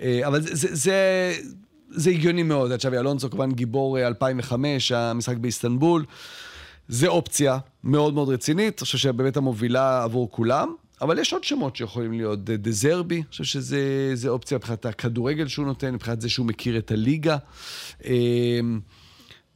אה, 0.00 0.26
אבל 0.26 0.40
זה, 0.40 0.74
זה, 0.74 1.34
זה, 1.90 2.10
הגיוני 2.10 2.42
מאוד, 2.42 2.76
צ'אבי 2.76 2.98
אלונסו 2.98 3.30
כמובן 3.30 3.52
גיבור 3.52 3.98
אה, 3.98 4.06
2005, 4.06 4.92
המשחק 4.92 5.36
באיסטנבול. 5.36 6.04
זה 6.88 7.08
אופציה 7.08 7.58
מאוד 7.84 8.14
מאוד 8.14 8.28
רצינית, 8.28 8.78
אני 8.78 8.84
חושב 8.84 8.98
שבאמת 8.98 9.36
המובילה 9.36 10.02
עבור 10.02 10.30
כולם. 10.30 10.74
אבל 11.00 11.18
יש 11.18 11.32
עוד 11.32 11.44
שמות 11.44 11.76
שיכולים 11.76 12.12
להיות, 12.12 12.44
דזרבי, 12.44 13.14
אני 13.16 13.24
חושב 13.30 13.44
שזה 13.44 14.10
זה 14.14 14.28
אופציה 14.28 14.58
מבחינת 14.58 14.86
הכדורגל 14.86 15.48
שהוא 15.48 15.66
נותן, 15.66 15.94
מבחינת 15.94 16.20
זה 16.20 16.28
שהוא 16.28 16.46
מכיר 16.46 16.78
את 16.78 16.90
הליגה. 16.90 17.36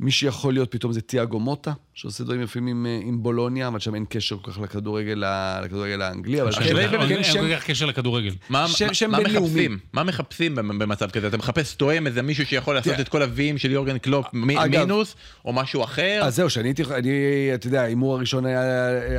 אה, 0.01 0.05
מי 0.05 0.11
שיכול 0.11 0.53
להיות 0.55 0.71
פתאום 0.71 0.93
זה 0.93 1.01
תיאגו 1.01 1.41
מוטה, 1.41 1.73
שעושה 1.95 2.25
דברים 2.25 2.43
יפים 2.43 2.67
עם, 2.67 2.87
אה, 2.87 3.01
עם 3.05 3.23
בולוניה, 3.23 3.69
אבל 3.69 3.79
שם 3.79 3.95
אין 3.95 4.05
קשר 4.09 4.37
כל 4.43 4.51
כך 4.53 4.59
לכדורגל, 4.61 5.25
לכדורגל 5.65 6.03
האנגלי, 6.03 6.41
אבל 6.41 6.49
עכשיו, 6.49 6.63
כן, 6.65 6.75
באמת, 6.75 6.91
כן, 6.91 7.01
אין 7.01 7.25
שם, 7.25 7.41
כל 7.41 7.55
כך 7.57 7.67
קשר 7.67 7.87
לכדורגל. 7.87 8.33
מה, 8.51 8.69
שם- 8.69 8.87
מה, 8.87 8.95
שם 8.95 9.11
מה. 9.11 9.21
מחפשים? 9.21 9.79
מה 9.93 10.03
מחפשים 10.05 10.55
במ- 10.55 10.79
במצב 10.79 11.11
כזה? 11.11 11.27
אתה 11.27 11.37
מחפש 11.37 11.75
תואם 11.75 12.07
איזה 12.07 12.23
מישהו 12.23 12.47
שיכול 12.47 12.75
לעשות 12.75 12.93
תראה. 12.93 13.03
את 13.03 13.09
כל 13.09 13.23
הוויים 13.23 13.59
של 13.59 13.71
יורגן 13.71 13.99
קלופ 13.99 14.27
מ- 14.33 14.51
אגב- 14.51 14.81
מינוס, 14.81 15.15
או 15.45 15.53
משהו 15.53 15.85
אחר? 15.85 16.21
אז 16.25 16.37
זהו, 16.37 16.51
שאני 16.51 16.69
הייתי, 16.69 16.83
אני, 16.85 17.11
אתה 17.55 17.67
יודע, 17.67 17.83
ההימור 17.83 18.15
הראשון 18.17 18.47
היה 18.47 18.63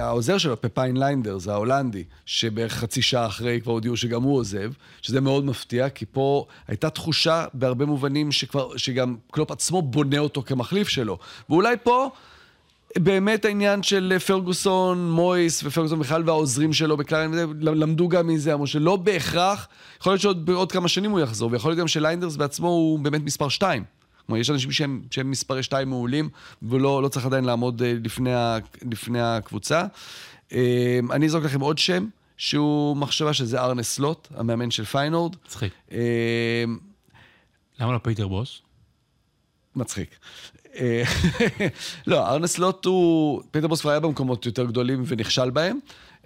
העוזר 0.06 0.38
שלו, 0.38 0.62
פפיין 0.62 0.98
ליינדרס, 0.98 1.48
ההולנדי, 1.48 2.04
שבערך 2.26 2.74
חצי 2.74 3.02
שעה 3.02 3.26
אחרי 3.26 3.62
כבר 3.62 3.72
הודיעו 3.72 3.98
שגם 3.98 4.24
הוא 4.24 4.38
עוזב, 4.38 4.72
שזה 5.02 5.22
מאוד 5.22 5.46
מפתיע, 5.46 5.90
כי 5.90 6.06
פה 6.12 6.46
הייתה 6.68 6.90
תחושה 6.90 7.46
בהרבה 7.54 7.86
מובנים 7.86 8.32
שכבר, 8.32 8.78
שגם 8.78 9.16
קלופ 9.32 9.52
עצמו 9.52 9.82
בונה 9.82 10.20
אותו 10.20 10.44
כמחליף 10.72 10.88
שלו. 10.88 11.18
ואולי 11.50 11.76
פה... 11.84 12.10
באמת 12.98 13.46
העניין 13.46 13.84
של 13.84 14.20
פרגוסון, 14.26 15.12
מויס 15.12 15.64
ופרגוסון 15.64 16.00
בכלל 16.00 16.24
והעוזרים 16.26 16.74
שלו 16.74 16.98
בכלל, 16.98 17.30
למדו 17.62 18.08
גם 18.08 18.28
מזה, 18.28 18.54
אמרו 18.54 18.68
שלא 18.68 18.96
בהכרח, 18.96 19.68
יכול 20.00 20.12
להיות 20.12 20.22
שעוד 20.22 20.72
כמה 20.72 20.88
שנים 20.88 21.12
הוא 21.12 21.20
יחזור, 21.20 21.52
ויכול 21.52 21.72
להיות 21.72 21.80
גם 21.80 21.88
שליינדרס 21.88 22.36
בעצמו 22.36 22.68
הוא 22.68 23.00
באמת 23.00 23.22
מספר 23.22 23.50
שתיים. 23.50 23.84
כלומר, 24.26 24.42
יש 24.42 24.50
אנשים 24.50 24.72
שהם, 24.72 25.02
שהם 25.12 25.32
מספרי 25.32 25.64
שתיים 25.64 25.90
מעולים, 25.90 26.30
ולא 26.62 27.04
לא 27.04 27.08
צריך 27.08 27.26
עדיין 27.26 27.44
לעמוד 27.44 27.82
אה, 27.82 27.94
לפני, 28.04 28.34
ה, 28.34 28.58
לפני 28.92 29.22
הקבוצה. 29.22 29.86
אה, 30.54 31.00
אני 31.12 31.26
אזרוק 31.26 31.44
לכם 31.44 31.60
עוד 31.60 31.78
שם, 31.78 32.08
שהוא 32.38 32.98
מחשבה 32.98 33.34
שזה 33.34 33.62
ארנה 33.62 33.84
סלוט, 33.84 34.28
המאמן 34.36 34.72
של 34.72 34.86
פיינורד. 34.86 35.36
מצחיק. 35.46 35.74
אה, 35.92 36.64
למה 37.80 37.94
לא 37.94 37.98
פיטר 37.98 38.28
בוס? 38.28 38.62
מצחיק. 39.76 40.10
אה, 40.76 41.04
לא, 42.08 42.28
ארנה 42.28 42.48
סלוט 42.48 42.86
הוא... 42.86 43.42
פיטר 43.52 43.68
בוס 43.68 43.82
כבר 43.82 43.92
היה 43.92 44.00
במקומות 44.00 44.46
יותר 44.46 44.66
גדולים 44.66 45.04
ונכשל 45.08 45.50
בהם. 45.50 45.80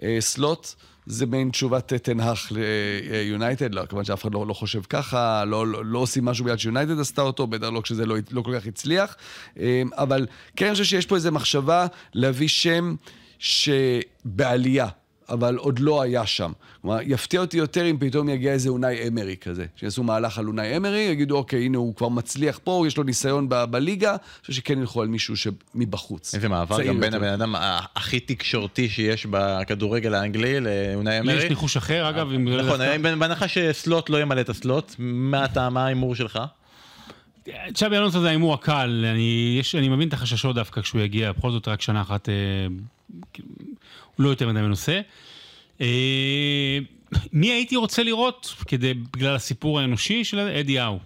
אה, 0.04 0.18
סלוט 0.20 0.76
זה 1.06 1.26
מעין 1.26 1.50
תשובת 1.50 1.94
טן 1.94 2.17
האח 2.17 2.52
ליונייטד, 2.52 3.74
לא, 3.74 3.86
כמובן 3.86 4.06
שאף 4.06 4.22
אחד 4.22 4.34
לא, 4.34 4.48
לא 4.48 4.54
חושב 4.54 4.82
ככה, 4.90 5.46
לא, 5.46 5.68
לא, 5.68 5.86
לא 5.86 6.00
עושים 6.00 6.26
משהו 6.26 6.46
בגלל 6.46 6.58
שיונייטד 6.58 7.00
עשתה 7.00 7.22
אותו, 7.22 7.48
בטח 7.48 7.68
לא 7.68 7.82
כשזה 7.82 8.06
לא, 8.06 8.16
לא 8.32 8.42
כל 8.42 8.60
כך 8.60 8.68
הצליח. 8.68 9.16
אה, 9.60 9.82
אבל 9.94 10.28
כן, 10.56 10.66
אני 10.66 10.74
חושב 10.74 10.84
שיש 10.84 11.06
פה 11.06 11.16
איזו 11.16 11.32
מחשבה 11.32 11.88
להביא 12.14 12.48
שם 12.48 12.96
שבעלייה. 13.40 14.88
אבל 15.30 15.56
עוד 15.56 15.80
לא 15.80 16.02
היה 16.02 16.26
שם. 16.26 16.52
כלומר, 16.82 16.98
יפתיע 17.02 17.42
אותי 17.42 17.58
יותר 17.58 17.90
אם 17.90 17.98
פתאום 18.00 18.30
יגיע 18.30 18.52
איזה 18.52 18.70
אונאי 18.70 19.08
אמרי 19.08 19.36
כזה. 19.42 19.66
שיעשו 19.76 20.04
מהלך 20.04 20.38
על 20.38 20.48
אונאי 20.48 20.78
אמרי, 20.78 21.00
יגידו, 21.00 21.38
אוקיי, 21.38 21.66
הנה 21.66 21.78
הוא 21.78 21.96
כבר 21.96 22.10
מצליח 22.10 22.60
פה, 22.64 22.84
יש 22.88 22.98
לו 22.98 23.04
ניסיון 23.04 23.50
ב- 23.50 23.64
בליגה. 23.64 24.10
אני 24.10 24.18
חושב 24.42 24.54
שכן 24.54 24.80
ילכו 24.80 25.02
על 25.02 25.08
מישהו 25.08 25.36
שמבחוץ. 25.38 26.36
איזה 26.36 26.50
מעבר 26.50 26.84
גם 26.84 27.00
בין. 27.00 27.14
הבן 27.14 27.34
אדם 27.34 27.56
הכי 27.96 28.20
תקשורתי 28.20 28.90
שיש 28.90 29.28
בכדורגל 29.30 30.14
האנגלי 30.14 30.60
לאונאי 30.60 31.20
לי 31.24 31.32
יש 31.32 31.38
אמרי. 31.38 31.50
ניחוש 31.50 31.78
אחר, 31.78 32.10
אגב. 32.10 32.32
נכון, 32.32 32.80
בהנחה 33.20 33.48
שסלוט 33.48 34.10
לא 34.10 34.22
ימלא 34.22 34.42
את 34.42 34.50
הסלוט, 34.50 34.96
מה 35.00 35.46
אתה, 35.46 35.70
מה 35.70 35.86
ההימור 35.86 36.16
שלך? 36.16 36.40
צ'אבי 37.74 37.98
אלונסו 37.98 38.22
זה 38.22 38.28
ההימור 38.28 38.54
הקל, 38.54 39.06
אני, 39.12 39.58
יש, 39.60 39.76
אני 39.76 39.90
מבין 39.90 40.08
את 40.08 40.14
החששות 40.14 40.56
דווקא 40.56 40.82
כשהוא 40.82 41.02
יגיע, 41.02 41.32
בכל 41.32 41.52
זאת 41.52 41.68
רק 41.68 41.82
שנה 41.82 42.02
אחת, 42.02 42.30
אה, 42.30 42.34
כאילו, 43.34 43.50
לא 44.20 44.30
יותר 44.30 44.48
מדי 44.50 44.62
מנוסה. 44.62 45.02
אה, 45.82 46.80
מי 47.34 47.52
הייתי 47.52 47.76
רוצה 47.76 48.04
לראות, 48.04 48.54
כדי, 48.68 48.94
בגלל 48.94 49.36
הסיפור 49.36 49.80
האנושי 49.80 50.24
של 50.24 50.40
אדי 50.40 50.80
האו. 50.80 51.00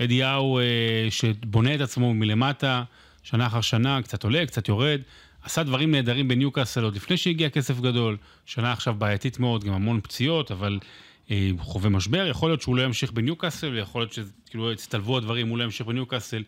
אדי 0.00 0.22
האו 0.22 0.60
אה, 0.60 0.64
שבונה 1.10 1.74
את 1.74 1.80
עצמו 1.80 2.14
מלמטה, 2.14 2.82
שנה 3.22 3.46
אחר 3.46 3.60
שנה, 3.60 4.02
קצת 4.02 4.24
עולה, 4.24 4.46
קצת 4.46 4.68
יורד. 4.68 5.00
עשה 5.42 5.62
דברים 5.62 5.90
נהדרים 5.90 6.28
בניוקאסל 6.28 6.84
עוד 6.84 6.96
לפני 6.96 7.16
שהגיע 7.16 7.50
כסף 7.50 7.80
גדול. 7.80 8.16
שנה 8.46 8.72
עכשיו 8.72 8.94
בעייתית 8.94 9.38
מאוד, 9.38 9.64
גם 9.64 9.72
המון 9.72 10.00
פציעות, 10.00 10.50
אבל 10.50 10.78
אה, 11.30 11.50
חווה 11.58 11.90
משבר. 11.90 12.26
יכול 12.26 12.50
להיות 12.50 12.62
שהוא 12.62 12.76
לא 12.76 12.82
ימשיך 12.82 13.12
בניוקאסל, 13.12 13.78
יכול 13.78 14.00
להיות 14.02 14.12
שכאילו 14.12 14.72
יצטלבו 14.72 15.16
הדברים, 15.16 15.48
הוא 15.48 15.58
לא 15.58 15.64
ימשיך 15.64 15.86
בניוקאסל. 15.86 16.42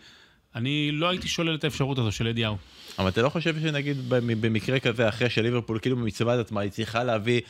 אני 0.57 0.91
לא 0.93 1.09
הייתי 1.09 1.29
שולל 1.29 1.55
את 1.55 1.65
האפשרות 1.65 1.99
הזו 1.99 2.13
של 2.13 2.29
אדי 2.29 2.45
האו. 2.45 2.57
אבל 2.99 3.09
אתה 3.09 3.23
לא 3.23 3.29
חושב 3.29 3.61
שנגיד 3.63 3.97
במקרה 4.09 4.81
כזה, 4.81 5.09
אחרי 5.09 5.31
שליברפול 5.31 5.79
כאילו 5.79 5.97
במצוות 5.97 6.41
עצמה, 6.41 6.61
היא 6.61 6.71
צריכה 6.71 7.05
להביא 7.05 7.41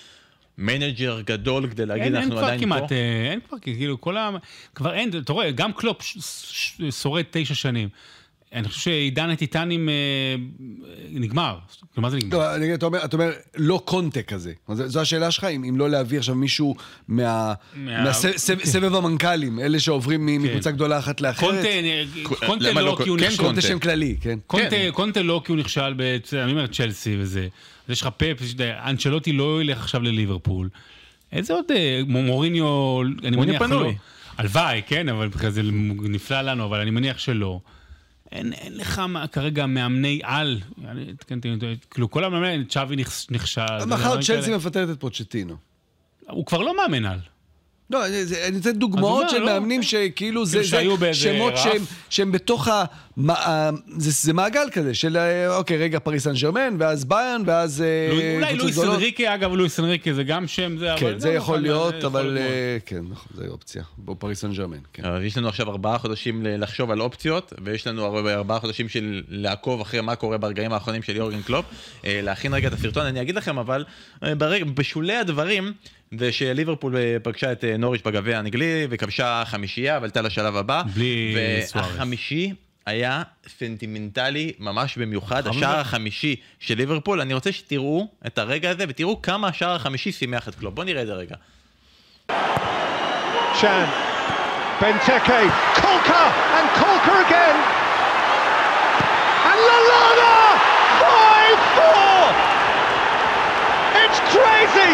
מנג'ר 0.59 1.21
גדול 1.21 1.71
כדי 1.71 1.87
להגיד 1.87 2.05
אין, 2.05 2.17
אנחנו 2.17 2.35
אין 2.35 2.45
עדיין 2.45 2.61
כמעט, 2.61 2.89
פה? 2.89 2.95
אה, 2.95 3.31
אין 3.31 3.41
כבר, 3.49 3.59
כאילו, 3.59 4.01
כל 4.01 4.17
ה... 4.17 4.31
כבר 4.75 4.95
אין, 4.95 5.11
אתה 5.19 5.33
רואה, 5.33 5.51
גם 5.51 5.73
קלופ 5.73 6.03
שורד 6.91 7.25
תשע 7.31 7.55
שנים. 7.55 7.89
אני 8.57 8.69
חושב 8.69 8.81
שעידן 8.81 9.31
הטיטנים 9.31 9.89
אה, 9.89 9.95
נגמר. 11.11 11.59
כאילו, 11.93 12.03
מה 12.03 12.11
זה 12.11 12.17
נגמר? 12.17 12.39
לא, 12.59 12.75
אתה 12.75 12.87
אומר, 12.87 13.05
אתה 13.05 13.17
אומר, 13.17 13.31
לא 13.57 13.83
קונטה 13.85 14.23
כזה. 14.23 14.53
זו 14.73 14.89
זו 14.89 15.01
השאלה 15.01 15.31
שלך, 15.31 15.45
אם, 15.45 15.65
אם 15.65 15.77
לא 15.77 15.91
להביא 15.91 16.19
עכשיו 16.19 16.35
מישהו 16.35 16.75
מה... 17.09 17.55
מה- 17.75 18.03
מהסבב 18.05 18.95
המנג'רים, 18.95 19.61
אלה 19.61 19.81
שעוברים 19.81 20.27
מ- 20.27 20.43
מקבוצה 20.43 20.71
גדולה 20.71 20.99
אחת 20.99 21.21
לאחרת. 21.21 21.65
קונטה, 22.23 22.73
לא 22.73 22.81
לא? 22.83 22.99
כי 23.05 23.09
הוא 23.09 23.19
כן, 23.19 23.25
נכשל. 23.27 23.43
קונטה. 23.43 23.61
שם 23.61 23.79
כללי, 23.79 24.17
כן. 24.21 24.39
קונטה, 24.47 24.71
כן. 24.71 24.91
קונטה 24.93 25.23
לא 25.23 25.43
כי 25.45 25.53
הוא 25.53 25.59
נכשל, 25.59 25.95
אני 26.33 26.53
אומר 26.53 26.67
צ'לסי 26.67 27.17
וזה. 27.19 27.49
אז 27.87 27.93
יש 27.93 28.03
לך 28.03 28.09
פאפ, 28.17 28.37
אנצ'לוטי 28.85 29.33
לא 29.33 29.61
ילך 29.63 29.79
עכשיו 29.79 30.03
לליברפול. 30.03 30.69
איזה 31.33 31.53
עוד 31.53 31.65
אה, 31.71 32.01
מו- 32.07 32.23
מוריניו, 32.23 33.01
אני 33.25 33.37
מניח 33.37 33.63
לא. 33.63 33.67
פנוי. 33.67 33.97
הלוואי, 34.39 34.83
כן, 34.87 35.09
אבל 35.09 35.29
זה 35.49 35.63
נפלא 36.03 36.41
לנו, 36.43 36.65
אבל 36.65 36.81
אני 36.81 36.91
מניח 36.91 37.19
שלא. 37.19 37.61
אין, 38.33 38.53
אין 38.53 38.77
לך 38.77 38.99
מה- 38.99 39.27
כרגע 39.27 39.67
מאמני 39.67 40.21
על, 40.23 40.61
כאילו 41.91 42.11
כל 42.11 42.25
המאמני, 42.25 42.65
צ'אבי 42.65 42.97
נכ- 43.05 43.27
נכשל. 43.31 43.85
מחר 43.87 44.23
צ'לסי. 44.23 44.57
מפטרת 44.57 44.91
את 44.91 45.01
פוצ'טינו. 45.01 45.57
הוא 46.31 46.47
כבר 46.47 46.59
לא 46.63 46.77
מאמן 46.77 47.05
על. 47.05 47.19
לא, 47.91 48.07
אני 48.07 48.15
נותן 48.57 48.73
דוגמאות 48.73 49.31
של 49.31 49.39
לא? 49.39 49.47
מאמנים 49.47 49.83
שכאילו 49.83 50.47
זה 50.47 50.61
כאילו 50.71 50.97
שמות. 51.13 51.53
שהם- 52.11 52.33
בתוך 52.33 52.69
ה... 52.69 52.85
זה 53.99 54.33
מעגל 54.33 54.69
כזה 54.73 54.95
של 54.95 55.17
אה, 55.17 55.57
אוקיי, 55.57 55.77
רגע, 55.77 55.99
פריס 55.99 56.25
סן 56.25 56.33
ג'רמן, 56.35 56.77
ואז 56.79 57.05
באיירן, 57.05 57.43
ואז 57.47 57.83
אה, 57.83 58.35
אולי 58.37 58.57
לואיס. 58.57 58.79
אנריקה, 58.79 59.35
אגב, 59.35 59.53
לואיס 59.53 59.81
אנריקה 59.81 60.13
זה 60.13 60.25
גם 60.25 60.47
שם, 60.47 60.77
זה, 60.79 60.93
אבל 60.93 61.01
כן, 61.01 61.19
זה 61.19 61.29
גם 61.29 61.35
יכול 61.35 61.59
להיות, 61.59 62.05
אבל. 62.05 62.39
אה, 62.41 62.77
כן, 62.87 63.01
נכון, 63.11 63.29
זה 63.35 63.49
אופציה. 63.49 63.83
פריס 64.19 64.41
סן 64.41 64.53
ג'רמן, 64.53 64.77
כן. 64.93 65.03
יש 65.23 65.39
לנו 65.39 65.49
עכשיו 65.49 65.71
ארבעה 65.71 65.99
חודשים 65.99 66.43
לחשוב 66.47 66.91
על 66.91 67.01
אופציות, 67.01 67.53
ויש 67.65 67.87
לנו 67.87 68.05
ארבע- 68.07 68.35
ארבעה 68.35 68.61
חודשים 68.61 68.89
של 68.89 69.23
לעקוב 69.29 69.81
אחרי 69.81 70.01
מה 70.01 70.15
קורה 70.15 70.39
ברגעים 70.39 70.73
האחרונים 70.73 71.03
של 71.03 71.17
יורגן 71.17 71.43
קלופ, 71.43 71.65
להכין 72.05 72.55
רגע 72.55 72.69
את 72.69 72.73
הסרטון. 72.73 73.07
אני 73.07 73.21
אגיד 73.23 73.35
לכם 73.35 73.59
אבל, 73.59 73.85
בשולי 74.75 75.17
הדברים, 75.17 75.73
זה 76.19 76.33
שליברפול 76.33 76.97
אה, 76.97 77.17
פגשה 77.23 77.53
את 77.53 77.65
אה, 77.65 77.77
נוריץ' 77.77 78.03
בגביע 78.05 78.37
האנגלי, 78.37 78.87
וכבשה 78.91 79.43
חמישייה, 79.47 79.99
ועלתה 80.03 80.23
לשלב 80.23 80.57
הבא. 80.57 80.83
בלי 80.95 81.35
סוארז. 81.67 81.87
והחמישי 81.87 82.53
היה 82.87 83.23
סנטימנטלי 83.59 84.53
ממש 84.59 84.99
במיוחד, 84.99 85.47
השער. 85.47 85.81
החמישי 85.81 86.37
של 86.61 86.75
ליברפול. 86.75 87.21
אני 87.21 87.35
רוצה 87.35 87.53
שתראו 87.53 88.09
את 88.27 88.39
הרגע 88.39 88.71
הזה, 88.71 88.85
ותראו 88.89 89.23
כמה 89.23 89.49
השער 89.49 89.75
החמישי 89.75 90.13
שימח 90.13 90.49
את 90.49 90.55
קלופ. 90.55 90.75
בואו 90.75 90.87
נראה 90.87 91.03
את 91.03 91.07
זה 91.07 91.15
רגע. 91.15 91.37
Benteke, 94.81 95.41
Caulker, 95.81 96.23
and 96.59 96.69
Caulker 96.79 97.15
again. 97.25 97.57
And 99.51 99.61
Lallana, 99.69 100.37
5-4. 101.01 101.81
It's 104.03 104.21
crazy. 104.33 104.93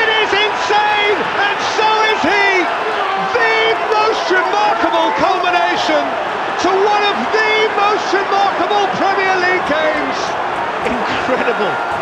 It 0.00 0.08
is 0.22 0.30
insane. 0.34 1.16
And 1.18 1.56
so 1.78 1.88
is 2.10 2.20
he. 2.22 2.48
The 3.38 3.56
most 3.94 4.24
remarkable 4.30 5.08
culmination 5.22 6.02
to 6.64 6.70
one 6.70 7.04
of 7.12 7.16
the 7.30 7.54
most 7.78 8.06
remarkable 8.12 8.84
Premier 8.98 9.36
League 9.38 9.66
games. 9.68 10.18
Incredible. 10.86 11.93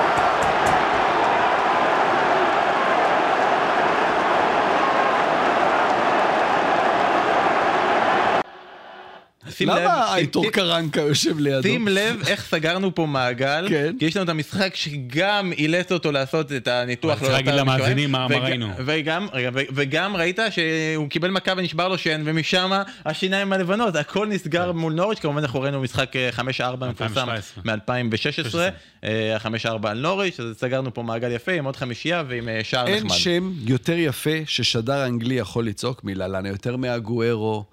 שים 9.63 9.77
לב- 9.77 9.77
למה 9.85 10.15
אייטור 10.15 10.51
קרנקה 10.51 11.01
יושב 11.01 11.39
לידו? 11.39 11.63
שים 11.63 11.89
לב 11.89 12.23
איך 12.27 12.45
סגרנו 12.47 12.95
פה 12.95 13.07
מעגל, 13.07 13.67
כן. 13.69 13.93
כי 13.99 14.05
יש 14.05 14.17
לנו 14.17 14.25
את 14.25 14.29
המשחק 14.29 14.75
שגם 14.75 15.53
אילץ 15.59 15.93
אותו 15.93 16.13
לעשות 16.13 16.53
את 16.53 16.69
הניתוח. 16.69 17.13
צריך 17.19 17.23
לא 17.31 17.33
להגיד 17.33 17.55
למאזינים 17.55 18.13
מה- 18.13 18.27
ראינו. 18.31 18.69
וגם, 18.87 19.27
וגם 19.75 20.17
ראית 20.17 20.39
שהוא 20.51 21.09
קיבל 21.09 21.31
מכה 21.31 21.53
ונשבר 21.57 21.89
לו 21.89 21.99
שן, 21.99 22.23
ומשם 22.25 22.71
השיניים 23.07 23.53
הלבנות, 23.53 23.97
הכל 23.97 24.27
נסגר 24.27 24.73
מול 24.73 24.93
נוריץ', 24.93 25.19
כמובן 25.19 25.39
אנחנו 25.43 25.61
ראינו 25.61 25.81
משחק 25.81 26.17
אה, 26.17 26.31
5-4 26.39 26.41
מפורסם 26.87 27.29
2017. 27.65 28.69
מ-2016, 28.75 29.07
ה-5-4 29.07 29.89
על 29.89 29.99
נוריץ', 29.99 30.41
אז 30.41 30.57
סגרנו 30.59 30.95
פה 30.95 31.03
מעגל 31.03 31.31
יפה 31.33 31.53
עם 31.53 31.65
עוד 31.65 31.77
חמישייה 31.77 32.23
ועם 32.29 32.49
אה, 32.49 32.61
שער 32.63 32.87
אין 32.87 32.97
נחמד. 33.07 33.19
שם 33.19 33.53
יותר 33.67 33.93
יפה 33.99 34.31
ששדר 34.47 35.07
אנגלי 35.07 35.35
יכול 35.35 35.67
לצעוק 35.67 36.05
מללנה, 36.05 36.49
יותר 36.49 36.77
מהגוארו. 36.77 37.65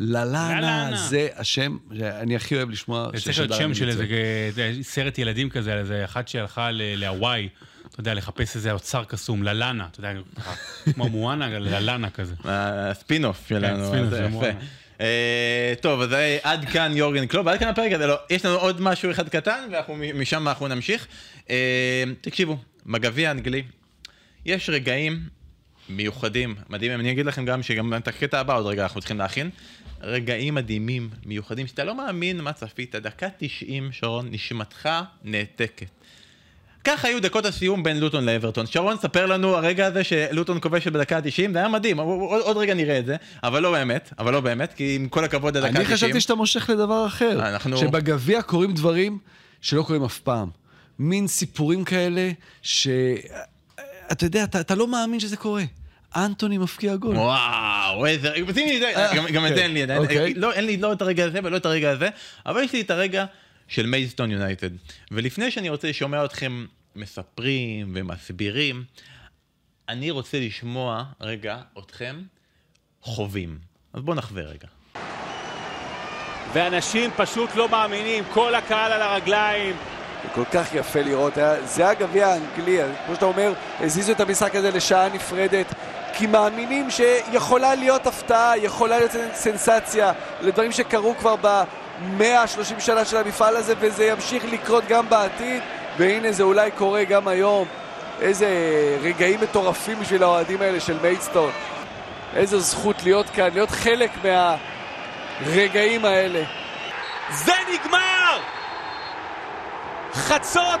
ללנה. 0.00 0.90
זה 0.96 1.28
השם 1.36 1.76
שאני 1.96 2.36
הכי 2.36 2.56
אוהב 2.56 2.70
לשמוע 2.70 3.10
זה 3.14 3.24
צריך 3.24 3.38
להיות 3.38 3.52
שם 3.52 3.74
של 3.74 3.90
אנגלי 3.90 4.22
איזה. 4.22 4.62
אה, 4.62 4.82
סרט 4.82 5.18
ילדים 5.18 5.50
כזה, 5.50 5.72
על 5.72 5.78
איזה 5.78 6.04
אחת 6.04 6.28
שהלכה 6.28 6.70
ל- 6.70 6.82
להוואי, 7.00 7.48
אתה 7.90 8.00
יודע, 8.00 8.14
לחפש 8.14 8.56
איזה 8.56 8.72
אוצר 8.72 9.04
קסום, 9.04 9.42
ללנה, 9.42 9.86
אתה 9.90 10.00
יודע, 10.00 10.12
כמו 10.94 11.08
מואנה, 11.08 11.58
ללנה 11.58 12.10
כזה. 12.10 12.34
הספין-אוף 12.44 13.48
שלנו, 13.48 13.94
אז 13.94 14.10
של 14.10 14.26
יפה. 14.36 14.46
אה, 15.00 15.74
טוב, 15.80 16.00
אז 16.00 16.12
אה, 16.12 16.38
עד 16.42 16.64
כאן 16.64 16.92
יורגן 16.96 17.26
קלוב, 17.26 17.48
עד 17.48 17.58
כאן 17.58 17.68
הפרק 17.68 17.92
הזה, 17.92 18.06
לא, 18.06 18.16
יש 18.30 18.44
לנו 18.44 18.56
עוד 18.56 18.80
משהו 18.80 19.10
אחד 19.10 19.28
קטן, 19.28 19.68
ומשם 19.88 20.48
אנחנו 20.48 20.68
נמשיך. 20.68 21.06
תקשיבו, 22.20 22.58
בגביע 22.86 23.28
האנגלי, 23.28 23.62
יש 24.46 24.70
רגעים 24.70 25.20
מיוחדים, 25.88 26.54
מדהימים, 26.68 27.00
אני 27.00 27.10
אגיד 27.12 27.26
לכם 27.26 27.44
גם 27.44 27.62
שגם 27.62 27.94
את 27.94 28.08
הקטע 28.08 28.40
הבא 28.40 28.56
עוד 28.56 28.66
רגע 28.66 28.82
אנחנו 28.82 29.00
צריכים 29.00 29.18
להכין. 29.18 29.50
רגעים 30.02 30.54
מדהימים, 30.54 31.10
מיוחדים, 31.26 31.66
שאתה 31.66 31.84
לא 31.84 31.94
מאמין 31.94 32.40
מה 32.40 32.52
צפית, 32.52 32.94
דקה 32.94 33.26
90, 33.38 33.88
שרון, 33.92 34.28
נשמתך 34.30 34.88
נעתקת. 35.24 35.86
ככה 36.84 37.08
היו 37.08 37.22
דקות 37.22 37.44
הסיום 37.44 37.82
בין 37.82 38.00
לוטון 38.00 38.24
לאברטון. 38.24 38.66
שרון, 38.66 38.96
ספר 38.96 39.26
לנו 39.26 39.56
הרגע 39.56 39.86
הזה 39.86 40.04
שלוטון 40.04 40.60
כובש 40.60 40.86
בדקה 40.86 41.16
ה-90, 41.16 41.52
זה 41.52 41.58
היה 41.58 41.68
מדהים, 41.68 41.98
עוד, 41.98 42.40
עוד 42.42 42.56
רגע 42.56 42.74
נראה 42.74 42.98
את 42.98 43.06
זה, 43.06 43.16
אבל 43.42 43.62
לא 43.62 43.70
באמת, 43.72 44.12
אבל 44.18 44.32
לא 44.32 44.40
באמת, 44.40 44.72
כי 44.72 44.96
עם 44.96 45.08
כל 45.08 45.24
הכבוד 45.24 45.56
לדקה 45.56 45.68
ה-90. 45.68 45.76
אני 45.76 45.84
חשבתי 45.84 46.20
שאתה 46.20 46.34
מושך 46.34 46.70
לדבר 46.70 47.06
אחר. 47.06 47.48
אנחנו- 47.48 47.76
שבגביע 47.76 48.42
קורים 48.42 48.72
דברים 48.74 49.18
שלא 49.60 49.82
קורים 49.82 50.04
אף 50.04 50.18
פעם. 50.18 50.48
מין 50.98 51.26
סיפורים 51.26 51.84
כאלה 51.84 52.30
ש... 52.62 52.88
אתה 54.12 54.26
יודע, 54.26 54.44
אתה, 54.44 54.60
אתה 54.60 54.74
לא 54.74 54.86
מאמין 54.86 55.20
שזה 55.20 55.36
קורה. 55.36 55.62
אנטוני 56.16 56.58
מפקיע 56.58 56.96
גול. 56.96 57.16
וואו, 57.16 58.06
איזה... 58.06 58.30
זה, 58.54 58.92
אה, 58.96 59.14
גם- 59.32 59.46
את 59.46 59.54
זה 59.54 59.62
אין 59.62 59.74
לי 59.74 59.82
עדיין. 59.82 60.02
אוקיי. 60.02 60.34
לא, 60.34 60.52
אין 60.52 60.64
לי 60.66 60.76
לא 60.76 60.92
את 60.92 61.02
הרגע 61.02 61.24
הזה 61.24 61.38
ולא 61.44 61.56
את 61.56 61.66
הרגע 61.66 61.90
הזה, 61.90 62.08
אבל 62.46 62.62
יש 62.62 62.72
לי 62.72 62.80
את 62.80 62.90
הרגע 62.90 63.24
של 63.68 63.86
מייסטון 63.86 64.30
יונייטד. 64.30 64.70
ולפני 65.10 65.50
שאני 65.50 65.68
רוצה 65.68 65.88
לשמוע 65.88 66.24
אתכם 66.24 66.66
מספרים 66.96 67.92
ומסבירים, 67.94 68.84
אני 69.88 70.10
רוצה 70.10 70.40
לשמוע 70.40 71.04
רגע 71.20 71.56
אתכם 71.78 72.22
חווים. 73.02 73.58
אז 73.92 74.02
בואו 74.02 74.16
נחווה 74.16 74.42
רגע. 74.42 74.68
ואנשים 76.52 77.10
פשוט 77.16 77.56
לא 77.56 77.68
מאמינים, 77.68 78.24
כל 78.32 78.54
הקהל 78.54 78.92
על 78.92 79.02
הרגליים. 79.02 79.76
זה 80.22 80.28
כל 80.34 80.44
כך 80.52 80.74
יפה 80.74 81.00
לראות, 81.02 81.32
זה 81.64 81.88
הגביע 81.88 82.26
האנגלי, 82.26 82.78
כמו 83.06 83.14
שאתה 83.14 83.24
אומר, 83.26 83.52
הזיזו 83.80 84.12
את 84.12 84.20
המשחק 84.20 84.54
הזה 84.54 84.70
לשעה 84.70 85.08
נפרדת, 85.08 85.74
כי 86.12 86.26
מאמינים 86.26 86.90
שיכולה 86.90 87.74
להיות 87.74 88.06
הפתעה, 88.06 88.58
יכולה 88.58 88.98
להיות 88.98 89.10
סנסציה, 89.34 90.12
לדברים 90.40 90.72
שקרו 90.72 91.14
כבר 91.18 91.36
ב-130 91.40 92.80
שנה 92.80 93.04
של 93.04 93.16
המפעל 93.16 93.56
הזה, 93.56 93.74
וזה 93.80 94.04
ימשיך 94.04 94.44
לקרות 94.52 94.84
גם 94.88 95.08
בעתיד, 95.08 95.62
והנה 95.98 96.32
זה 96.32 96.42
אולי 96.42 96.70
קורה 96.70 97.04
גם 97.04 97.28
היום. 97.28 97.68
איזה 98.20 98.48
רגעים 99.02 99.40
מטורפים 99.40 100.00
בשביל 100.00 100.22
האוהדים 100.22 100.62
האלה 100.62 100.80
של 100.80 100.98
מיידסטון. 101.02 101.50
איזו 102.36 102.60
זכות 102.60 103.02
להיות 103.02 103.30
כאן, 103.30 103.48
להיות 103.52 103.70
חלק 103.70 104.10
מה... 104.24 104.56
הרגעים 105.46 106.04
האלה. 106.04 106.42
זה 107.30 107.52
נגמר! 107.72 108.38
חצות 110.14 110.80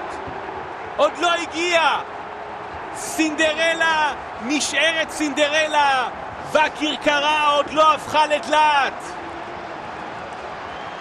עוד 0.96 1.12
לא 1.18 1.32
הגיע! 1.34 1.80
סינדרלה 3.00 4.12
נשארת 4.42 5.10
סינדרלה, 5.10 6.08
והכרכרה 6.52 7.48
עוד 7.48 7.70
לא 7.70 7.94
הפכה 7.94 8.26
לדלת! 8.26 9.04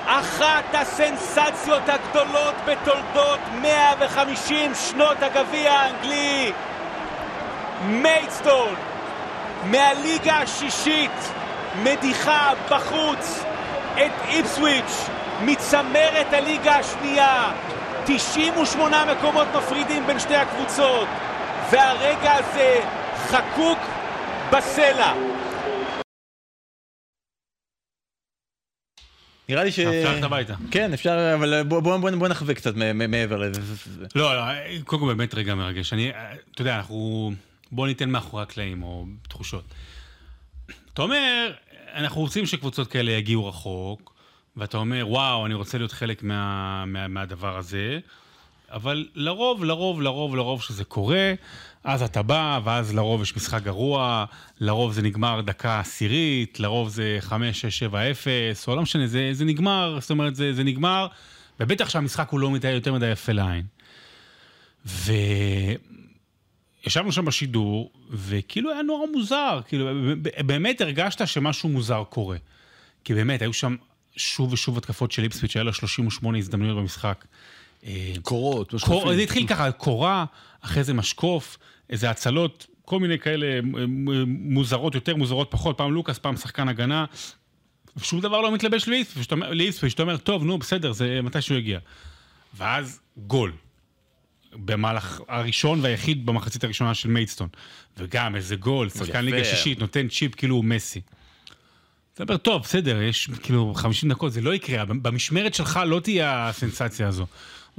אחת 0.05 0.63
הסנסציות 0.73 1.89
הגדולות 1.89 2.55
בתולדות 2.65 3.39
150 3.61 4.71
שנות 4.75 5.17
הגביע 5.23 5.71
האנגלי. 5.71 6.51
מיידסטון, 7.81 8.75
מהליגה 9.63 10.33
השישית, 10.33 11.31
מדיחה 11.83 12.51
בחוץ 12.69 13.43
את 13.93 14.11
איפסוויץ' 14.27 15.09
מצמרת 15.41 16.33
הליגה 16.33 16.75
השנייה. 16.75 17.51
98 18.05 19.05
מקומות 19.05 19.47
מפרידים 19.55 20.07
בין 20.07 20.19
שתי 20.19 20.35
הקבוצות, 20.35 21.07
והרגע 21.71 22.33
הזה 22.33 22.79
חקוק 23.15 23.79
בסלע. 24.53 25.13
נראה 29.49 29.63
לי 29.63 29.71
ש... 29.71 29.79
אפשר 29.79 30.11
ללכת 30.11 30.23
הביתה. 30.23 30.53
כן, 30.71 30.93
אפשר, 30.93 31.35
אבל 31.35 31.63
בוא, 31.63 31.79
בוא, 31.79 31.97
בוא, 31.97 32.11
בוא 32.11 32.27
נחווה 32.27 32.53
קצת 32.53 32.73
מעבר 32.93 33.37
לזה. 33.37 33.61
לא, 34.15 34.35
לא, 34.35 34.41
קודם 34.83 35.01
כל 35.01 35.07
באמת 35.07 35.33
רגע 35.33 35.55
מרגש. 35.55 35.93
אני, 35.93 36.11
אתה 36.51 36.61
יודע, 36.61 36.77
אנחנו... 36.77 37.31
בוא 37.71 37.87
ניתן 37.87 38.09
מאחורי 38.09 38.43
הקלעים, 38.43 38.83
או 38.83 39.05
תחושות. 39.29 39.63
אתה 40.93 41.01
אומר, 41.01 41.53
אנחנו 41.93 42.21
רוצים 42.21 42.45
שקבוצות 42.45 42.87
כאלה 42.87 43.11
יגיעו 43.11 43.47
רחוק, 43.47 44.13
ואתה 44.57 44.77
אומר, 44.77 45.05
וואו, 45.07 45.45
אני 45.45 45.53
רוצה 45.53 45.77
להיות 45.77 45.91
חלק 45.91 46.23
מה, 46.23 46.83
מה, 46.85 47.07
מהדבר 47.07 47.57
הזה, 47.57 47.99
אבל 48.71 49.07
לרוב, 49.15 49.63
לרוב, 49.63 50.01
לרוב, 50.01 50.35
לרוב 50.35 50.61
שזה 50.61 50.83
קורה, 50.83 51.33
אז 51.83 52.03
אתה 52.03 52.21
בא, 52.21 52.59
ואז 52.63 52.95
לרוב 52.95 53.21
יש 53.21 53.35
משחק 53.35 53.63
גרוע, 53.63 54.25
לרוב 54.59 54.93
זה 54.93 55.01
נגמר 55.01 55.41
דקה 55.41 55.79
עשירית, 55.79 56.59
לרוב 56.59 56.89
זה 56.89 57.17
5, 57.19 57.61
6, 57.61 57.79
7, 57.79 58.11
0, 58.11 58.67
או 58.67 58.75
לא 58.75 58.81
משנה, 58.81 59.07
זה, 59.07 59.29
זה 59.33 59.45
נגמר, 59.45 59.97
זאת 60.01 60.09
אומרת, 60.09 60.35
זה, 60.35 60.53
זה 60.53 60.63
נגמר, 60.63 61.07
ובטח 61.59 61.89
שהמשחק 61.89 62.29
הוא 62.29 62.39
לא 62.39 62.49
מדי, 62.49 62.71
יותר 62.71 62.93
מדי 62.93 63.11
יפה 63.11 63.31
לעין. 63.31 63.65
וישבנו 64.85 65.81
שם 67.11 67.25
בשידור, 67.25 67.91
וכאילו 68.11 68.71
היה 68.71 68.81
נורא 68.81 69.07
מוזר, 69.13 69.59
כאילו, 69.67 69.89
באמת 70.45 70.81
הרגשת 70.81 71.27
שמשהו 71.27 71.69
מוזר 71.69 72.03
קורה. 72.09 72.37
כי 73.03 73.13
באמת, 73.13 73.41
היו 73.41 73.53
שם 73.53 73.75
שוב 74.15 74.53
ושוב 74.53 74.77
התקפות 74.77 75.11
של 75.11 75.23
איפסוויץ', 75.23 75.55
היה 75.55 75.63
לה 75.63 75.73
38 75.73 76.37
הזדמנויות 76.37 76.77
במשחק. 76.77 77.25
אה, 77.85 78.13
קורות, 78.21 78.73
קור. 78.85 79.13
זה 79.15 79.21
התחיל 79.21 79.47
ככה, 79.47 79.71
קורה, 79.71 80.25
אחרי 80.61 80.83
זה 80.83 80.93
משקוף, 80.93 81.57
איזה 81.89 82.09
הצלות, 82.09 82.67
כל 82.85 82.99
מיני 82.99 83.19
כאלה 83.19 83.45
אה, 83.45 83.59
מ- 83.87 84.53
מוזרות 84.53 84.95
יותר, 84.95 85.15
מוזרות 85.15 85.47
פחות, 85.51 85.77
פעם 85.77 85.93
לוקאס, 85.93 86.17
פעם 86.17 86.37
שחקן 86.37 86.67
הגנה, 86.67 87.05
ושום 87.97 88.19
דבר 88.21 88.41
לא 88.41 88.51
מתלבש 88.51 88.87
לאיפסוויץ', 89.51 89.91
שאתה 89.91 90.03
אומר- 90.03 90.17
טוב, 90.17 90.43
נו, 90.43 90.57
בסדר, 90.57 90.91
זה 90.91 91.19
מתי 91.23 91.41
שהוא 91.41 91.57
יגיע. 91.57 91.79
ואז 92.57 92.99
גול. 93.17 93.51
במהלך 94.53 95.21
הראשון 95.27 95.79
והיחיד 95.81 96.25
במחצית 96.25 96.63
הראשונה 96.63 96.93
של 96.93 97.09
מיידסטון. 97.09 97.47
וגם 97.97 98.35
איזה 98.35 98.55
גול, 98.55 98.89
שחקן. 98.89 99.25
ליגה 99.25 99.37
שישית, 99.43 99.79
נותן 99.79 100.07
צ'יפ 100.07 100.35
כאילו 100.35 100.55
הוא 100.55 100.65
מסי. 100.65 101.01
אתה 102.13 102.23
אומר, 102.23 102.37
טוב, 102.37 102.61
בסדר, 102.61 103.01
יש 103.01 103.29
כאילו 103.43 103.73
50 103.75 104.09
דקות, 104.09 104.31
זה 104.33 104.41
לא 104.41 104.53
יקרה, 104.53 104.85
במשמרת 104.85 105.53
שלך 105.53 105.79
לא 105.85 105.99
תהיה 105.99 106.47
הסנסציה 106.49 107.07
הזו. 107.07 107.25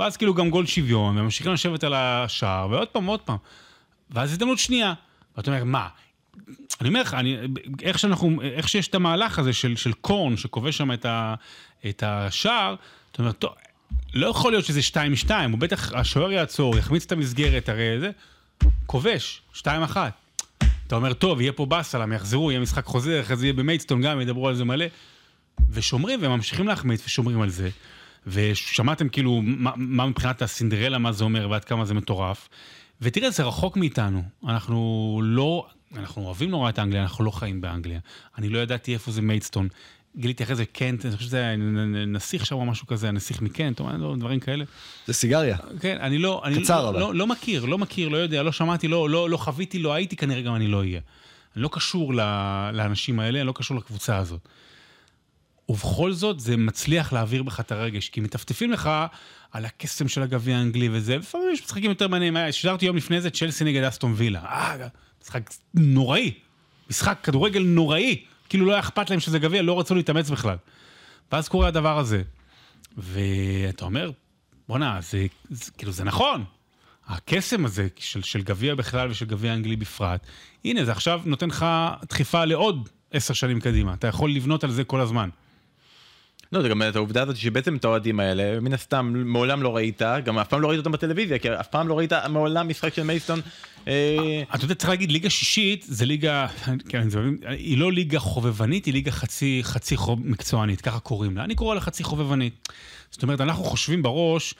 ואז 0.00 0.16
כאילו 0.16 0.34
גם 0.34 0.50
גול 0.50 0.66
שוויון, 0.66 1.18
וממשיכים 1.18 1.52
לשבת 1.52 1.84
על 1.84 1.94
השער, 1.94 2.68
ועוד 2.70 2.88
פעם, 2.88 3.06
עוד 3.06 3.20
פעם. 3.20 3.36
ואז 4.10 4.32
הזדמנות 4.32 4.58
שנייה. 4.58 4.94
ואתה 5.36 5.50
אומר, 5.50 5.64
מה? 5.64 5.88
אני 6.80 6.88
אומר 6.88 7.00
לך, 7.00 7.16
איך 7.82 7.98
שאנחנו, 7.98 8.42
איך 8.42 8.68
שיש 8.68 8.88
את 8.88 8.94
המהלך 8.94 9.38
הזה 9.38 9.52
של, 9.52 9.76
של 9.76 9.92
קורן, 9.92 10.36
שכובש 10.36 10.76
שם 10.76 10.92
את, 10.92 11.04
ה, 11.04 11.34
את 11.88 12.02
השער, 12.06 12.74
אתה 13.12 13.22
אומר, 13.22 13.32
טוב, 13.32 13.50
לא 14.14 14.26
יכול 14.26 14.52
להיות 14.52 14.64
שזה 14.64 14.80
2-2, 15.26 15.30
הוא 15.50 15.58
בטח, 15.58 15.92
השוער 15.92 16.32
יעצור, 16.32 16.78
יחמיץ 16.78 17.04
את 17.04 17.12
המסגרת, 17.12 17.68
הרי 17.68 18.00
זה, 18.00 18.10
כובש, 18.86 19.42
2-1. 19.54 19.66
אתה 20.86 20.96
אומר, 20.96 21.12
טוב, 21.12 21.40
יהיה 21.40 21.52
פה 21.52 21.66
באסה, 21.66 22.02
הם 22.02 22.12
יחזרו, 22.12 22.50
יהיה 22.50 22.60
משחק 22.60 22.84
חוזר, 22.84 23.20
אחרי 23.20 23.36
זה 23.36 23.46
יהיה 23.46 23.52
במיידסטון 23.52 24.02
גם, 24.02 24.20
ידברו 24.20 24.48
על 24.48 24.54
זה 24.54 24.64
מלא. 24.64 24.86
ושומרים, 25.70 26.18
וממשיכים 26.22 26.68
להחמיץ 26.68 27.02
ושומרים 27.06 27.40
על 27.40 27.50
זה. 27.50 27.70
ושמעתם 28.26 29.08
כאילו 29.08 29.40
מה, 29.44 29.70
מה 29.76 30.06
מבחינת 30.06 30.42
הסינדרלה, 30.42 30.98
מה 30.98 31.12
זה 31.12 31.24
אומר 31.24 31.48
ועד 31.50 31.64
כמה 31.64 31.84
זה 31.84 31.94
מטורף. 31.94 32.48
ותראה, 33.00 33.30
זה 33.30 33.42
רחוק 33.42 33.76
מאיתנו. 33.76 34.22
אנחנו 34.46 35.20
לא, 35.24 35.66
אנחנו 35.96 36.22
אוהבים 36.22 36.50
נורא 36.50 36.68
את 36.68 36.78
אנגליה, 36.78 37.02
אנחנו 37.02 37.24
לא 37.24 37.30
חיים 37.30 37.60
באנגליה. 37.60 38.00
אני 38.38 38.48
לא 38.48 38.58
ידעתי 38.58 38.94
איפה 38.94 39.10
זה 39.10 39.22
מיידסטון. 39.22 39.68
גיליתי 40.16 40.44
אחרי 40.44 40.56
זה 40.56 40.64
קנט, 40.64 41.06
אני 41.06 41.16
חושב 41.16 41.28
שזה 41.28 41.36
היה 41.36 41.56
נסיך 42.06 42.46
שם 42.46 42.54
או 42.54 42.64
משהו 42.64 42.86
כזה, 42.86 43.08
הנסיך 43.08 43.42
מקנט, 43.42 43.80
או 43.80 43.88
לא, 43.98 44.16
דברים 44.16 44.40
כאלה. 44.40 44.64
זה 45.06 45.12
סיגריה. 45.12 45.56
כן, 45.80 45.98
אני 46.00 46.18
לא... 46.18 46.42
אני 46.44 46.62
קצר, 46.62 46.82
לא, 46.84 46.88
אבל. 46.88 47.00
לא, 47.00 47.14
לא 47.14 47.26
מכיר, 47.26 47.64
לא 47.64 47.78
מכיר, 47.78 48.08
לא 48.08 48.16
יודע, 48.16 48.42
לא 48.42 48.52
שמעתי, 48.52 48.88
לא, 48.88 49.10
לא, 49.10 49.30
לא 49.30 49.36
חוויתי, 49.36 49.78
לא 49.78 49.92
הייתי, 49.92 50.16
כנראה 50.16 50.42
גם 50.42 50.54
אני 50.54 50.66
לא 50.66 50.78
אהיה. 50.78 51.00
אני 51.56 51.62
לא 51.62 51.68
קשור 51.72 52.14
לאנשים 52.72 53.20
האלה, 53.20 53.38
אני 53.40 53.46
לא 53.46 53.52
קשור 53.52 53.76
לקבוצה 53.76 54.16
הזאת. 54.16 54.48
ובכל 55.70 56.12
זאת, 56.12 56.40
זה 56.40 56.56
מצליח 56.56 57.12
להעביר 57.12 57.42
בך 57.42 57.60
את 57.60 57.72
הרגש, 57.72 58.08
כי 58.08 58.20
מטפטפים 58.20 58.70
לך 58.72 58.90
על 59.52 59.64
הקסם 59.64 60.08
של 60.08 60.22
הגביע 60.22 60.56
האנגלי 60.56 60.88
וזה, 60.92 61.16
לפעמים 61.16 61.48
יש 61.52 61.62
משחקים 61.64 61.90
יותר 61.90 62.08
מעניינים. 62.08 62.36
היה- 62.36 62.52
שידרתי 62.52 62.86
יום 62.86 62.96
לפני 62.96 63.20
זה 63.20 63.30
צ'לסי 63.30 63.64
נגד 63.64 63.82
אסטון 63.82 64.12
וילה. 64.16 64.40
אה, 64.44 64.76
משחק 65.22 65.50
נוראי. 65.74 66.32
משחק 66.90 67.18
כדורגל 67.22 67.62
נוראי. 67.62 68.24
כאילו 68.48 68.66
לא 68.66 68.72
היה 68.72 68.80
אכפת 68.80 69.10
להם 69.10 69.20
שזה 69.20 69.38
גביע, 69.38 69.62
לא 69.62 69.80
רצו 69.80 69.94
להתאמץ 69.94 70.30
בכלל. 70.30 70.56
ואז 71.32 71.48
קורה 71.48 71.68
הדבר 71.68 71.98
הזה. 71.98 72.22
ואתה 72.98 73.84
אומר, 73.84 74.10
בואנה, 74.68 75.00
זה, 75.00 75.26
זה, 75.50 75.70
כאילו, 75.78 75.92
זה 75.92 76.04
נכון. 76.04 76.44
הקסם 77.06 77.64
הזה 77.64 77.88
של, 77.98 78.22
של 78.22 78.42
גביע 78.42 78.74
בכלל 78.74 79.10
ושל 79.10 79.24
גביע 79.24 79.54
אנגלי 79.54 79.76
בפרט, 79.76 80.26
הנה, 80.64 80.84
זה 80.84 80.92
עכשיו 80.92 81.20
נותן 81.24 81.48
לך 81.48 81.66
דחיפה 82.08 82.44
לעוד 82.44 82.88
עשר 83.12 83.34
שנים 83.34 83.60
קדימה. 83.60 83.94
אתה 83.94 84.06
יכול 84.06 84.30
לבנות 84.30 84.64
על 84.64 84.70
זה 84.70 84.84
כל 84.84 85.00
הזמן. 85.00 85.28
לא, 86.52 86.62
זה 86.62 86.68
גם 86.68 86.82
את 86.82 86.96
העובדה 86.96 87.22
הזאת 87.22 87.36
שבעצם 87.36 87.76
את 87.76 87.84
האוהדים 87.84 88.20
האלה, 88.20 88.60
מן 88.60 88.72
הסתם 88.72 89.12
מעולם 89.26 89.62
לא 89.62 89.76
ראית, 89.76 90.02
גם 90.24 90.38
אף 90.38 90.48
פעם 90.48 90.60
לא 90.60 90.68
ראית 90.68 90.78
אותם 90.78 90.92
בטלוויזיה, 90.92 91.38
כי 91.38 91.48
אף 91.60 91.68
פעם 91.68 91.88
לא 91.88 91.98
ראית 91.98 92.12
מעולם 92.12 92.68
משחק 92.68 92.94
של 92.94 93.02
מיידסטון. 93.02 93.40
אה, 93.88 94.42
אתה 94.54 94.64
יודע, 94.64 94.74
צריך 94.74 94.90
להגיד, 94.90 95.12
ליגה 95.12 95.30
שישית 95.30 95.84
זה 95.88 96.06
ליגה, 96.06 96.46
כן, 96.88 97.08
היא 97.48 97.78
לא 97.78 97.92
ליגה 97.92 98.18
חובבנית, 98.18 98.84
היא 98.84 98.94
ליגה 98.94 99.10
חצי, 99.10 99.62
מקצוענית, 100.24 100.80
ככה 100.80 100.98
קוראים 100.98 101.36
לה. 101.36 101.44
אני 101.44 101.54
קורא 101.54 101.74
לה 101.74 101.80
חצי 101.80 102.04
חובבנית. 102.04 102.68
זאת 103.10 103.22
אומרת, 103.22 103.40
אנחנו 103.40 103.64
חושבים 103.64 104.02
בראש, 104.02 104.54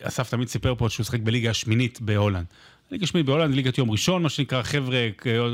אסף 0.00 0.30
תמיד 0.30 0.48
סיפר 0.48 0.74
פה 0.78 0.88
שהוא 0.88 1.04
שחק 1.04 1.20
בליגה 1.20 1.50
השמינית 1.50 2.00
בהולנד. 2.00 2.46
ליגה 2.90 3.04
השמינית 3.04 3.26
בהולנד 3.26 3.54
ליגת 3.54 3.78
יום 3.78 3.90
ראשון, 3.90 4.22
מה 4.22 4.28
שנקרא, 4.28 4.62
חבר'ה, 4.62 5.08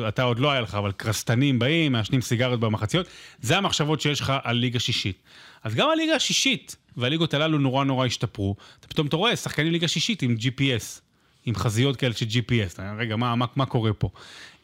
אתה 0.09 0.23
עוד 0.23 0.39
לא 0.39 0.51
היה 0.51 0.61
לך, 0.61 0.75
אבל 0.75 0.93
קרסטנים 0.93 1.59
באים, 1.59 1.93
מעשנים 1.93 2.21
סיגריות 2.21 2.61
במחציות. 2.61 3.07
זה 3.41 3.59
המחשבות 3.59 4.01
שיש 4.01 4.21
לך 4.21 4.33
על 4.43 4.57
ליגה 4.57 4.79
שישית. 4.79 5.17
אז 5.65 5.75
גם 5.75 5.89
הליגה 5.91 6.15
השישית 6.15 6.77
והליגות 6.97 7.35
הללו 7.35 7.59
נורא 7.59 7.85
נורא 7.85 8.07
השתפרו. 8.07 8.57
אתה 8.81 8.89
פתאום 8.89 9.07
אתה 9.07 9.17
רואה 9.17 9.37
שחקנים 9.37 9.73
ליגה 9.73 9.89
שישית 9.89 10.23
עם 10.23 10.37
GPS. 10.41 11.01
עם 11.45 11.55
חזיות 11.55 11.97
כאלה 11.97 12.15
של 12.15 12.27
GPS, 12.27 12.81
רגע, 12.99 13.17
מה, 13.17 13.37
מה, 13.37 13.47
מה 13.57 13.67
קורה 13.67 13.93
פה? 13.93 14.09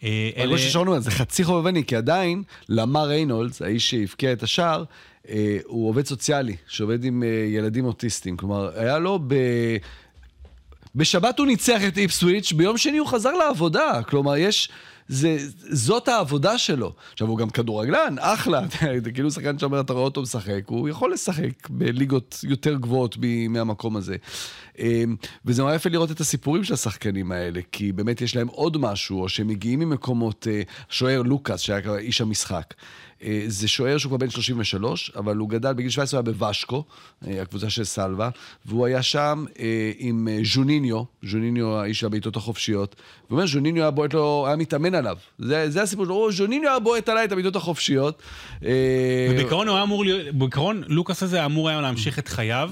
אה, 0.02 0.30
אבל 0.36 0.46
כמו 0.46 0.58
ששרון 0.58 0.88
אומר, 0.88 1.00
זה 1.00 1.10
חצי 1.10 1.44
חובבני, 1.44 1.84
כי 1.84 1.96
עדיין, 1.96 2.42
למר 2.68 3.04
ריינולדס, 3.04 3.62
האיש 3.62 3.90
שהבקיע 3.90 4.32
את 4.32 4.42
השער, 4.42 4.84
אה, 5.28 5.58
הוא 5.64 5.88
עובד 5.88 6.06
סוציאלי, 6.06 6.56
שעובד 6.66 7.04
עם 7.04 7.22
אה, 7.22 7.28
ילדים 7.28 7.84
אוטיסטים. 7.84 8.36
כלומר, 8.36 8.70
היה 8.74 8.98
לו 8.98 9.18
ב... 9.26 9.34
בשבת 10.98 11.38
הוא 11.38 11.46
ניצח 11.46 11.80
את 11.88 11.98
איפסוויץ', 11.98 12.52
ביום 12.52 12.78
שני 12.78 12.98
הוא 12.98 13.06
חזר 13.08 13.32
לעבודה. 13.32 14.02
כלומר, 14.02 14.36
יש... 14.36 14.68
זה, 15.08 15.36
זאת 15.70 16.08
העבודה 16.08 16.58
שלו. 16.58 16.92
עכשיו, 17.12 17.28
הוא 17.28 17.38
גם 17.38 17.50
כדורגלן, 17.50 18.14
אחלה. 18.20 18.60
זה 19.04 19.12
כאילו 19.12 19.30
שחקן 19.30 19.58
שאומר, 19.58 19.80
אתה 19.80 19.92
רואה 19.92 20.04
אותו 20.04 20.22
משחק, 20.22 20.60
הוא 20.66 20.88
יכול 20.88 21.12
לשחק 21.12 21.68
בליגות 21.70 22.40
יותר 22.42 22.74
גבוהות 22.74 23.16
מהמקום 23.48 23.96
הזה. 23.96 24.16
אמ, 24.78 25.16
וזה 25.44 25.62
נורא 25.62 25.74
יפה 25.74 25.88
לראות 25.90 26.10
את 26.10 26.20
הסיפורים 26.20 26.64
של 26.64 26.74
השחקנים 26.74 27.32
האלה, 27.32 27.60
כי 27.72 27.92
באמת 27.92 28.20
יש 28.20 28.36
להם 28.36 28.48
עוד 28.48 28.78
משהו, 28.78 29.22
או 29.22 29.28
שהם 29.28 29.46
מגיעים 29.46 29.78
ממקומות, 29.78 30.46
אה, 30.50 30.62
שוער 30.88 31.22
לוקאס, 31.22 31.60
שהיה 31.60 31.96
איש 31.96 32.20
המשחק. 32.20 32.74
אה, 33.22 33.42
זה 33.46 33.68
שוער 33.68 33.98
שהוא 33.98 34.10
כבר 34.10 34.16
בן 34.16 34.30
33, 34.30 35.12
אבל 35.16 35.36
הוא 35.36 35.48
גדל 35.48 35.72
בגיל 35.72 35.90
17, 35.90 36.20
הוא 36.20 36.28
היה 36.28 36.34
בוושקו, 36.34 36.84
אה, 37.26 37.42
הקבוצה 37.42 37.70
של 37.70 37.84
סלווה, 37.84 38.30
והוא 38.66 38.86
היה 38.86 39.02
שם 39.02 39.44
אה, 39.58 39.92
עם 39.98 40.28
ז'וניניו, 40.44 41.02
ז'וניניו 41.22 41.78
האיש 41.78 42.04
הבעיטות 42.04 42.36
החופשיות, 42.36 42.96
והוא 43.26 43.36
אומר, 43.36 43.46
ז'וניניו 43.46 43.82
היה 43.82 43.90
בועט 43.90 44.14
לו, 44.14 44.44
היה 44.46 44.56
מתאמן 44.56 44.94
עליו. 44.94 45.16
זה, 45.38 45.70
זה 45.70 45.82
הסיפור 45.82 46.04
שלו, 46.04 46.14
"או, 46.14 46.32
ז'וניניו 46.32 46.70
היה 46.70 46.78
בועט 46.78 47.08
עליי 47.08 47.24
את 47.24 47.32
הבעיטות 47.32 47.56
החופשיות. 47.56 48.22
ובעיקרון 49.30 49.68
הוא 49.68 49.76
היה 49.76 49.82
אמור 49.82 50.04
להיות, 50.04 50.34
בעיקרון 50.34 50.82
לוקאס 50.86 51.22
הזה 51.22 51.44
אמור 51.44 51.68
היה 51.68 51.80
להמשיך 51.80 52.18
את 52.18 52.28
חייו 52.28 52.70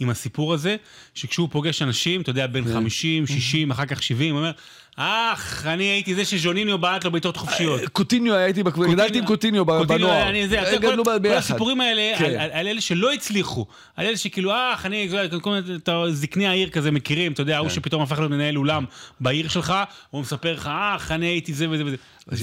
עם 0.00 0.10
הסיפור 0.10 0.54
הזה, 0.54 0.76
שכשהוא 1.14 1.48
פוגש 1.52 1.82
אנשים, 1.82 2.20
אתה 2.20 2.30
יודע, 2.30 2.46
בין 2.46 2.64
50, 2.64 3.26
60, 3.26 3.70
אחר 3.70 3.86
כך 3.86 4.02
70, 4.02 4.34
הוא 4.34 4.38
אומר, 4.38 4.52
אח, 4.96 5.66
אני 5.66 5.84
הייתי 5.84 6.14
זה 6.14 6.24
שז'וניניו 6.24 6.78
בעט 6.78 7.04
לו 7.04 7.10
בעיטות 7.10 7.36
חופשיות. 7.36 7.80
קוטיניו 7.92 8.34
בקבוצה, 8.64 8.90
גדלתי 8.92 9.18
עם 9.18 9.26
קוטיניו 9.26 9.64
בנוער. 9.64 10.32
זה, 10.48 10.62
אתה- 10.62 10.76
גדלנו 10.78 11.04
כל- 11.04 11.18
ביחד. 11.18 11.36
הסיפורים 11.36 11.80
האלה, 11.80 12.18
כן. 12.18 12.24
על- 12.40 12.66
אלה 12.66 12.80
שלא 12.80 13.12
הצליחו, 13.12 13.66
על 13.96 14.06
אלה 14.06 14.16
שכאילו, 14.16 14.52
אח, 14.52 14.86
אני, 14.86 15.08
כל 15.40 15.50
מיני, 15.50 15.76
אתה- 15.76 16.02
זקני 16.10 16.46
העיר 16.46 16.68
כזה 16.70 16.90
מכירים, 16.90 17.32
אתה 17.32 17.42
יודע, 17.42 17.56
ההוא 17.56 17.68
כן. 17.68 17.74
שפתאום 17.74 18.02
הפך 18.02 18.18
להיות 18.18 18.30
מנהל 18.30 18.56
אולם 18.58 18.84
בעיר 19.20 19.48
שלך, 19.48 19.74
הוא 20.10 20.20
מספר 20.20 20.52
לך, 20.52 20.70
אח, 20.96 21.10
אני 21.10 21.26
הייתי 21.26 21.54
זה 21.54 21.70
וזה 21.70 21.84
וזה. 21.86 21.96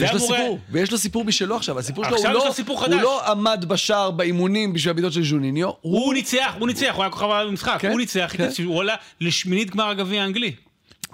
יש 0.06 0.14
לו 0.14 0.20
סיפור, 0.20 0.60
ויש 0.72 0.92
לו 0.92 0.98
סיפור 0.98 1.26
משלו 1.26 1.56
עכשיו, 1.56 1.80
הסיפור 1.80 2.06
שלו, 2.06 2.16
עכשיו 2.16 2.32
הוא 2.32 2.38
יש 2.38 2.44
לא- 2.44 2.50
לו 2.50 2.54
סיפור 2.54 2.78
הוא 2.80 2.86
חדש. 2.86 3.00
לא 3.02 3.32
עמד 3.32 3.66
בשער 3.68 4.12
באימונים 4.12 4.74
בשביל 4.74 4.92
הבעיטות 4.92 5.14
של 5.14 5.24
ז'וניניו, 5.24 5.70
הוא 5.82 6.14
ניצח, 6.14 6.54
הוא 6.60 6.68
ניצח, 6.68 6.92
הוא 6.96 7.04
היה 7.04 7.12
כוכב 7.12 7.44
במשחק, 7.48 7.78
כן, 7.80 7.92
הוא 7.92 8.00
ניצח. 8.00 8.32
הוא 8.66 8.82
עלה 8.82 8.96
לשמינית 9.22 9.70
גמר 9.72 9.90
הגביע 9.90 10.22
האנגלי. 10.22 10.52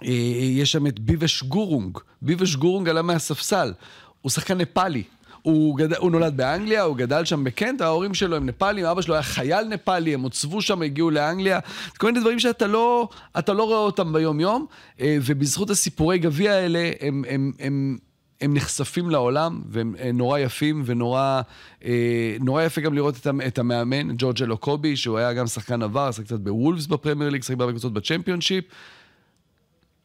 אה, 0.03 0.09
יש 0.39 0.71
שם 0.71 0.87
את 0.87 0.99
ביבש 0.99 1.43
גורונג. 1.43 1.97
ביבש 2.21 2.55
גורונג 2.55 2.89
עלה 2.89 3.01
מהספסל. 3.01 3.73
הוא 4.21 4.29
שחקן 4.29 4.57
נפאלי. 4.57 5.03
הוא, 5.43 5.77
גד... 5.77 5.93
הוא 5.93 6.11
נולד 6.11 6.37
באנגליה, 6.37 6.83
הוא 6.83 6.97
גדל 6.97 7.25
שם 7.25 7.43
בקנט, 7.43 7.81
ההורים 7.81 8.13
שלו 8.13 8.35
הם 8.35 8.45
נפאלים, 8.45 8.85
אבא 8.85 9.01
שלו 9.01 9.13
היה 9.13 9.23
חייל 9.23 9.67
נפאלי, 9.67 10.13
הם 10.13 10.21
הוצבו 10.21 10.61
שם, 10.61 10.81
הגיעו 10.81 11.09
לאנגליה. 11.09 11.59
כל 11.97 12.07
מיני 12.07 12.19
דברים 12.19 12.39
שאתה 12.39 12.67
לא, 12.67 13.07
לא 13.47 13.63
רואה 13.63 13.77
אותם 13.77 14.13
ביום-יום, 14.13 14.65
אה, 15.01 15.17
ובזכות 15.25 15.69
הסיפורי 15.69 16.17
גביע 16.17 16.51
האלה, 16.51 16.91
הם, 17.01 17.23
הם, 17.29 17.51
הם, 17.59 17.97
הם 18.41 18.53
נחשפים 18.53 19.09
לעולם, 19.09 19.61
והם 19.69 19.95
אה, 19.99 20.11
נורא 20.11 20.39
יפים, 20.39 20.83
ונורא 20.85 21.41
אה, 21.85 22.35
נורא 22.39 22.63
יפה 22.63 22.81
גם 22.81 22.93
לראות 22.93 23.15
את, 23.17 23.27
את 23.47 23.59
המאמן, 23.59 24.07
ג'ורג' 24.17 24.43
אלוקובי, 24.43 24.95
שהוא 24.95 25.17
היה 25.17 25.33
גם 25.33 25.47
שחקן 25.47 25.81
עבר, 25.81 26.07
עשה 26.07 26.23
קצת 26.23 26.39
בוולפס 26.39 26.85
בפרמייר 26.85 27.29
ליג, 27.29 27.43
שחק 27.43 27.55
בהרבה 27.55 27.71
קבוצות 27.73 27.93
בצ'מפיונשיפ. 27.93 28.63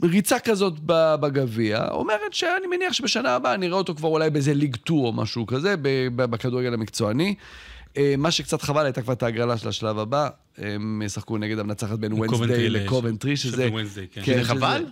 ריצה 0.03 0.39
כזאת 0.39 0.75
בגביע, 1.21 1.89
אומרת 1.91 2.33
שאני 2.33 2.67
מניח 2.67 2.93
שבשנה 2.93 3.35
הבאה 3.35 3.57
נראה 3.57 3.77
אותו 3.79 3.95
כבר 3.95 4.09
אולי 4.09 4.31
באיזה 4.31 4.55
ליג 4.55 4.77
2 4.77 5.01
או 5.01 5.13
משהו 5.13 5.47
כזה, 5.47 5.75
בכדורגל 6.17 6.75
המקצועני. 6.75 7.35
אה, 7.97 8.15
מה 8.19 8.31
שקצת 8.31 8.63
חבל, 8.63 8.85
הייתה 8.85 9.03
כבר 9.03 9.13
את 9.13 9.23
ההגרלה 9.23 9.57
של 9.59 9.69
השלב 9.69 9.99
הבא, 9.99 10.29
הם 10.59 11.03
ישחקו 11.05 11.39
נגד 11.39 11.59
המנצחת 11.59 11.99
בין 11.99 12.17
קובנטרי 12.27 12.39
ונסדיי 12.41 12.69
ל- 12.69 12.85
לקובנטרי, 12.85 13.37
שזה... 13.37 13.69
כן. 14.13 14.21
כן, 14.25 14.35
זה 14.35 14.45
חבל? 14.45 14.59
כי 14.59 14.65
אתה 14.65 14.77
אומר 14.77 14.85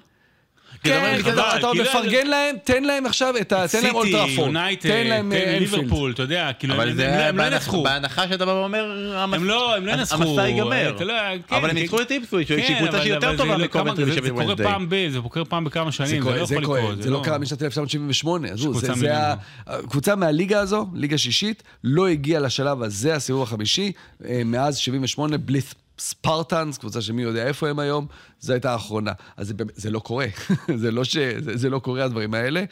כן, 0.82 1.14
אתה 1.20 1.22
חבל, 1.30 1.40
אתה 1.58 1.66
עוד 1.66 1.76
כאילו- 1.76 1.90
מפרגן 1.90 2.26
להם, 2.26 2.56
תן 2.64 2.84
להם 2.84 3.06
עכשיו 3.06 3.34
את 3.40 3.52
ה... 3.52 3.56
תן 3.56 3.78
להם 3.82 3.86
סיטי, 3.86 3.90
אולד 3.96 4.13
טראפורד. 4.13 4.46
יונייטד, 4.46 4.88
תן 4.90 5.06
להם 5.06 5.32
אה. 5.32 5.56
ליברפול, 5.60 6.12
אתה 6.12 6.22
יודע, 6.22 6.50
כאילו, 6.58 6.74
הם- 6.82 6.94
זה 6.94 7.28
הם 7.28 7.36
לא- 7.36 7.44
לא 7.48 7.54
ינצחו. 7.54 7.82
בהנחה 7.82 8.28
שאתה 8.28 8.46
בא 8.46 8.50
ואומר, 8.50 8.84
המס- 9.16 9.34
הם 9.36 9.44
לא, 9.44 9.76
הם 9.76 9.86
לא 9.86 9.92
ינצחו. 9.92 10.22
המסע 10.22 10.48
ייגמר. 10.48 10.92
אתה 10.96 11.04
לא- 11.04 11.12
כן, 11.48 11.54
אבל 11.56 11.64
הם 11.70 11.76
כן. 11.76 11.82
ניצחו 11.82 12.00
את 12.02 12.10
איפסוויץ', 12.12 12.48
שהיא 12.48 12.58
כן, 12.66 12.74
קבוצה 12.78 12.90
אבל- 12.90 13.00
שהיא 13.02 13.12
יותר 13.14 13.28
אבל 13.28 13.36
טובה 13.36 13.56
לא 13.56 13.66
כמה- 13.66 13.82
מקובנטרי 13.84 14.12
זה- 14.22 14.30
קורה. 14.30 14.56
פעם 14.56 14.86
ב... 14.88 15.08
זה 15.10 15.18
קורה 15.32 15.44
פעם 15.44 15.64
בכמה 15.64 15.90
זה 15.90 15.96
שנים, 15.96 16.22
זה 16.22 16.30
לא 16.30 16.36
יכול 16.40 16.56
לקרות. 16.56 17.02
זה 17.02 17.10
לא 17.10 17.20
קרה 17.24 17.38
משנת 17.38 17.62
1978. 17.62 18.48
עזבו, 18.48 18.70
קבוצה 18.70 18.86
זה- 18.86 18.94
זה 18.94 19.06
ממנו. 19.06 19.18
ה- 19.66 19.82
קבוצה 19.90 20.16
מהליגה 20.16 20.60
הזו, 20.60 20.86
ליגה 20.94 21.18
שישית, 21.18 21.62
לא 21.84 22.08
הגיעה 22.08 22.40
לשלב 22.40 22.82
הזה, 22.82 23.14
הסיבוב 23.14 23.42
החמישי, 23.42 23.92
אה, 24.28 24.42
מאז 24.44 24.76
78, 24.76 25.36
בלי 25.38 25.60
ספרטנס, 25.98 26.78
קבוצה 26.78 27.00
שמי 27.02 27.22
יודע 27.22 27.46
איפה 27.46 27.68
הם 27.68 27.78
היום, 27.78 28.06
זו 28.40 28.52
הייתה 28.52 28.72
האחרונה. 28.72 29.12
אז 29.36 29.46
זה 29.48 29.54
זה 29.74 29.90
לא 29.90 29.98
קורה, 29.98 30.26
זה 30.82 30.90
לא 30.90 31.04
ש- 31.04 31.16
זה- 31.16 31.56
זה 31.56 31.70
לא 31.70 31.78
קורה 31.78 32.04
הדברים 32.04 32.34
האלה. 32.34 32.64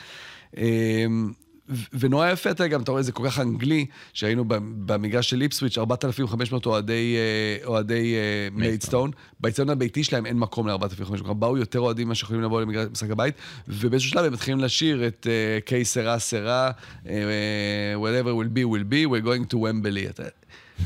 ו- 1.69 1.85
ונורא 2.01 2.31
יפה, 2.31 2.51
אתה 2.51 2.69
גם, 2.69 2.83
אתה 2.83 2.91
רואה, 2.93 3.03
זה 3.03 3.13
כל 3.13 3.29
כך 3.29 3.41
אנגלי, 3.41 3.87
שהיינו 4.13 4.45
במגרש 4.87 5.31
של 5.31 5.43
איפסוויץ', 5.43 5.79
4,500 5.79 6.67
אוהדי, 6.67 7.17
אה, 7.17 7.67
אוהדי 7.67 8.15
אה, 8.15 8.49
מיידסטון. 8.53 9.11
באיצטדיון 9.41 9.71
הביתי 9.71 10.05
שלהם 10.05 10.27
אין 10.27 10.39
מקום 10.39 10.69
ל-4,500, 10.69 11.05
כלומר, 11.19 11.33
באו 11.33 11.59
יותר 11.59 11.81
אוהדים 11.81 12.07
ממה 12.07 12.15
שיכולים 12.15 12.43
לבוא 12.43 12.61
למגרש 12.61 12.87
משחק 12.93 13.11
הבית, 13.11 13.35
ובאיזשהו 13.69 14.11
שלב 14.11 14.25
הם 14.25 14.33
מתחילים 14.33 14.61
לשיר 14.61 15.07
את 15.07 15.27
אה, 15.31 15.61
קיי 15.61 15.85
סרה 15.85 16.19
סרה, 16.19 16.71
whatever 17.05 18.29
will 18.29 18.57
be 18.57 18.65
will 18.65 18.93
be, 18.93 19.07
we're 19.09 19.27
going 19.27 19.55
to 19.55 19.57
Wembley. 19.57 20.21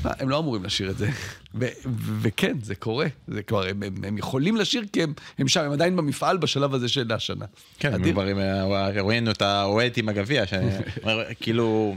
הם 0.04 0.28
לא 0.28 0.38
אמורים 0.38 0.64
לשיר 0.64 0.90
את 0.90 0.98
זה. 0.98 1.10
וכן, 2.20 2.56
זה 2.62 2.74
קורה. 2.74 3.06
זה 3.28 3.42
כבר, 3.42 3.66
הם, 3.66 3.82
הם, 3.82 4.04
הם 4.04 4.18
יכולים 4.18 4.56
לשיר 4.56 4.84
כי 4.92 5.02
הם, 5.02 5.12
הם 5.38 5.48
שם, 5.48 5.60
הם 5.60 5.72
עדיין 5.72 5.96
במפעל 5.96 6.36
בשלב 6.36 6.74
הזה 6.74 6.88
של 6.88 7.12
השנה. 7.12 7.44
כן, 7.78 7.94
אדיר. 7.94 8.12
כבר 8.12 8.26
ראינו 9.04 9.30
את 9.30 9.42
האוהד 9.42 9.92
עם 9.96 10.08
הגביע, 10.08 10.44
כאילו, 11.40 11.96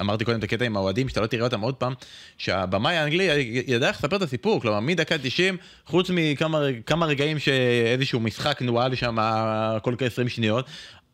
אמרתי 0.00 0.24
קודם 0.24 0.38
את 0.38 0.44
הקטע 0.44 0.64
עם 0.64 0.76
האוהדים, 0.76 1.08
שאתה 1.08 1.20
לא 1.20 1.26
תראה 1.26 1.44
אותם 1.44 1.60
עוד 1.60 1.74
פעם, 1.74 1.94
שהבמאי 2.38 2.96
האנגלי 2.96 3.24
ידע 3.66 3.88
איך 3.88 3.96
לספר 3.96 4.16
את 4.16 4.22
הסיפור, 4.22 4.60
כלומר, 4.60 4.80
מדקה 4.80 5.18
90, 5.18 5.56
חוץ 5.86 6.10
מכמה 6.14 6.60
כמה 6.86 7.06
רגעים 7.06 7.38
שאיזשהו 7.38 8.20
משחק 8.20 8.62
נוהל 8.62 8.94
שם 8.94 9.18
כל 9.82 9.94
כ-20 9.98 10.28
שניות, 10.28 10.66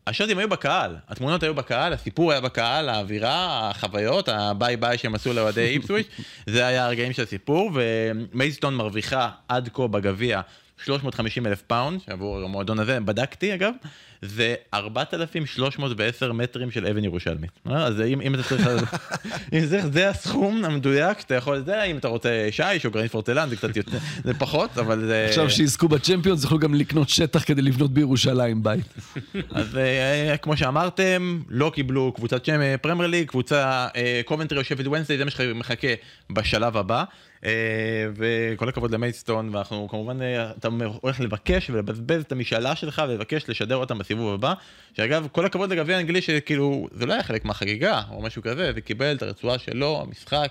השוטים 0.07 0.37
היו 0.37 0.49
בקהל, 0.49 0.95
התמונות 1.07 1.43
היו 1.43 1.53
בקהל, 1.55 1.93
הסיפור 1.93 2.31
היה 2.31 2.41
בקהל, 2.41 2.89
האווירה, 2.89 3.69
החוויות, 3.69 4.29
הביי 4.29 4.77
ביי 4.77 4.97
שהם 4.97 5.15
עשו 5.15 5.33
לאוהדי 5.33 5.67
איפסוויץ', 5.75 6.07
זה 6.45 6.65
היה 6.65 6.85
הרגעים 6.85 7.13
של 7.13 7.23
הסיפור, 7.23 7.71
ומיידסטון 7.73 8.75
מרוויחה 8.75 9.29
עד 9.47 9.69
כה 9.73 9.87
בגביע 9.87 10.41
350 10.85 11.47
אלף 11.47 11.61
פאונד, 11.61 12.01
עבור 12.07 12.37
המועדון 12.43 12.79
הזה, 12.79 12.99
בדקתי 12.99 13.53
אגב, 13.53 13.73
זה 14.21 14.55
4,310 14.73 16.31
מטרים 16.31 16.71
של 16.71 16.87
אבן 16.87 17.03
ירושלמית. 17.03 17.51
אה, 17.67 17.83
אז 17.83 18.01
אם, 18.01 18.21
אם 18.21 18.35
אתה 18.35 18.43
צריך, 18.43 18.67
אם 19.53 19.65
זה, 19.65 19.81
זה 19.93 20.09
הסכום 20.09 20.65
המדויק 20.65 21.19
שאתה 21.19 21.35
יכול, 21.35 21.63
זה 21.65 21.83
אם 21.83 21.97
אתה 21.97 22.07
רוצה 22.07 22.47
שיש 22.51 22.85
או 22.85 22.91
גרנית 22.91 23.11
פורצלן, 23.11 23.49
זה 23.49 23.55
קצת 23.55 23.77
יותר, 23.77 23.97
זה 24.23 24.33
פחות, 24.33 24.77
אבל 24.77 25.05
זה... 25.05 25.25
עכשיו 25.29 25.49
שיזכו 25.49 25.87
בצ'מפיונס, 25.87 26.43
יוכלו 26.43 26.59
גם 26.59 26.73
לקנות 26.73 27.09
שטח 27.09 27.43
כדי 27.43 27.61
לבנות 27.61 27.91
בירושלים 27.91 28.63
בית. 28.63 28.93
אז 29.51 29.77
אה, 29.77 30.37
כמו 30.37 30.57
שאמרתם, 30.57 31.39
לא 31.49 31.71
קיבלו 31.75 32.11
קבוצת 32.11 32.45
שם 32.45 32.61
אה, 32.61 32.75
פרמייר 32.77 33.09
ליג, 33.09 33.27
קבוצה 33.27 33.87
אה, 33.95 34.21
קובנטרי 34.25 34.59
או 34.59 34.63
שפילד 34.63 34.87
וונסדיי, 34.87 35.17
זה 35.17 35.25
מה 35.25 35.31
שמחכה 35.31 35.87
בשלב 36.29 36.77
הבא. 36.77 37.03
וכל 38.15 38.69
הכבוד 38.69 38.91
למיידסטון, 38.91 39.55
ואנחנו 39.55 39.87
כמובן, 39.89 40.17
אתה 40.59 40.67
הולך 41.01 41.19
לבקש 41.19 41.69
ולבזבז 41.69 42.21
את 42.21 42.31
המשאלה 42.31 42.75
שלך 42.75 43.01
ולבקש 43.07 43.49
לשדר 43.49 43.75
אותם 43.75 43.97
בסיבוב 44.07 44.33
הבא. 44.33 44.53
שאגב, 44.97 45.27
כל 45.31 45.45
הכבוד 45.45 45.69
לגביע 45.71 45.97
האנגלי, 45.97 46.21
שכאילו, 46.21 46.87
זה 46.91 47.05
לא 47.05 47.13
היה 47.13 47.23
חלק 47.23 47.45
מהחגיגה 47.45 48.01
או 48.11 48.21
משהו 48.21 48.41
כזה, 48.41 48.71
זה 48.73 48.81
קיבל 48.81 49.15
את 49.15 49.21
הרצועה 49.21 49.57
שלו, 49.59 50.03
המשחק. 50.07 50.47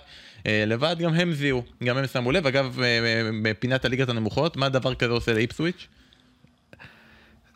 אה, 0.46 0.64
לבד 0.66 0.96
גם 0.98 1.14
הם 1.14 1.32
זיהו, 1.32 1.62
גם 1.84 1.96
הם 1.96 2.06
שמו 2.06 2.32
לב, 2.32 2.46
אגב, 2.46 2.80
אה, 2.80 2.86
אה, 2.86 3.30
בפינת 3.42 3.84
הליגת 3.84 4.08
הנמוכות, 4.08 4.56
מה 4.56 4.68
דבר 4.68 4.94
כזה 4.94 5.12
עושה 5.12 5.32
לאיפסוויץ'? 5.32 5.86
תשמע, 6.76 6.76
כבר 6.76 6.76
בתקופה 6.76 6.80
לא 6.80 6.82
זה- 6.82 6.84
טובה, 6.84 7.55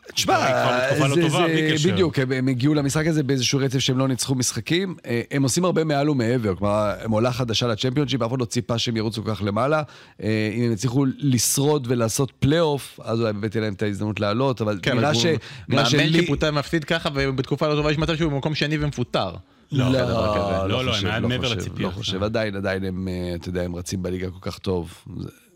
קשר. 1.73 1.91
בדיוק, 1.91 2.19
הם- 2.19 2.47
הגיעו 2.47 2.73
למשחק 2.73 3.07
הזה 3.07 3.23
באיזשהו 3.23 3.59
רצף 3.59 3.79
שהם 3.79 3.97
לא 3.97 4.07
ניצחו 4.07 4.35
משחקים. 4.35 4.95
אה, 5.05 5.21
הם 5.31 5.43
עושים 5.43 5.65
הרבה 5.65 5.83
מעל 5.83 6.09
ומעבר, 6.09 6.55
כלומר, 6.55 6.91
הם 7.03 7.11
עולה 7.11 7.31
חדשה 7.31 7.67
לצ'מפיונשיפ, 7.67 8.21
אף 8.21 8.29
אחד 8.29 8.39
לא 8.39 8.45
ציפה 8.45 8.77
שהם 8.77 8.97
ירוצו 8.97 9.23
כל 9.23 9.35
כך 9.35 9.41
למעלה. 9.45 9.81
אה, 10.23 10.51
אם 10.55 10.63
הם 10.63 10.71
יצליחו 10.71 11.05
לשרוד 11.17 11.87
ולעשות 11.89 12.31
פלייאוף, 12.39 12.99
אז 13.03 13.21
אולי 13.21 13.33
באמת 13.33 13.51
תהיה 13.51 13.61
להם 13.63 13.73
את 13.73 13.81
ההזדמנות 13.81 14.19
לעלות, 14.19 14.61
אבל 14.61 14.79
כן, 14.81 14.97
נראה 14.97 15.15
ש... 15.15 15.25
מאמן 15.69 15.83
שפוטר 16.23 16.51
מפסיד 16.51 16.83
ככה, 16.83 17.09
ובתקופה 17.13 17.67
לא 17.67 17.75
טובה 17.75 17.91
יש 17.91 17.97
מצב 17.97 18.15
שהוא 18.15 18.31
במקום 18.31 18.55
שני 18.55 18.77
ומפוטר. 18.79 19.31
לא, 19.71 19.91
לא. 19.91 19.99
לא, 19.99 20.67
לא, 20.67 20.85
לא, 20.85 20.95
הם 20.95 21.23
לא 21.23 21.29
מעבר 21.29 21.53
לציפייה. 21.53 21.87
לא 21.89 21.93
חושב, 21.93 22.23
עדיין, 22.23 22.55
עדיין 22.55 22.83
הם, 22.83 23.07
אה, 23.07 23.35
אתה 23.35 23.49
יודע, 23.49 23.61
הם 23.61 23.75
רצים 23.75 24.03
בליגה 24.03 24.27
כל 24.29 24.49
כך 24.51 24.57
טוב. 24.59 24.93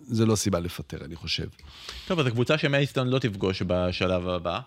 זה- 0.07 0.25
לא 0.25 0.35
סיבה 0.35 0.59
לפטר, 0.59 1.05
אני 1.05 1.15
חושב. 1.15 1.47
טוב, 2.07 2.19
אז 2.19 2.27
הקבוצה 2.27 2.57
שמייסטון 2.57 3.07
לא 3.07 3.19
תפגוש 3.19 3.61
בשלב 3.67 4.27
הבא, 4.29 4.59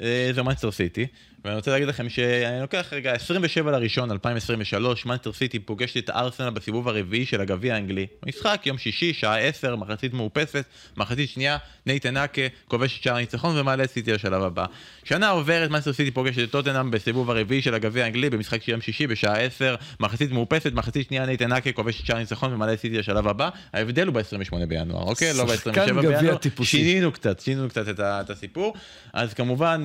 אה, 0.00 0.30
זה 0.34 0.42
מנסטר 0.42 0.70
סיטי. 0.70 1.06
ואני 1.46 1.56
רוצה 1.56 1.70
להגיד 1.70 1.88
לכם 1.88 2.08
שאני 2.08 2.60
לוקח 2.60 2.86
רגע 2.92 3.12
27 3.12 3.70
לראשון 3.70 4.10
2023, 4.10 5.06
מנסטר 5.06 5.32
סיטי 5.32 5.58
פוגשת 5.58 5.96
את 5.96 6.10
ארסנל 6.10 6.50
בסיבוב 6.50 6.88
הרביעי 6.88 7.26
של 7.26 7.40
הגביע 7.40 7.74
האנגלי. 7.74 8.06
משחק 8.26 8.62
יום 8.66 8.78
שישי, 8.78 9.12
שעה 9.12 9.38
10, 9.38 9.76
מחצית 9.76 10.14
מאופסת, 10.14 10.64
מחצית 10.96 11.30
שנייה, 11.30 11.56
נייתן 11.86 12.16
אקה 12.16 12.42
כובש 12.68 12.98
את 12.98 13.02
שער 13.02 13.16
הניצחון 13.16 13.58
ומעלה 13.58 13.84
את 13.84 13.90
סיטי 13.90 14.12
לשלב 14.12 14.42
הבא. 14.42 14.64
שנה 15.04 15.30
עוברת, 15.30 15.70
מנסטר 15.70 15.92
סיטי 15.92 16.10
פוגשת 16.10 16.42
את 16.42 16.50
טוטנאם 16.50 16.90
בסיבוב 16.90 17.30
הרביעי 17.30 17.62
של 17.62 17.74
הגביע 17.74 18.04
האנגלי 18.04 18.30
במשחק 18.30 18.62
של 18.62 18.72
יום 18.72 18.80
שישי 18.80 19.06
בשעה 19.06 19.38
10, 19.38 19.74
מחצית 20.00 20.32
מאופסת, 20.32 20.72
מחצית 20.72 21.06
שנייה 21.08 21.26
נייתן 21.26 21.52
אקה 21.52 21.72
כובש 21.72 22.00
את 22.00 22.06
שער 22.06 22.16
הניצחון 22.16 22.52
ומעלה 22.52 22.72
את 22.72 22.80
סיטי 22.80 22.98
לשלב 22.98 23.28
הבא. 23.28 23.48
ההבדל 23.72 24.06
הוא 24.06 24.14
ב-28 24.14 24.66
בינואר, 24.68 25.02
אוקיי? 25.02 25.32
לא 25.34 25.44
ב-27 25.44 25.56
שחקן 25.56 25.86
גביע 25.86 26.18
בינואר. 26.18 26.36
טיפוסי. 26.36 26.70
שינינו 26.70 27.12
קצת, 27.12 27.40
שינינו 27.40 27.68
קצת 27.68 27.88
את, 27.88 28.00
ה, 28.00 28.20
את 28.20 28.30
הסיפור. 28.30 28.74
אז 29.12 29.34
כמובן, 29.34 29.84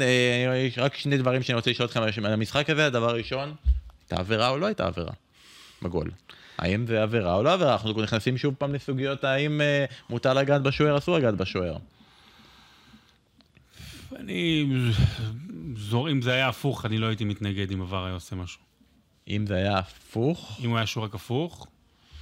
יש 0.68 0.80
רק 0.80 0.96
שני 0.96 1.18
דברים 1.18 1.42
שאני 1.52 1.58
רוצה 1.58 1.72
לשאול 1.72 1.88
אתכם 1.88 2.02
על 2.26 2.34
המשחק 2.34 2.70
הזה. 2.70 2.86
הדבר 2.86 3.10
הראשון, 3.10 3.56
הייתה 4.02 4.16
עבירה 4.22 4.50
או 4.50 4.58
לא 4.58 4.66
הייתה 4.66 4.88
עבירה 4.88 5.12
בגול. 5.82 6.12
האם 6.58 6.88
זה 6.88 7.04
עבירה 7.04 7.36
או 7.36 7.44
לא 7.44 7.54
עבירה? 7.54 7.74
אנחנו 7.74 8.02
נכנסים 8.02 8.38
שוב 8.38 8.56
פעם 8.58 8.74
לסוגיות 8.74 9.24
האם 9.24 9.62
אה, 9.62 9.86
מותר 10.10 10.34
לגעת 10.34 10.62
בשוער, 10.62 10.98
אסור 10.98 11.18
לגעת 11.18 11.36
בשוער. 11.36 11.78
אני... 14.16 14.70
זור, 15.76 16.12
אם 16.12 16.22
זה 16.22 16.32
היה 16.32 16.48
הפוך, 16.50 16.86
אני 16.86 16.98
לא 16.98 17.08
הייתי 17.08 17.26
מתנגד 17.26 17.72
אם 17.72 17.82
עבר 17.82 18.06
היה 18.06 18.14
עושה 18.14 18.36
משהו. 18.36 18.60
אם 19.28 19.48
זה 19.48 19.56
היה 19.56 19.78
הפוך, 19.78 20.60
אם 20.64 20.70
הוא 20.70 20.78
היה 20.78 20.86
שורק 20.86 21.16
הפוך, 21.16 21.68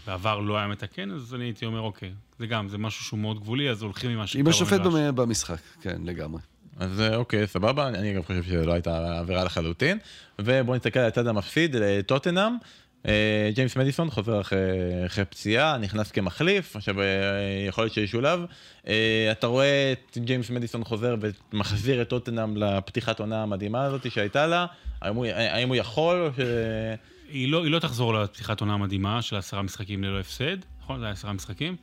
ועבר 0.07 0.39
לא 0.39 0.57
היה 0.57 0.67
מתקן, 0.67 1.11
אז 1.11 1.35
אני 1.35 1.43
הייתי 1.43 1.65
אומר, 1.65 1.81
אוקיי, 1.81 2.13
זה 2.39 2.47
גם, 2.47 2.69
זה 2.69 2.77
משהו 2.77 3.05
שהוא 3.05 3.19
מאוד 3.19 3.39
גבולי, 3.39 3.69
אז 3.69 3.81
הולכים 3.81 4.11
עם 4.11 4.17
מה 4.17 4.27
שקרה 4.27 4.39
עם 4.39 4.47
השופט 4.47 4.81
במשחק, 5.15 5.61
כן, 5.81 6.01
לגמרי. 6.05 6.41
אז 6.79 7.01
אה, 7.01 7.15
אוקיי, 7.15 7.47
סבבה, 7.47 7.87
אני 7.87 8.13
גם 8.13 8.23
חושב 8.23 8.43
שזו 8.43 8.65
לא 8.65 8.73
הייתה 8.73 9.19
עבירה 9.19 9.43
לחלוטין. 9.43 9.97
ובואו 10.39 10.75
נסתכל 10.75 10.99
על 10.99 11.07
הצד 11.07 11.27
המפסיד, 11.27 11.75
לטוטנאם. 11.75 12.53
אה, 13.05 13.49
ג'יימס 13.55 13.75
מדיסון 13.75 14.09
חוזר 14.09 14.41
אחרי, 14.41 14.59
אחרי 15.05 15.25
פציעה, 15.25 15.77
נכנס 15.77 16.11
כמחליף, 16.11 16.75
עכשיו 16.75 17.01
אה, 17.01 17.05
יכול 17.67 17.83
להיות 17.83 17.93
שישולב. 17.93 18.39
אה, 18.87 19.27
אתה 19.31 19.47
רואה 19.47 19.93
את 19.93 20.17
ג'יימס 20.17 20.49
מדיסון 20.49 20.83
חוזר 20.83 21.15
ומחזיר 21.53 22.01
את 22.01 22.09
טוטנאם 22.09 22.57
לפתיחת 22.57 23.19
עונה 23.19 23.43
המדהימה 23.43 23.83
הזאת 23.83 24.11
שהייתה 24.11 24.47
לה, 24.47 24.65
האם 25.01 25.15
הוא, 25.15 25.25
האם 25.25 25.67
הוא 25.67 25.75
יכול 25.75 26.31
ש... 26.37 26.39
היא 27.29 27.51
לא, 27.51 27.63
היא 27.63 27.71
לא 27.71 27.79
תחזור 27.79 28.13
לפתיחת 28.13 28.61
עונה 28.61 28.77
מדהימה 28.77 29.21
של 29.21 29.35
עשרה 29.35 29.61
משחקים 29.61 30.03
ללא 30.03 30.19
הפסד, 30.19 30.57
נכון? 30.81 30.99
זה 30.99 31.05
היה 31.05 31.13
עשרה 31.13 31.33
משחקים. 31.33 31.75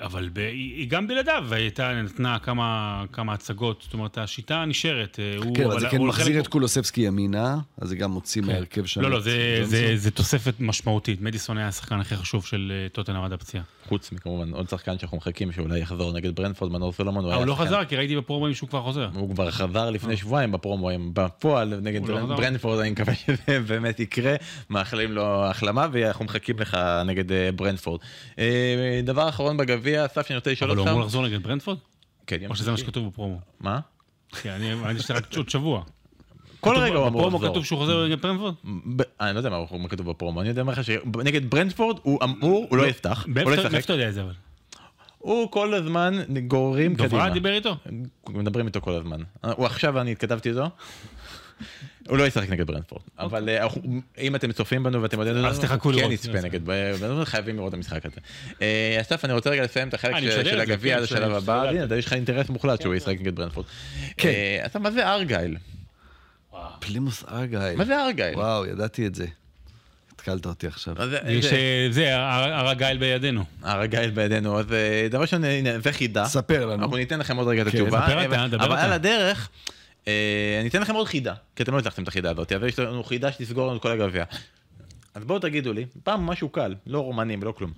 אבל 0.00 0.28
ב, 0.32 0.38
היא, 0.38 0.88
גם 0.88 1.06
בלעדיו, 1.08 1.44
הייתה, 1.50 1.92
נתנה 2.02 2.38
כמה, 2.38 2.68
כמה 3.12 3.32
הצגות, 3.32 3.80
זאת 3.84 3.92
אומרת, 3.94 4.18
השיטה 4.18 4.64
נשארת. 4.64 5.18
אה, 5.20 5.36
הוא- 5.44 5.56
כן, 5.56 5.64
אבל 5.64 5.80
זה 5.80 5.86
כן 5.90 5.96
הוא 5.96 6.08
מחזיר 6.08 6.24
חלק- 6.34 6.42
את 6.42 6.48
קולוספסקי 6.48 7.00
ימינה, 7.00 7.56
אז 7.80 7.88
זה 7.88 7.96
גם 7.96 8.10
מוציא 8.10 8.42
מההרכב 8.42 8.84
שם. 8.86 9.00
לא, 9.00 9.10
לא, 9.10 9.20
זה. 9.20 9.60
זה, 9.64 9.92
זה 9.96 10.10
תוספת 10.10 10.54
משמעותית. 10.60 11.20
מדיסון 11.20 11.58
היה 11.58 11.68
השחקן 11.68 12.00
הכי 12.00 12.16
חשוב 12.16 12.46
של 12.46 12.72
אה, 12.84 12.88
טוטנאם 12.88 13.22
עד 13.24 13.32
הפציעה. 13.32 13.64
חוץ 13.88 14.12
מכמובן 14.12 14.50
עוד 14.52 14.68
שחקן 14.68 14.98
שאנחנו 14.98 15.16
מחכים 15.16 15.52
שאולי 15.52 15.78
יחזור 15.80 16.12
נגד 16.12 16.34
ברנפורד, 16.36 16.72
מנור 16.72 16.92
סולומון. 16.92 17.24
אבל 17.24 17.32
היה 17.32 17.38
הוא 17.38 17.46
לא 17.46 17.54
חזר, 17.54 17.84
כי 17.84 17.96
ראיתי 17.96 18.16
בפרומואים 18.16 18.54
שהוא 18.54 18.68
כבר 18.68 18.82
חוזר. 18.82 19.08
הוא 19.14 19.34
כבר 19.34 19.50
חזר 19.50 19.90
לפני 19.90 20.16
שבועיים 20.16 20.52
בפרומואים, 20.52 21.10
בפועל 21.14 21.74
נגד 21.82 22.00
הוא 22.00 22.08
לא? 22.08 22.36
ברנפורד, 22.36 22.78
אני 22.80 22.90
מקווה 22.90 23.14
שזה 23.14 23.36
באמת 23.68 24.00
יקרה, 24.00 24.34
מאחלים 24.70 25.12
לו 25.12 25.44
החלמה 25.46 25.86
ואנחנו 25.92 26.24
מחכים 26.24 26.58
לך 26.60 26.76
נגד 27.06 27.32
אה, 27.32 27.50
ברנפורד. 27.56 28.00
אה, 28.38 29.00
דבר 29.04 29.28
אחרון 29.28 29.56
בגביע, 29.56 29.87
אסף, 29.96 30.26
שאני 30.26 30.36
רוצה 30.36 30.52
לשאול 30.52 30.70
אבל 30.70 30.78
הוא 30.78 30.82
אותך. 30.82 30.92
אמור 30.92 31.04
לחזור 31.04 31.26
נגד 31.26 31.42
ברנדפורד? 31.42 31.78
כן, 32.26 32.36
או 32.50 32.56
שזה 32.56 32.70
מה. 32.70 32.76
שכתוב 32.76 33.08
בפרומו? 33.08 33.40
מה? 33.60 33.80
כי 34.42 34.50
אני 34.50 34.70
שזה 34.98 35.14
רק 35.14 35.36
עוד 35.36 35.48
שבוע. 35.48 35.82
כל 36.60 36.76
רגע 36.76 36.94
הוא 36.96 37.06
אמור 37.06 37.20
בפרומו 37.20 37.36
לחזור. 37.36 37.50
כתוב 37.50 37.64
שהוא 37.64 37.78
חוזר 37.78 38.06
נגד 38.06 38.22
ברנדפורד? 38.22 38.54
ב- 38.96 39.02
אני 39.20 39.34
לא 39.34 39.38
יודע 39.38 39.50
מה 39.50 39.88
כתוב 39.88 40.10
בפרומו, 40.10 40.40
אני 40.40 40.48
יודע 40.48 40.64
מה 40.64 40.72
שנגד 40.82 41.50
ברנפורד 41.50 41.98
הוא 42.02 42.18
אמור, 42.24 42.66
הוא 42.70 42.78
לא 42.78 42.86
יפתח, 42.86 43.24
הוא 43.26 43.34
לא 43.36 43.44
מאיפה 43.44 43.54
ישחק. 43.54 43.84
אתה 43.84 43.92
יודע 43.92 44.08
את 44.08 44.14
זה 44.14 44.22
אבל? 44.22 44.32
הוא 45.18 45.50
כל 45.50 45.74
הזמן 45.74 46.14
גוררים 46.46 46.94
קדימה. 46.94 47.08
דוברה 47.08 47.30
דיבר 47.30 47.52
איתו? 47.52 47.76
מדברים 48.28 48.66
איתו 48.66 48.80
כל 48.80 48.92
הזמן. 48.92 49.20
הוא 49.56 49.66
עכשיו, 49.66 50.00
אני 50.00 50.12
התכתבתי 50.12 50.48
איתו. 50.50 50.70
הוא 52.08 52.18
לא 52.18 52.26
ישחק 52.26 52.48
נגד 52.50 52.66
ברנדפורד, 52.66 53.02
אבל 53.18 53.48
אה, 53.48 53.66
אם 54.18 54.34
אתם 54.36 54.52
צופים 54.52 54.82
בנו 54.82 55.02
ואתם 55.02 55.20
יודעים, 55.20 55.44
אז 55.44 55.58
תחכו 55.60 55.90
כן 55.90 55.96
לראות. 55.96 56.12
נצפה 56.12 56.40
נגד 56.40 56.64
ברנדפורד, 56.64 57.24
חייבים 57.24 57.56
לראות 57.56 57.68
את 57.68 57.74
המשחק 57.74 58.06
הזה. 58.06 58.16
אה, 58.62 58.98
אסף, 59.00 59.24
אני 59.24 59.32
רוצה 59.32 59.50
רגע 59.50 59.62
לסיים 59.62 59.88
את 59.88 59.94
החלק 59.94 60.14
של- 60.44 60.60
הגביע 60.60 60.96
כן, 60.96 61.02
עד 61.02 61.08
שאני 61.08 61.20
השלב 61.20 61.34
הבא, 61.36 61.70
יש 61.96 62.06
לך 62.06 62.12
אינטרס 62.12 62.48
מוחלט 62.48 62.82
שהוא 62.82 62.94
ישחק 62.94 63.20
נגד 63.20 63.34
ברנדפורד. 63.34 63.66
כן. 64.16 64.28
אה, 64.28 64.66
אסף, 64.66 64.76
מה 64.76 64.90
זה 64.90 65.08
ארגייל? 65.08 65.56
פלימוס 66.80 67.24
ארגייל. 67.32 67.76
מה 67.78 67.84
זה 67.84 68.04
ארגייל? 68.04 68.34
וואו, 68.38 68.66
ידעתי 68.66 69.06
את 69.06 69.14
זה. 69.14 69.26
התקלת 70.14 70.46
אותי 70.46 70.66
עכשיו. 70.66 70.94
זה- 71.90 72.16
הר 72.16 72.68
הגייל 72.68 72.98
בידינו. 72.98 73.44
הרגייל 73.62 74.10
בידינו, 74.10 74.58
אז 74.58 74.66
דבר 75.10 75.20
ראשון, 75.20 75.44
הנה, 75.44 75.70
זה 75.80 75.92
חידה. 75.92 76.24
ספר 76.26 76.66
לנו. 76.66 76.82
אנחנו 76.82 76.96
ניתן 76.96 77.18
לכם 77.18 77.36
עוד 77.36 77.48
רגע 77.48 77.62
את 77.62 77.68
כן, 77.68 77.78
התשובה. 77.78 78.00
ספר 78.06 78.24
אבל- 78.24 78.36
אתה, 78.36 78.46
דבר 78.56 78.64
אבל 78.66 78.74
אתה. 78.74 78.84
על 78.84 78.92
הדרך, 78.92 79.48
אני 80.60 80.68
אתן 80.68 80.80
לכם 80.82 80.94
עוד 80.94 81.06
חידה, 81.06 81.34
כי 81.56 81.62
אתם 81.62 81.72
לא 81.72 81.78
הצלחתם 81.78 82.02
את 82.02 82.08
החידה 82.08 82.30
הזאת, 82.30 82.52
אבל 82.52 82.68
יש 82.68 82.78
לנו 82.78 83.04
חידה 83.04 83.32
שתסגור 83.32 83.66
לנו 83.66 83.76
את 83.76 83.82
כל 83.82 83.90
הגביע. 83.90 84.24
אז 85.14 85.24
בואו 85.24 85.38
תגידו 85.38 85.72
לי, 85.72 85.86
פעם 86.02 86.26
משהו 86.26 86.48
קל, 86.48 86.74
לא 86.86 87.00
רומנים 87.00 87.42
ולא 87.42 87.52
כלום. 87.52 87.72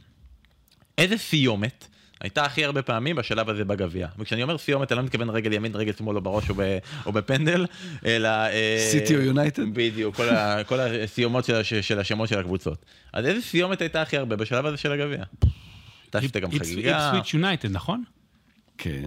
איזה 0.99 1.19
סיומת 1.19 1.87
הייתה 2.21 2.43
הכי 2.45 2.65
הרבה 2.65 2.83
פעמים 2.83 3.17
בשלב 3.17 3.51
הזה 3.51 3.65
בגביע? 3.65 4.09
וכשאני 4.19 4.43
אומר 4.43 4.59
סיומת, 4.59 4.93
אני 4.93 4.99
לא 4.99 5.05
מתכוון 5.05 5.31
רגל 5.31 5.53
ימין, 5.53 5.75
רגל 5.75 5.93
שמאל 5.99 6.17
או 6.17 6.21
בראש 6.21 6.51
או, 6.51 6.55
ב, 6.55 6.79
או 7.07 7.13
בפנדל, 7.13 7.67
אלא... 8.07 8.29
אה, 8.29 8.87
סיטי 8.91 9.17
או 9.17 9.21
יונייטד? 9.21 9.63
בדיוק, 9.75 10.17
כל, 10.17 10.29
ה, 10.29 10.65
כל 10.65 10.81
הסיומות 10.81 11.45
של, 11.45 11.55
הש- 11.55 11.75
של 11.75 11.99
השמות 11.99 12.29
של 12.29 12.39
הקבוצות. 12.39 12.85
אז 13.13 13.27
איזה 13.27 13.43
סיומת 13.43 13.81
הייתה 13.81 14.03
הכי 14.03 14.17
הרבה 14.17 14.37
בשלב 14.37 14.67
הזה 14.67 14.77
של 14.77 14.93
הגביע? 14.93 15.25
הייתה 16.15 16.41
גם 16.41 16.51
חגיגה. 16.51 17.07
איפסוויץ' 17.07 17.35
יונייטד, 17.35 17.71
נכון? 17.71 18.05
כן. 18.83 19.03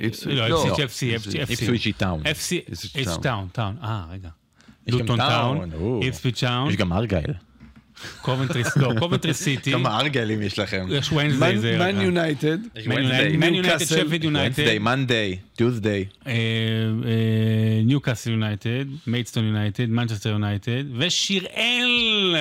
איפסוויץ'- 0.00 0.26
לא, 0.26 0.66
איפסוויץ' 0.78 1.86
טאון. 1.96 2.20
איפסוויץ' 2.24 3.16
טאון. 3.22 3.48
טאון. 3.52 3.76
אה, 3.82 4.04
רגע. 4.10 4.28
לוטון 4.88 5.16
טאון, 5.16 5.58
טאון, 5.58 5.72
או. 5.72 6.00
איפסוויץ' 6.02 6.40
טאון, 6.40 6.70
יש 6.70 6.76
גם 6.76 6.92
ארגייל. 6.92 7.32
קובנטרי, 8.22 8.62
לא, 8.76 8.92
קובנטרי 8.98 9.34
סיטי, 9.34 9.72
כמה 9.72 10.00
ארגיילים 10.00 10.42
יש 10.42 10.58
לכם? 10.58 10.86
יש 10.90 11.12
ווינסדיי, 11.12 11.58
זה... 11.58 11.78
מן 11.78 12.00
יונייטד. 12.00 12.58
מן 12.86 13.02
יונייטד, 13.02 13.36
מן 13.36 13.78
שפיד 13.78 14.24
יונייטד, 14.24 14.62
Tuesday. 15.58 16.26
אה, 16.26 16.32
ניוקאסל 17.84 18.30
יונייטד, 18.30 18.84
מיידסטון 19.06 19.44
יונייטד, 19.44 19.86
מנצ'סטר 19.90 20.28
יונייטד, 20.28 20.84
ושיראל! 20.98 22.36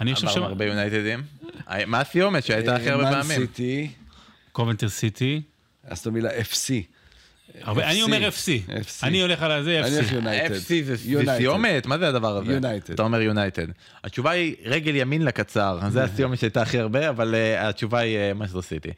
אני 0.00 0.14
חושב 0.14 0.26
עברנו 0.26 0.42
שם... 0.44 0.48
הרבה 0.48 0.64
יונייטדים. 0.64 1.22
מה 1.86 2.00
הסיומת 2.00 2.44
שהייתה 2.44 2.76
הכי 2.76 2.90
הרבה 2.90 3.04
מן 3.04 3.10
פעמים? 3.22 3.40
סיטי, 3.40 3.90
קובנטר 4.52 4.88
סיטי. 4.88 5.42
אסטון 5.88 6.14
וילה 6.14 6.30
FC. 6.40 6.70
הרבה- 7.62 7.90
אני 7.90 8.02
אומר 8.02 8.28
FC. 8.28 8.68
FC. 8.68 9.02
אני 9.02 9.22
הולך 9.22 9.42
על 9.42 9.62
זה, 9.64 9.80
אני 9.80 9.94
הולך 9.96 10.08
FC. 10.10 10.14
יונייטד. 10.14 10.54
FC 10.56 10.68
זה. 10.84 10.96
סיומת? 11.36 11.86
מה 11.86 11.98
זה 11.98 12.08
הדבר 12.08 12.36
הזה? 12.36 12.52
יונייטד. 12.52 12.94
אתה 12.94 13.02
אומר 13.02 13.20
יונייטד. 13.20 13.66
התשובה 14.04 14.30
היא 14.30 14.54
רגל 14.64 14.96
ימין 14.96 15.24
לקצר, 15.24 15.78
זה 15.88 16.04
הסיומת 16.04 16.38
שהייתה 16.38 16.62
הכי 16.62 16.78
הרבה, 16.78 17.08
אבל 17.08 17.34
אה, 17.34 17.68
התשובה 17.68 17.98
היא 17.98 18.32
מנצ'סטר 18.32 18.62
סיטי. 18.62 18.90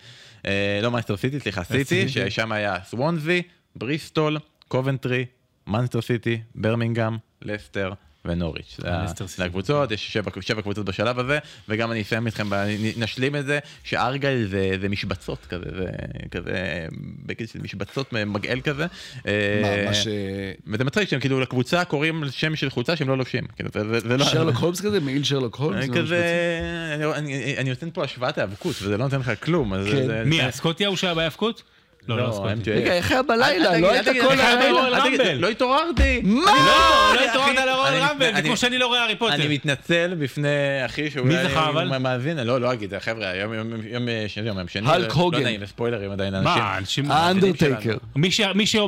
אה, 0.47 0.81
לא 0.83 0.91
מנצ'סטר 0.91 1.17
סיטי, 1.17 1.41
סליחה, 1.41 1.65
סיטי, 1.65 2.09
ששם 2.09 2.53
היה 2.53 2.77
סוונזי, 2.85 3.43
בריסטול, 3.77 4.39
קובנטרי, 4.69 5.25
מנצ'סטר 5.67 6.01
סיטי, 6.03 6.41
ברמינגהם, 6.55 7.19
לסטר. 7.43 7.93
ונוריץ', 8.25 8.77
זה 9.37 9.45
הקבוצות, 9.45 9.91
יש 9.91 10.13
שבע, 10.13 10.31
שבע 10.41 10.63
קבוצות 10.63 10.87
בשלב 10.87 11.19
הזה, 11.19 11.39
וגם 11.69 11.93
אני 11.93 12.03
אסיים 12.03 12.27
איתכם, 12.27 12.51
נשלים 12.97 13.37
את 13.37 13.47
זה, 13.47 13.59
שארגייל 13.85 14.47
זה, 14.47 14.71
זה 14.81 14.89
משבצות 14.89 15.47
כזה, 15.47 15.65
זה 15.77 15.87
כזה, 16.31 16.87
בגלל 17.27 17.47
של 17.47 17.59
משבצות 17.63 18.13
מגעיל 18.13 18.61
כזה. 18.61 18.87
מה, 18.87 19.31
אה, 19.31 19.85
מה 19.87 19.95
ש... 19.95 20.09
וזה 20.67 20.85
מצחיק 20.85 21.09
שהם 21.09 21.21
כאילו 21.21 21.41
לקבוצה 21.41 21.85
קוראים 21.85 22.25
שם 22.31 22.57
של 22.57 22.71
קבוצה 22.71 22.97
שהם 22.97 23.09
לא 23.09 23.19
לובשים. 23.19 23.47
כאילו, 23.57 23.71
זה, 23.75 23.89
זה, 23.89 24.01
זה 24.01 24.17
לא... 24.17 24.25
שרלוק 24.25 24.57
הולמס 24.57 24.81
כזה? 24.81 25.01
מעיל 25.01 25.25
שרלוק 25.25 25.57
הולמס? 25.57 25.89
כזה, 25.95 26.23
אני, 26.95 27.05
אני, 27.05 27.57
אני 27.59 27.71
נותן 27.71 27.89
פה 27.91 28.05
השוואת 28.05 28.39
האבקות 28.39 28.77
וזה 28.83 28.97
לא 28.97 29.05
נותן 29.05 29.21
לך 29.21 29.33
כלום. 29.45 29.75
אז 29.75 29.87
כן. 29.87 30.07
זה, 30.07 30.23
מי, 30.27 30.37
זה, 30.37 30.47
הסקוטיה 30.47 30.89
הוא 30.89 30.97
שהיה 30.97 31.15
בהאבקות? 31.15 31.63
לא, 32.09 32.17
לא 32.17 32.23
לא, 32.23 32.29
הסקוטי. 32.29 32.71
MJ. 32.71 32.75
רגע, 32.75 32.93
איך 32.93 33.11
היה 33.11 33.23
בלילה? 33.23 33.79
לא 33.79 33.93
היית 33.93 34.09
כל 34.23 34.41
הלילה? 34.41 34.81
רמבל. 34.99 35.35
לא 35.39 35.49
התעוררתי. 35.49 36.21
מה? 36.25 36.41
לא, 36.41 36.53
לא 36.57 37.15
אחי, 37.15 37.29
התעוררת 37.29 37.59
על 37.59 37.69
הרול 37.69 37.87
רמבל, 37.87 38.35
זה 38.35 38.43
כמו 38.43 38.57
שאני 38.57 38.79
לא 38.79 38.87
רואה 38.87 39.03
הארי 39.03 39.17
פוטר. 39.17 39.35
אני 39.35 39.49
מתנצל 39.55 40.15
בפני 40.19 40.49
אחי 40.87 41.11
שאולי... 41.11 41.35
מי 41.37 41.49
זכה, 41.49 41.69
אבל? 41.69 41.99
מאזין, 41.99 42.39
לא, 42.39 42.61
לא 42.61 42.73
אגיד, 42.73 42.99
חבר'ה, 42.99 43.35
יום 43.37 43.55
יום 43.55 44.09
שני, 44.29 44.49
יום 44.49 44.69
שני. 44.69 44.91
הלק 44.91 45.09
לא- 45.17 45.23
הוגן. 45.23 45.39
לא 45.39 45.45
נעים, 45.45 45.67
ספוילרים 45.67 46.11
עדיין, 46.11 46.35
אנשים. 46.35 46.63
מה, 46.63 46.79
אנשים... 46.79 47.11
האנדרטייקר. 47.11 47.97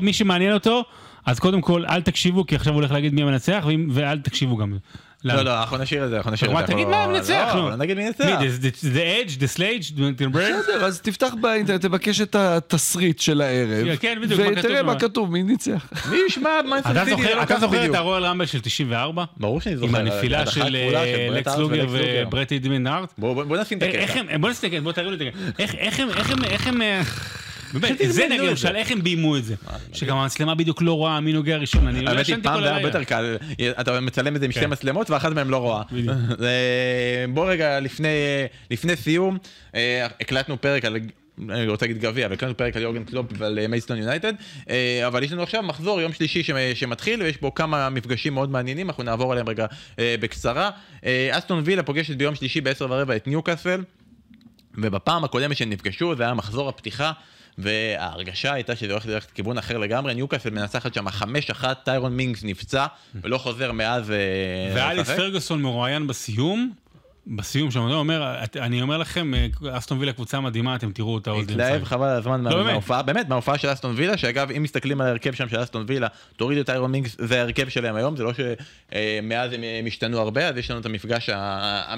מי 0.01 0.13
שמעניין 0.13 0.53
אותו, 0.53 0.85
אז 1.27 1.39
קודם 1.39 1.61
כל 1.61 1.85
אל 1.89 2.03
תקשיבו, 2.03 2.47
כי 2.47 2.55
עכשיו 2.55 2.73
הוא 2.73 2.81
הולך 2.81 2.93
להגיד 2.93 3.15
מי 3.15 3.23
המנצח, 3.23 3.67
ואל 3.91 4.19
תקשיבו 4.19 4.57
גם. 4.57 4.77
לא, 5.25 5.43
לא, 5.43 5.61
אנחנו 5.61 5.77
נשאיר 5.79 6.05
את 6.05 6.11
זה, 6.11 6.17
אנחנו 6.17 6.31
נשאיר 6.31 6.51
את 6.51 6.55
מה, 6.55 6.61
זה. 6.61 6.67
תגיד 6.67 6.87
מה 6.89 7.07
לא- 7.07 7.13
המנצח, 7.13 7.53
לא, 7.55 7.61
נו. 7.61 7.71
לא 7.71 7.77
נגיד 7.77 7.97
מי 7.97 8.03
מי, 8.03 8.09
ינצח. 8.09 8.25
the- 8.41 8.63
the- 8.63 8.95
the 8.95 8.97
edge, 9.29 9.39
the 9.41 9.57
slage, 9.57 9.93
the 9.99 10.23
bird? 10.23 10.39
בסדר, 10.39 10.85
אז 10.85 11.01
תפתח 11.01 11.35
באינטרנט, 11.41 11.83
תבקש 11.83 12.21
את 12.21 12.35
התסריט 12.35 13.19
של 13.19 13.41
הערב, 13.41 13.97
כן, 14.01 14.19
בדיוק, 14.23 14.41
מה 14.41 14.47
כתוב 14.47 14.59
ותראה 14.65 14.83
מה. 14.83 14.99
כתוב, 14.99 15.33
מי 15.33 15.43
ניצח. 15.43 15.87
מי 16.11 16.17
ישמע 16.29 16.51
מה 16.69 16.77
זוכר- 16.83 17.43
אתה 17.43 17.59
זוכר 17.61 17.85
את 17.87 17.95
הרועל 17.95 18.25
רמבל 18.25 18.47
של 18.47 18.61
94? 18.61 19.25
ברור 19.37 19.61
שאני 19.61 19.77
זוכר. 19.77 19.89
עם 19.89 20.07
הנפילה 20.07 20.47
של 20.47 20.77
אה, 20.77 21.29
לקס 21.31 21.47
הארט 21.49 21.59
לוגר. 21.59 21.87
וברט 21.91 22.53
אידמין 22.53 22.87
הארט? 22.87 23.13
בוא 23.19 23.57
נשים 23.57 23.79
את 23.79 23.83
איך 23.83 24.11
הקטע. 24.17 24.23
הם, 24.35 24.41
בוא 24.41 24.51
נסתכל, 24.51 24.81
בוא 24.81 24.93
תראו 24.93 25.11
לי 25.11 25.15
את 25.15 25.19
זה. 25.19 25.31
איך 25.59 25.75
הם, 26.01 26.09
איך 26.11 26.31
הם, 26.31 26.45
איך 26.45 26.67
הם, 26.67 26.83
אה, 26.83 27.03
באמת, 27.73 27.99
זה 28.09 28.27
נגיד. 28.31 28.51
למשל, 28.51 28.77
איך 28.77 28.91
הם 28.91 29.03
ביימו 29.03 29.37
את 29.37 29.45
זה. 29.45 29.55
שגם 29.93 30.17
המצלמה 30.17 30.55
בדיוק 30.55 30.83
לא 30.83 30.93
רואה 30.93 31.21
מי 31.21 31.33
נוגע 31.33 31.57
ראשון, 31.57 31.87
אני 31.87 32.03
לא 32.03 32.11
האמת 32.11 32.19
היא 32.19 32.23
ישנתי 32.23 32.43
פעם 32.43 32.55
כל 32.55 32.63
זה 32.63 32.69
הרבה 32.69 32.81
הלילה. 32.81 32.89
יותר 32.89 33.05
קל, 33.05 33.37
אתה 33.81 34.01
מצלם 34.01 34.37
את 34.37 34.41
זה 34.41 34.47
עם 34.47 34.53
שתי 34.53 34.61
כן. 34.61 34.73
מצלמות 34.73 35.11
ואחת 35.11 35.33
מהן 35.33 35.49
לא 35.49 35.57
רואה. 35.57 35.83
בוא 37.35 37.51
רגע 37.51 37.81
לפני 37.81 38.09
לפני 38.71 38.97
סיום, 38.97 39.39
אה, 39.75 40.07
הקלטנו 40.21 40.61
פרק 40.61 40.85
על 40.85 40.97
אני 41.49 41.69
רוצה 41.69 41.87
להגיד 41.87 42.03
גביע, 42.03 42.27
אבל 42.27 42.35
הקלטנו 42.35 42.57
פרק 42.57 42.77
על 42.77 42.83
יורגן 42.83 43.05
קלופ 43.05 43.27
ועל 43.39 43.59
אה, 43.59 43.69
מייסטון 43.69 43.99
יונייטד, 43.99 44.33
אה, 44.71 45.07
אבל 45.07 45.23
יש 45.23 45.33
לנו 45.33 45.43
עכשיו 45.43 45.63
מחזור 45.63 46.01
יום 46.01 46.13
שלישי 46.13 46.43
שמתחיל, 46.75 47.23
ויש 47.23 47.41
בו 47.41 47.55
כמה 47.55 47.91
מפגשים 47.91 48.35
מאוד 48.35 48.51
מעניינים, 48.51 48.89
אנחנו 48.91 49.03
נעבור 49.03 49.33
עליהם 49.33 49.49
רגע 49.49 49.67
בקצרה. 49.99 50.71
אסטון 51.31 51.63
וילה 51.65 51.83
פוגשת 51.83 52.17
ביום 52.17 52.35
שלישי 52.35 52.61
בעשר 52.61 52.87
ורבע 52.91 53.17
את 53.17 53.27
ניוקאסל, 53.27 53.83
ובפעם 54.75 55.25
הקודמת 55.25 55.57
שהם 55.57 55.71
נפגשו 55.71 56.15
זה 56.17 56.23
היה 56.23 56.35
מחזור 56.35 56.69
הפתיחה. 56.69 57.13
וההרגשה 57.59 58.53
הייתה 58.53 58.77
שזה 58.77 58.93
הולך 58.93 59.07
ללכת 59.07 59.31
לכיוון 59.33 59.59
אחר 59.59 59.79
לגמרי, 59.79 60.15
ניוקאסל 60.15 60.51
מנצחת 60.51 60.95
שם 60.95 61.09
5-1, 61.09 61.65
טיירון 61.85 62.17
מינגס 62.17 62.45
נפצע 62.45 62.87
ולא 63.23 63.39
חוזר 63.39 63.73
מאז 63.73 64.11
אה, 64.11 64.95
לשחק. 64.95 65.17
פרגוסון 65.17 65.63
מרואיין 65.63 66.07
בסיום, 66.07 66.73
בסיום 67.27 67.71
שם, 67.71 67.81
הוא 67.81 67.95
אומר, 67.95 68.35
"את- 68.45 68.57
אני 68.57 68.83
אומר 68.83 68.99
לכם, 68.99 69.35
אה, 69.35 69.47
אסטון 69.79 69.99
וילה 69.99 70.13
קבוצה 70.13 70.41
מדהימה, 70.41 70.77
אתם 70.77 70.93
תראו 70.93 71.15
אותה 71.15 71.31
עוד 71.31 71.51
התלהב 71.51 71.85
חבל 71.85 72.07
על 72.09 72.17
הזמן 72.17 72.45
לא. 72.45 72.65
מההופעה, 72.65 73.03
באמת, 73.03 73.29
מההופעה 73.29 73.59
של 73.59 73.73
אסטון 73.73 73.95
וילה, 73.97 74.17
שאגב, 74.17 74.51
אם 74.51 74.63
מסתכלים 74.63 75.01
על 75.01 75.07
ההרכב 75.07 75.33
שם 75.35 75.49
של 75.49 75.63
אסטון 75.63 75.85
וילה, 75.89 76.07
תורידו 76.37 76.61
את 76.61 76.71
טיירון 76.71 76.93
מינגס, 76.93 77.17
זה 77.19 77.39
ההרכב 77.41 77.69
שלהם 77.69 77.97
היום, 77.97 78.17
זה 78.17 78.23
לא 78.23 78.33
שמאז 78.33 79.53
הם 79.53 79.61
הם 79.79 79.87
השתנו 79.87 80.19
הרבה, 80.21 80.49
אז 80.49 80.57
יש 80.57 80.71
לנו 80.71 80.81
את 80.81 80.87
המפגש 80.87 81.31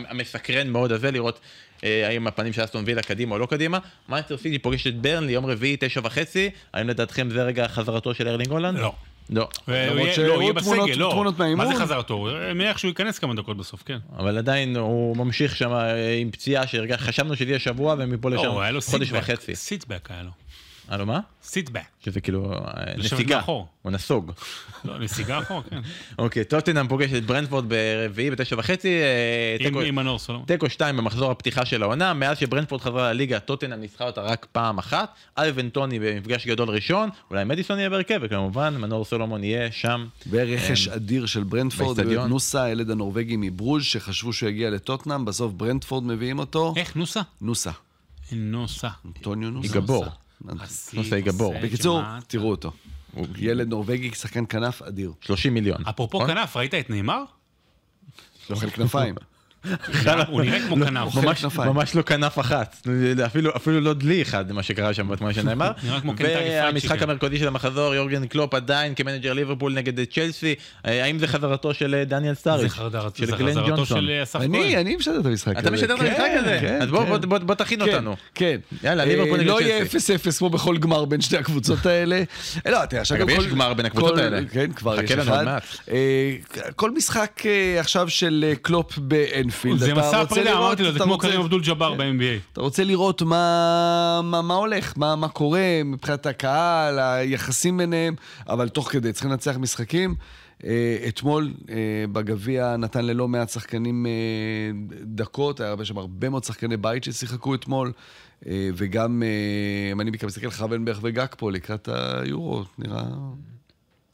המסקרן 0.09 0.69
מאוד 0.71 0.93
הזה, 0.93 1.11
לראות 1.11 1.41
אה, 1.85 2.09
האם 2.09 2.27
הפנים 2.27 2.53
של 2.53 2.65
אסטון 2.65 2.85
וילה 2.87 3.03
קדימה 3.03 3.35
או 3.35 3.39
לא 3.39 3.47
קדימה. 3.47 3.79
מנצ'סטר 4.09 4.37
סיטי 4.37 4.59
פוגשת 4.59 4.87
את 4.87 5.01
ברנלי 5.01 5.33
יום 5.33 5.47
רביעי, 5.47 5.77
תשע 5.81 6.01
וחצי, 6.05 6.51
האם 6.75 6.89
לדעתכם 6.89 7.31
זה 7.31 7.43
רגע 7.43 7.69
חזרתו 7.69 8.15
של 8.15 8.29
ארלינג 8.29 8.51
הולנד? 8.51 8.79
לא. 8.79 8.93
לא. 9.31 9.49
למרות 9.69 10.07
לא, 10.09 10.13
שהראו 10.13 10.43
יהיה 10.43 10.53
תמונות- 10.55 10.89
בסגל, 10.89 11.01
לא. 11.01 11.11
תמונות 11.13 11.39
מה 11.39 11.45
מהאימון. 11.45 11.67
זה 11.73 11.81
חזרתו? 11.81 12.15
הוא 12.15 12.31
מניח 12.55 12.79
שהוא 12.79 12.89
ייכנס 12.89 13.19
כמה 13.19 13.35
דקות 13.35 13.57
בסוף, 13.57 13.83
כן. 13.87 13.99
אבל 14.19 14.39
עדיין 14.39 14.77
הוא 14.77 15.17
ממשיך 15.17 15.57
שם 15.57 15.73
אה, 15.73 16.15
עם 16.15 16.31
פציעה 16.31 16.67
שחשבנו 16.67 17.37
שזה 17.37 17.51
יהיה 17.51 17.59
שבוע 17.59 17.95
ומפה 17.99 18.31
לשם 18.31 18.43
לא, 18.45 18.71
לו 18.71 18.81
חודש. 18.81 19.13
וחצי. 19.13 19.55
setback 19.55 20.11
היה 20.11 20.23
לו. 20.23 20.31
הלו 20.89 21.07
מה? 21.07 21.21
סיטבק. 21.43 21.81
שזה 22.05 22.21
כאילו 22.21 22.53
אה, 22.53 22.59
לשבת 22.97 23.13
נסיגה, 23.13 23.37
מאחור. 23.37 23.67
הוא 23.83 23.93
נסוג. 23.93 24.33
לא, 24.85 24.99
נסיגה 24.99 25.39
אחורה, 25.39 25.63
כן. 25.71 25.81
אוקיי, 26.19 26.45
טוטנאם 26.45 26.89
פוגשת 26.89 27.15
את 27.17 27.25
ברנדפורד 27.27 27.69
ברביעי 27.69 28.31
בתשע 28.31 28.57
וחצי, 28.59 28.89
אה, 28.89 29.69
עם- 29.69 29.95
מנור 29.95 30.19
סולומון. 30.19 30.47
תיקו 30.47 30.71
שתיים 30.71 30.97
במחזור 30.97 31.31
הפתיחה 31.31 31.65
של 31.65 31.83
העונה, 31.83 32.15
מאז 32.15 32.39
שברנדפורד 32.39 32.81
חזרה 32.81 33.13
לליגה, 33.13 33.39
טוטנאם 33.41 33.81
ניצחה 33.81 34.05
אותה 34.05 34.21
רק 34.23 34.47
פעם 34.53 34.79
אחת, 34.79 35.15
אייבן 35.39 35.69
טוני 35.69 35.99
במפגש 35.99 36.47
גדול 36.47 36.69
ראשון, 36.71 37.11
אולי 37.31 37.45
מדיסון 37.45 37.79
יהיה 37.79 37.91
בהרכב, 37.91 38.21
וכמובן 38.23 38.77
מנור 38.77 39.05
סולומון 39.05 39.45
יהיה 39.45 39.73
שם. 39.73 40.07
ורכש 40.31 40.89
אדיר 40.89 41.27
של 41.27 41.43
ברנדפורד. 41.45 42.01
נוסה, 42.29 42.63
הילד 42.63 42.91
הנורבגי 42.91 43.37
מברוז' 43.39 43.83
שחשבו 43.85 44.33
שהוא 44.33 44.49
יגיע 44.49 44.71
לטוטנאם, 44.71 45.25
בסוף 45.25 45.53
ברנדפורד 45.53 46.05
מביאים 46.05 46.39
אותו. 46.39 46.75
איך, 46.77 46.97
נוסה? 46.97 47.21
נוסה, 47.41 47.71
נוסה. 48.33 48.89
אנטוניו. 49.07 49.51
נוסה 49.51 49.69
יגבור. 51.19 51.55
בקיצור, 51.63 52.03
מה 52.03 52.19
אתה- 52.19 52.27
תראו 52.27 52.51
אותו. 52.51 52.73
ילד 53.37 53.69
נורבגי, 53.69 54.11
שחקן 54.15 54.45
כנף 54.49 54.83
אדיר. 54.83 55.13
30 55.21 55.55
מיליון. 55.55 55.87
אפרופו 55.89 56.19
נכון? 56.23 56.35
כנף, 56.35 56.57
ראית 56.57 56.75
את 56.75 56.91
נאמר? 56.91 57.25
אוכל 58.51 58.71
כנפיים. 58.71 59.15
הוא 60.29 60.43
נראה 60.43 60.61
כמו 60.61 60.87
כנף. 60.87 61.17
אוכל 61.17 61.65
ממש, 61.65 61.95
לא 61.95 62.03
כנף 62.03 62.39
אחת, 62.39 62.87
אפילו, 63.57 63.81
לא 63.81 63.95
דלי 63.95 64.23
אחד, 64.23 64.53
מה 64.53 64.63
שקרה 64.63 64.95
שם, 64.95 65.17
כמו 65.17 65.35
שנאמר. 65.35 65.71
נראה 65.85 66.01
כמו 66.01 66.15
והמשחק 66.19 66.93
צ'יקן. 66.93 67.03
המרכזי 67.03 67.39
של 67.39 67.49
המחזור, 67.49 67.95
יורגן 67.95 68.27
קלופ 68.27 68.55
עדיין 68.55 68.95
כמנג'ר 68.95 69.33
ליברפול 69.33 69.73
נגד 69.73 70.05
צ'לסי, 70.05 70.55
אה, 70.87 71.05
האם 71.05 71.19
זה 71.19 71.27
חזרתו 71.27 71.75
של 71.75 71.95
אה, 71.95 72.05
דניאל 72.05 72.35
סטאריץ'? 72.35 72.73
של 73.15 73.27
זה 73.27 73.37
גלן 73.37 73.51
חזרתו 73.51 73.77
ג'ונסון. 73.77 74.01
של 74.01 74.11
אסף 74.23 74.41
אני, 74.41 74.59
כהן. 74.59 74.79
אני 74.79 74.97
משדר 74.97 75.21
את 75.21 75.27
המשחק 75.27 75.57
הזה. 75.57 75.61
אתה 75.61 75.71
משדר 75.71 75.95
את 75.95 76.01
כן, 76.01 76.07
המשחק 76.07 76.31
הזה? 76.41 76.59
כן, 76.61 76.83
אז 76.83 76.89
בוא, 76.89 77.05
כן. 77.39 77.55
תכין 77.55 77.85
כן, 77.85 77.91
אותנו. 77.93 78.17
כן. 78.35 78.61
יאללה, 78.83 79.03
אה, 79.03 79.09
ליברפול 79.09 79.39
נגד 79.39 79.49
לא 79.49 79.61
יהיה 79.61 79.87
צ'לסי. 79.87 80.15
0-0 80.15 80.39
כמו 80.39 80.51
בכל 80.51 80.79
גמר 80.79 81.05
בין 81.05 81.21
שתי 81.21 81.37
הקבוצות 81.37 81.87
האלה. 81.87 82.23
לא, 82.67 82.87
תראה, 82.87 83.01
עכשיו 83.01 83.17
אגב, 83.17 83.29
גם 83.29 83.37
יש 83.37 83.45
כל- 83.45 83.51
גמר 83.51 83.75
בין 83.75 83.87
הקבוצות 83.87 84.19
האלה. 84.19 84.41
כן, 84.53 84.73
כבר 84.73 85.03
יש 85.03 85.11
אחד. 85.11 85.47
אה, 85.91 86.35
כל 86.77 86.91
משחק 86.91 87.43
אה, 87.47 87.81
עכשיו 87.81 88.09
של 88.09 88.45
אה, 88.49 88.55
קלופ 88.57 88.99
באנפילד, 89.49 89.79
זה 89.79 89.95
מסע 89.95 90.25
פרידה, 90.27 90.59
אמרתי 90.59 90.83
לו, 90.83 90.93
זה 90.93 90.99
כמו 90.99 91.19
קרים 91.19 91.41
אבדול 91.41 91.63
ג'אבר 91.63 91.95
ב-NBA. 91.95 92.53
אתה 92.53 92.61
רוצה 92.61 92.85
לראות 92.85 93.23
מה, 93.23 94.21
מה, 94.25 94.43
מה 94.43 94.55
הולך, 94.55 94.93
מה, 94.97 95.17
מה 95.17 95.29
קורה 95.29 95.81
מבחינת 95.85 96.27
הקהל, 96.27 96.99
היחסים 96.99 97.77
ביניהם, 97.77 98.15
אבל 98.49 98.69
תוך 98.69 98.93
כדי 98.93 99.13
צריכים 99.13 99.31
לנצח 99.31 99.57
משחקים. 99.57 100.15
אה, 100.65 100.97
אתמול 101.09 101.55
אה, 101.71 101.75
בגביע 102.13 102.77
נתן 102.77 103.05
ללא 103.05 103.29
מעט 103.29 103.49
שחקנים 103.49 104.07
אה, 104.07 104.11
דקות, 105.03 105.61
היה 105.61 105.75
שם 105.85 105.99
הרבה 105.99 106.29
מאוד 106.29 106.45
שחקני 106.45 106.77
בית 106.77 107.05
ששיחקו 107.05 107.55
אתמול, 107.55 107.93
וגם, 108.47 109.23
אם 109.93 110.01
אני 110.01 110.11
מסתכל, 110.25 110.51
חוונברג 110.51 110.99
וגג 111.03 111.27
פה 111.39 111.53
לקראת 111.53 111.89
היורו, 111.93 112.65
נראה... 112.79 113.03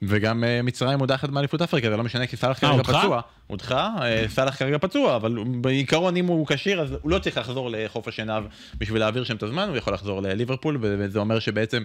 וגם 0.09 0.45
אה, 0.45 0.63
מצרים 0.63 0.99
מודחת 0.99 1.29
מאליפות 1.29 1.63
אפריקה, 1.63 1.91
זה 1.91 1.97
לא 1.97 2.05
משנה 2.05 2.27
כי 2.27 2.37
סאלח 2.37 2.59
כרגע 2.59 2.73
הודחה? 2.73 3.01
פצוע. 3.01 3.21
הודחה, 3.47 3.91
אה, 4.03 4.25
סאלח 4.29 4.59
כרגע 4.59 4.79
פצוע, 4.79 5.17
אבל 5.17 5.39
בעיקרון 5.61 6.17
אם 6.17 6.27
הוא 6.27 6.47
כשיר 6.47 6.83
אז 6.83 6.95
הוא 7.03 7.11
לא 7.11 7.19
צריך 7.19 7.39
לחזור 7.39 7.71
לחוף 7.73 8.09
השנהב 8.09 8.45
בשביל 8.79 9.01
להעביר 9.01 9.25
שם 9.25 9.37
את 9.37 9.43
הזמן, 9.43 9.69
הוא 9.69 9.77
יכול 9.77 9.95
לחזור 9.95 10.21
לליברפול, 10.23 10.79
וזה 10.81 11.19
אומר 11.19 11.39
שבעצם 11.39 11.83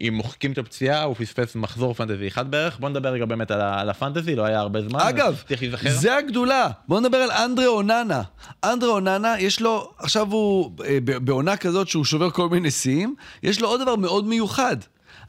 אם 0.00 0.14
מוחקים 0.14 0.52
את 0.52 0.58
הפציעה 0.58 1.02
הוא 1.02 1.14
פספס 1.14 1.56
מחזור 1.56 1.94
פנטזי 1.94 2.28
אחד 2.28 2.50
בערך. 2.50 2.78
בוא 2.78 2.88
נדבר 2.88 3.08
רגע 3.08 3.24
באמת 3.24 3.50
על 3.50 3.90
הפנטזי, 3.90 4.34
לא 4.34 4.44
היה 4.44 4.60
הרבה 4.60 4.82
זמן. 4.82 5.00
אגב. 5.00 5.42
זה 5.90 6.16
הגדולה. 6.16 6.68
בואו 6.88 7.00
נדבר 7.00 7.16
על 7.16 7.30
אנדרה 7.30 7.66
אוננה. 7.66 8.22
אנדרה 8.64 8.90
אוננה, 8.90 9.34
יש 9.38 9.60
לו, 9.60 9.92
עכשיו 9.98 10.32
הוא 10.32 10.72
אה, 10.84 10.98
בעונה 11.04 11.56
כזאת 11.56 11.88
שהוא 11.88 12.04
שובר 12.04 12.30
כל 12.30 12.48
מיני 12.48 12.70
שיאים, 12.70 13.14
יש 13.42 13.60
לו 13.60 13.68
עוד 13.68 13.80
דבר 13.80 13.96
מאוד 13.96 14.26
מיוחד. 14.26 14.76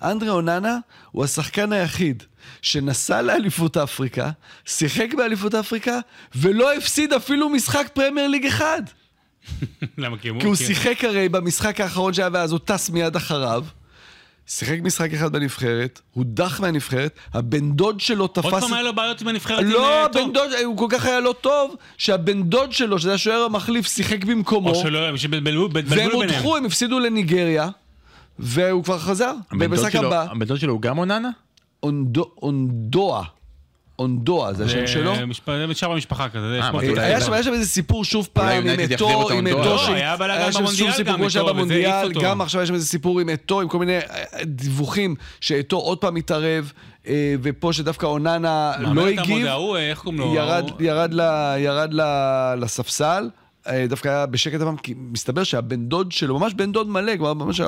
אנדרה 0.04 0.32
אוננה 0.32 0.78
הוא 1.12 1.24
השחקן 1.24 1.72
היחיד 1.74 2.24
שנסע 2.62 3.22
לאליפות 3.22 3.78
אפריקה, 3.78 4.30
שיחק 4.66 5.14
באליפות 5.18 5.56
אפריקה, 5.56 6.00
ולא 6.36 6.74
הפסיד 6.74 7.14
אפילו 7.14 7.50
משחק 7.50 7.88
פרמייר 7.94 8.28
ליג 8.28 8.46
אחד. 8.46 8.82
למה? 9.98 10.18
כי 10.18 10.22
כי 10.40 10.46
הוא 10.46 10.56
כי- 10.56 10.66
שיחק 10.66 11.04
הרי 11.04 11.30
במשחק 11.30 11.82
האחרון 11.82 12.14
שהיה, 12.14 12.30
ואז 12.34 12.52
הוא 12.52 12.60
טס 12.66 12.90
מיד 12.90 13.16
אחריו. 13.16 13.66
שיחק 14.48 14.78
משחק 14.84 15.14
אחד 15.14 15.32
בנבחרת, 15.32 16.02
הודח 16.14 16.60
מהנבחרת, 16.60 17.20
הבן 17.34 17.72
דוד 17.72 18.00
שלו 18.00 18.28
תפס... 18.28 18.46
עוד 18.46 18.62
פעם 18.64 18.74
היה 18.74 18.84
לו 18.84 18.94
בעיות 18.96 19.22
עם 19.22 19.28
הנבחרת 19.28 19.64
לא, 19.64 20.06
הבן. 20.06 20.34
דוד, 20.34 20.52
הוא 20.66 20.78
כל 20.78 20.88
כך 20.90 21.06
היה 21.06 21.20
לא 21.20 21.36
טוב, 21.42 21.76
שהבן 21.98 22.44
דוד 22.44 22.72
שלו, 22.72 23.00
שזה 23.00 23.14
השוער 23.14 23.44
המחליף, 23.44 23.88
שיחק 23.88 24.24
במקומו, 24.24 24.70
או 24.70 24.76
שלא, 24.76 25.18
שבלבלו 25.18 25.70
והם 25.74 25.86
ביניהם. 25.86 26.12
הודחו, 26.12 26.58
הם 26.58 26.66
הפסידו 26.66 27.00
לניגריה, 27.00 27.70
והוא 28.40 28.84
כבר 28.84 29.00
חזר, 29.00 29.34
שלו- 29.92 30.08
הבא. 30.08 30.26
הבן 30.32 30.46
דוד 30.46 30.60
שלו 30.60 30.74
הוא 30.74 30.82
גם 30.82 30.98
אוננה? 30.98 31.30
אונדו- 31.84 32.32
אונדואה, 32.42 33.24
אונדואה, 34.00 34.54
זה 34.54 34.66
השם 34.66 34.88
שלו. 34.88 35.16
זה 35.16 35.26
משפ- 35.26 35.46
זה 35.68 35.76
שם 35.76 35.90
במשפחה 35.90 36.30
כזה. 36.30 36.60
אה, 36.62 36.72
היה 37.04 37.22
שם 37.22 37.34
היה 37.34 37.44
שם 37.44 37.54
איזה 37.54 37.66
סיפור 37.66 38.06
שוב 38.06 38.28
פעם 38.34 38.46
עם 38.58 38.80
אתו, 38.96 39.08
עם. 39.38 39.48
אתו, 39.48 39.58
לא, 39.66 39.86
היה 40.34 40.52
שם 40.52 40.66
שוב 40.78 40.92
סיפור 40.92 41.14
כמו 41.16 41.30
שהיה 41.30 41.44
במונדיאל. 41.54 41.92
גם 42.24 42.42
עכשיו 42.42 42.62
יש 42.62 42.68
שם 42.68 42.74
איזה 42.74 42.86
סיפור 42.86 43.20
עם 43.20 43.30
אתו, 43.30 43.62
עם 43.62 43.68
כל 43.68 43.80
מיני 43.80 43.98
אה, 43.98 44.04
דיווחים 44.46 45.16
שאתו 45.42 45.78
עוד 45.78 45.98
פעם 45.98 46.16
התערב, 46.16 46.72
אה, 47.08 47.36
ופה 47.44 47.74
שדווקא 47.74 48.06
אוננה 48.06 48.72
לא 48.80 49.08
הגיב? 49.08 49.46
ירד, 51.58 51.94
לספסל. 52.58 53.30
אה, 53.68 53.86
דווקא 53.90 54.10
היה 54.10 54.26
בשקט 54.26 54.62
הפעם, 54.62 54.78
כי 54.78 54.94
מסתבר 54.98 55.44
שהבן 55.44 55.86
דוד 55.86 56.12
שלו, 56.12 56.40
ממש 56.40 56.54
בן 56.54 56.72
דוד 56.72 56.90
מלא, 56.90 57.18
כבר 57.18 57.34
ממש 57.34 57.62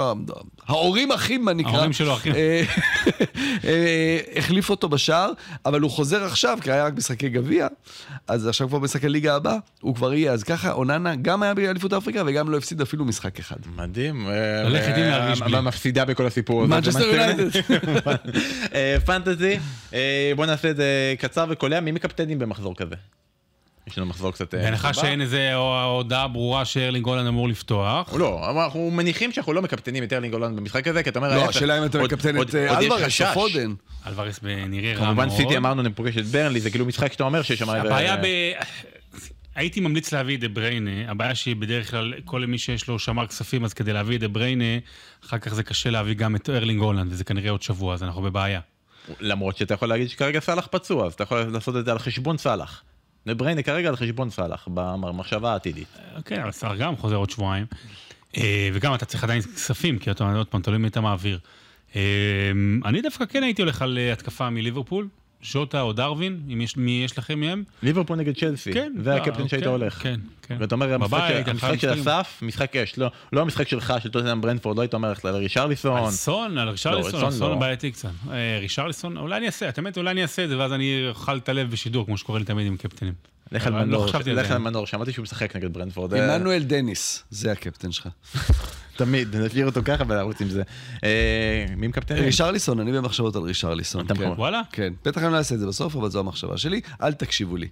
ההורים 0.68 1.12
אחים, 1.12 1.46
מה 1.46 1.54
נקרא. 1.54 1.72
ההורים 1.72 1.94
שלו 1.94 2.14
אחים. 2.14 2.36
אה, 2.36 2.64
אה, 3.66 4.20
החליף 4.36 4.70
אותו 4.70 4.90
בשער, 4.90 5.32
אבל 5.66 5.82
הוא 5.82 5.92
חוזר 5.92 6.24
עכשיו, 6.24 6.58
כי 6.62 6.72
היה 6.72 6.86
רק 6.86 6.94
משחקי 6.94 7.30
גביע, 7.30 7.68
אז 8.28 8.48
עכשיו 8.48 8.68
כבר 8.68 8.80
משחקי 8.80 9.10
ליגה 9.10 9.36
הבא, 9.36 9.58
הוא 9.82 9.96
כבר 9.96 10.14
יהיה. 10.14 10.32
אז 10.32 10.44
ככה, 10.44 10.72
אוננה 10.72 11.16
גם 11.16 11.44
היה 11.44 11.54
באליפות 11.54 11.94
אפריקה 11.94 12.24
וגם 12.26 12.50
לא 12.50 12.58
הפסיד 12.58 12.82
אפילו 12.82 13.06
משחק 13.06 13.40
אחד. 13.40 13.58
מדהים. 13.76 14.28
ללכת 14.66 14.94
עם 14.98 15.04
להרגיש 15.04 15.42
בלי. 15.42 15.58
המפסידה 15.58 16.06
בכל 16.06 16.26
הסיפור 16.26 16.64
הזה. 16.64 16.70
מנצ'סטר 16.76 17.06
יונייטד. 17.06 17.60
פנטזי, 19.06 19.60
בוא 20.36 20.46
נעשה 20.46 20.70
את 20.70 20.76
זה 20.76 21.16
קצר 21.20 21.46
וקולע, 21.50 21.80
מי 21.80 21.92
מקפטנים 21.92 22.40
במחזור 22.40 22.76
כזה? 22.76 22.96
יש 23.88 23.98
לנו 23.98 24.08
מחזור 24.08 24.32
קצת... 24.32 24.54
אה, 24.54 24.62
בהנחה. 24.62 24.94
שאין 24.94 25.22
איזה 25.22 25.56
הודעה 25.56 26.28
ברורה 26.28 26.66
שארלינג 26.66 27.06
הולנד 27.06 27.28
אמור 27.28 27.50
לפתוח. 27.50 28.14
לא, 28.14 28.50
אנחנו 28.50 28.92
מניחים 28.92 29.32
שאנחנו 29.32 29.54
לא 29.54 29.62
מקפטנים 29.62 30.04
את 30.04 30.14
ארלינג 30.14 30.34
הולנד 30.34 30.58
במשחק 30.58 30.88
הזה, 30.88 31.04
כי 31.04 31.10
אתה 31.10 31.20
אומר... 31.20 31.36
לא, 31.36 31.50
השאלה 31.50 31.78
אם 31.78 31.86
אתה 31.86 32.00
מקפטן 32.00 32.42
את 32.42 32.56
אה, 32.56 32.80
אלוורס 32.80 33.22
או. 33.22 33.34
פודן. 33.34 33.74
אלוורס 34.08 34.40
נראה 34.44 34.94
רע 34.94 35.00
מאוד. 35.00 35.08
כמובן 35.08 35.30
סיטי 35.30 35.58
אמרנו, 35.58 35.82
אני 35.82 35.94
פוגש 35.94 36.18
את 36.18 36.26
ברנלי, 36.26 36.60
זה 36.60 36.70
כאילו 36.70 36.86
משחק 36.86 37.14
שאתה 37.14 37.24
אומר 37.24 37.42
שיש 37.42 37.60
שם... 37.60 37.70
הבעיה 37.70 38.18
ב... 38.18 38.26
הייתי 39.56 39.80
ממליץ 39.80 40.14
להביא 40.14 40.36
את 40.36 40.42
דה 40.42 40.48
בריינה, 40.48 41.12
הבעיה 41.12 41.36
שהיא 41.36 41.56
בדרך 41.56 41.92
כלל, 41.92 42.14
כל 42.26 42.46
מי 42.46 42.58
שיש 42.58 42.88
לו 42.88 43.00
שמר 43.00 43.28
כספים, 43.28 43.66
אז 43.66 43.74
כדי 43.74 43.94
להביא 43.94 44.16
את 44.16 44.22
דה 44.22 44.28
בריינה, 44.28 44.78
אחר 45.26 45.38
כך 45.38 45.54
זה 45.54 45.64
קשה 45.64 45.90
להביא 45.90 46.14
גם 46.14 46.36
את 46.36 46.50
ארלינג 46.50 46.82
הולנד, 46.82 47.12
וזה 47.12 47.24
כנראה 47.24 47.50
עוד 47.52 47.62
שבוע, 47.62 47.94
אז 47.94 48.04
אנחנו 48.04 48.22
בבעיה. 48.22 48.60
למרות 49.20 49.58
שאתה 49.58 49.74
יכול 49.74 49.90
להגיד 49.90 50.10
שכרגע 50.10 50.40
סאלח 50.40 50.68
פצוע, 50.72 51.08
אז 51.08 51.14
אתה 51.14 51.24
יכול 51.24 51.40
לעשות 51.40 51.76
את 51.76 51.86
זה 51.86 51.92
על 51.92 52.00
חשבון 52.00 52.38
סאלח. 52.38 52.84
בריינה 53.34 53.64
כרגע 53.64 53.90
על 53.90 53.96
חשבון 53.96 54.30
סאלח, 54.30 54.68
במחשבה 54.74 55.52
העתידית. 55.52 55.88
כן, 56.26 56.42
אבל 56.42 56.52
שר 56.52 56.76
גם 56.76 56.96
חוזר 56.98 57.16
עוד 57.16 57.30
שבועיים. 57.30 57.66
אה, 58.38 58.70
וגם 58.74 58.96
אתה 58.96 59.06
צריך 59.06 59.24
עדיין 59.24 59.42
כספים, 59.42 60.00
כי 60.00 60.12
אתה 60.12 60.34
עוד 60.34 60.48
פעם, 60.48 60.62
תלוי 60.62 60.78
מי 60.78 60.88
אתה 60.88 61.02
מעביר. 61.02 61.40
אה, 61.96 62.02
אני 62.86 63.02
דווקא 63.02 63.26
כן 63.26 63.44
הייתי 63.44 63.62
הולך 63.62 63.82
על 63.82 63.98
אה, 63.98 64.14
התקפה 64.14 64.50
מליברפול, 64.50 65.08
ז'וטה 65.52 65.82
או 65.82 65.94
דרווין, 65.94 66.40
אם 66.54 66.62
יש, 66.62 66.78
מי 66.78 67.02
יש 67.06 67.18
לכם 67.18 67.40
מהם. 67.40 67.64
ליברפול 67.84 68.18
נגד 68.18 68.36
צ'לסי, 68.38 68.74
כן. 68.74 68.94
זה 69.04 69.12
אה, 69.12 69.16
הקפטן 69.16 69.48
שהיית 69.48 69.64
כן, 69.64 69.70
הולך. 69.70 70.04
כן, 70.04 70.20
כן. 70.42 70.58
ואתה 70.60 70.76
אומר, 70.76 70.94
המשחק 70.94 71.10
בבית, 71.68 71.80
של-. 71.80 71.94
אסף, 71.94 72.40
משחק 72.42 72.76
אש, 72.76 72.98
לא- 72.98 73.12
לא 73.34 73.42
המשחק 73.42 73.68
שלך, 73.68 73.94
של 74.04 74.10
טוטנאם 74.10 74.42
ברנפורד, 74.42 74.78
לא 74.78 74.82
היית 74.82 74.94
אומר 74.94 75.14
על 75.24 75.36
רישרליסון. 75.36 75.98
על 75.98 76.12
סון, 76.12 76.58
על 76.58 76.70
רישרליסון, 76.70 77.12
לא, 77.22 77.26
על 77.26 77.32
סון 77.32 77.40
סון 77.40 77.52
לא. 77.52 77.58
בעייתי 77.58 77.92
קצת. 77.92 78.10
אה, 78.32 78.58
רישרליסון, 78.62 79.18
אולי 79.18 79.38
אני 79.38 79.46
אעשה, 79.46 79.70
את 79.70 79.78
האמת, 79.78 79.98
אולי 79.98 80.12
אני 80.12 80.22
אעשה 80.22 80.44
את 80.44 80.50
זה, 80.50 80.58
ואז 80.58 80.74
אני 80.74 81.06
אוכל 81.10 81.38
את 81.38 81.50
הלב 81.50 81.72
בשידור, 81.72 82.06
כמו 82.06 82.18
שקורה 82.18 82.40
לי 82.40 82.46
תמיד 82.46 82.68
עם 82.68 82.78
קפטנים. 82.78 83.14
לך 83.52 83.68
על 83.68 83.74
לא 83.74 83.80
מנור, 83.86 84.06
לך. 84.26 84.52
על 84.52 84.58
מנור, 84.58 84.88
שמעתי 84.88 85.12
שהוא 85.12 85.24
משחק 85.24 85.56
נגד 85.56 85.74
ברנפורד. 85.74 86.14
אה, 86.14 86.36
עמנואל 86.36 86.64
דניס, 86.64 87.24
זה 87.30 87.52
הקפטן 87.52 87.92
שלך. 87.92 88.08
תמיד, 88.98 89.36
נשאיר 89.36 89.66
אותו 89.66 89.82
ככה 89.86 90.04
ולרוץ 90.08 90.42
עם 90.42 90.50
זה. 90.50 90.64
אה, 91.04 91.66
מי 91.78 91.88
מקפטן? 91.88 92.16
רישרליסון, 92.16 92.80
אני 92.80 92.92
במחשבות 92.92 93.36
על 93.36 93.42
רישרליסון. 93.42 94.06
אתה 94.06 94.16
כן. 94.16 94.28
וואלה? 94.38 94.62
כן, 94.72 94.94
בטח 95.06 95.24
אני 95.24 95.32
לא 95.32 95.38
אעשה 95.38 95.56
את 95.56 95.60
זה 95.60 95.68
בסוף, 95.68 95.96
אבל 95.96 96.10
זו 96.10 96.20
המחשבה 96.20 96.58
שלי. 96.58 96.82
אל 97.02 97.14
תקשיבו 97.14 97.58
לי. 97.58 97.68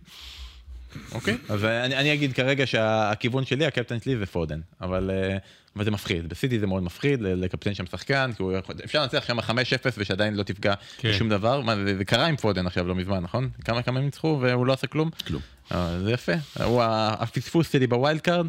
אוקיי. 1.12 1.38
אז 1.50 1.64
אני 1.64 1.96
אני 1.96 2.14
אגיד 2.14 2.34
כרגע 2.34 2.68
שהכיוון 2.68 3.46
שלי, 3.46 3.66
הקפטן 3.66 4.00
שלי 4.00 4.18
זה 4.18 4.26
פודן. 4.26 4.60
אבל 4.82 5.12
אה, 5.14 5.38
אבל 5.76 5.86
זה 5.86 5.92
מפחיד. 5.92 6.30
בסיטי 6.30 6.60
זה 6.60 6.68
מאוד 6.68 6.84
מפחיד 6.84 7.22
לקפטן 7.22 7.74
שם 7.74 7.86
שחקן, 7.86 8.32
כי 8.38 8.44
הוא 8.44 8.54
יכול- 8.54 8.76
אפשר 8.86 9.02
לנצח 9.02 9.24
שם 9.28 9.40
5-0 9.40 9.50
ושעדיין 9.98 10.36
לא 10.36 10.44
תפגע 10.44 10.74
כן. 10.98 11.10
בשום 11.10 11.30
דבר. 11.30 11.62
מה, 11.62 11.76
זה 11.76 11.98
זה 11.98 12.06
קרה 12.06 12.26
עם 12.26 12.36
פודן 12.38 12.68
עכשיו 12.68 12.88
לא 12.88 12.96
מזמן, 12.96 13.20
נכון? 13.20 13.50
כמה 13.66 13.82
כמה 13.82 14.00
הם 14.00 14.06
ניצחו 14.06 14.40
והוא 14.42 14.66
לא 14.66 14.74
עשה 14.74 14.88
כלום? 14.88 15.10
כלום. 15.28 15.42
אה, 15.72 16.00
זה 16.00 16.12
יפה. 16.12 16.32
הוא 16.64 16.82
הפספוס 16.86 17.72
שלי 17.72 17.88
ב 17.88 17.94
wild 17.94 18.22
card. 18.22 18.48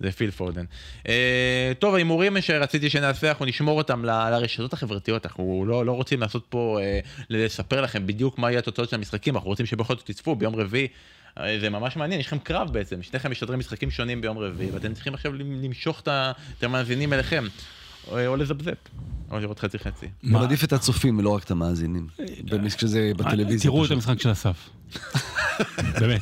זה 0.00 0.12
פיל 0.12 0.30
פודן. 0.30 0.64
אה, 1.08 1.72
טוב, 1.78 1.94
ההימורים 1.94 2.40
שרציתי 2.40 2.90
שנעשה, 2.90 3.28
אנחנו 3.28 3.44
נשמור 3.44 3.78
אותם 3.78 4.04
לרשתות 4.04 4.72
החברתיות, 4.72 5.26
אנחנו 5.26 5.64
לא, 5.66 5.86
לא 5.86 5.92
רוצים 5.92 6.20
לעשות 6.20 6.46
פה, 6.48 6.78
אה, 6.82 7.00
לספר 7.30 7.80
לכם 7.80 8.06
בדיוק 8.06 8.38
מה 8.38 8.50
יהיה 8.50 8.58
התוצאות 8.58 8.88
של 8.88 8.96
המשחקים, 8.96 9.36
אנחנו 9.36 9.48
רוצים 9.48 9.66
שבכל 9.66 9.96
זאת 9.96 10.06
תצפו 10.06 10.34
ביום 10.34 10.56
רביעי. 10.56 10.88
זה 11.60 11.70
ממש 11.70 11.96
מעניין, 11.96 12.20
יש 12.20 12.26
לכם 12.26 12.38
קרב 12.38 12.72
בעצם, 12.72 13.02
שניכם 13.02 13.30
משדרים 13.30 13.58
משחקים 13.58 13.90
שונים 13.90 14.20
ביום 14.20 14.38
רביעי, 14.38 14.70
ואתם 14.70 14.94
צריכים 14.94 15.14
עכשיו 15.14 15.32
למשוך 15.32 16.00
את 16.00 16.62
המאזינים 16.62 17.12
אליכם, 17.12 17.44
או, 18.10 18.36
לזפזפ, 18.36 18.74
או 19.30 19.38
לראות 19.40 19.58
חצי 19.58 19.78
חצי. 19.78 20.06
אני 20.24 20.32
מעדיף 20.32 20.64
את 20.64 20.72
הצופים 20.72 21.18
ולא 21.18 21.30
רק 21.30 21.44
את 21.44 21.50
המאזינים. 21.50 22.06
כשזה 22.76 23.12
בטלוויזיה. 23.16 23.70
תראו 23.70 23.84
את. 23.84 23.90
המשחק 23.90 24.20
של 24.20 24.32
אסף. 24.32 24.68
באמת. 26.00 26.20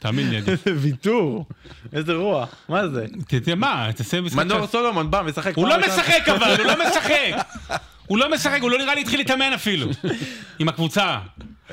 תאמין 0.00 0.30
לי, 0.30 0.36
עדיף. 0.36 0.64
ויתור, 0.76 1.46
איזה 1.92 2.12
רוע, 2.14 2.46
מה 2.68 2.88
זה? 2.88 3.06
ת- 3.28 3.34
ת- 3.34 3.48
מה, 3.48 3.88
תעשה 3.96 4.20
משחק... 4.20 4.38
מנור 4.38 4.66
סולומון 4.66 5.10
בא, 5.10 5.22
משחק 5.22 5.56
הוא 5.56 5.68
לא. 5.68 5.78
משחק 5.86 6.28
אבל, 6.36 6.54
הוא 6.58 6.66
לא 6.66 6.74
משחק! 6.88 7.46
הוא 8.06 8.18
לא 8.18 8.34
משחק, 8.34 8.58
הוא 8.62 8.70
לא 8.70 8.78
נראה 8.78 8.94
לי 8.94 9.00
התחיל 9.00 9.20
להתאמן 9.20 9.52
אפילו. 9.54 9.86
עם 10.58 10.68
הקבוצה. 10.68 11.18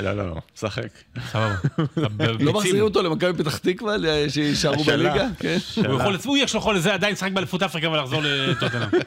לא, 0.01 0.13
לא, 0.13 0.27
לא, 0.29 0.35
משחק. 0.55 0.87
סבבה. 1.31 1.55
לא 2.39 2.53
מחזירים 2.53 2.83
אותו 2.83 3.01
למכבי 3.01 3.43
פתח 3.43 3.57
תקווה, 3.57 3.95
שיישארו. 4.29 4.83
בליגה? 4.83 5.27
כן. 5.39 5.57
הוא 5.75 5.99
יכול, 5.99 6.17
הוא 6.25 6.37
יש 6.37 6.53
לו 6.53 6.59
יכול 6.59 6.75
לזה 6.75 6.93
עדיין 6.93 7.13
לשחק 7.13 7.31
באליפות 7.31 7.63
אפריקה 7.63 7.89
ולחזור 7.89 8.21
לטוטנאם. 8.23 8.89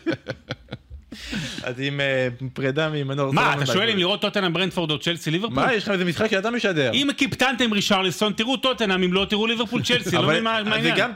אז 1.63 1.75
עם 1.81 2.01
אה, 2.01 2.29
פרידה 2.53 2.89
ממנור 2.89 3.33
מה, 3.33 3.43
סולומון 3.43 3.63
אתה 3.63 3.73
שואל. 3.73 3.91
אם 3.91 3.99
לראות 3.99 4.21
טוטנאם 4.21 4.53
ברנדפורד 4.53 4.91
או 4.91 4.99
צ'לסי 4.99 5.31
ליברפול? 5.31 5.57
מה, 5.57 5.75
יש 5.75 5.85
לך 5.85 5.91
איזה 5.91 6.05
משחק 6.05 6.31
שאתה 6.31 6.51
משדר. 6.51 6.91
אם 6.93 7.09
קיפטנתם 7.17 7.73
רישרליסון, 7.73 8.33
תראו 8.33 8.57
טוטנאם, 8.57 9.03
אם 9.03 9.13
לא 9.13 9.27
תראו 9.29 9.47
ליברפול 9.47 9.83
צ'לסי, 9.87 10.17
לא 10.17 10.23
מבין 10.23 10.45
מה 10.45 10.57
העניין. 10.57 11.13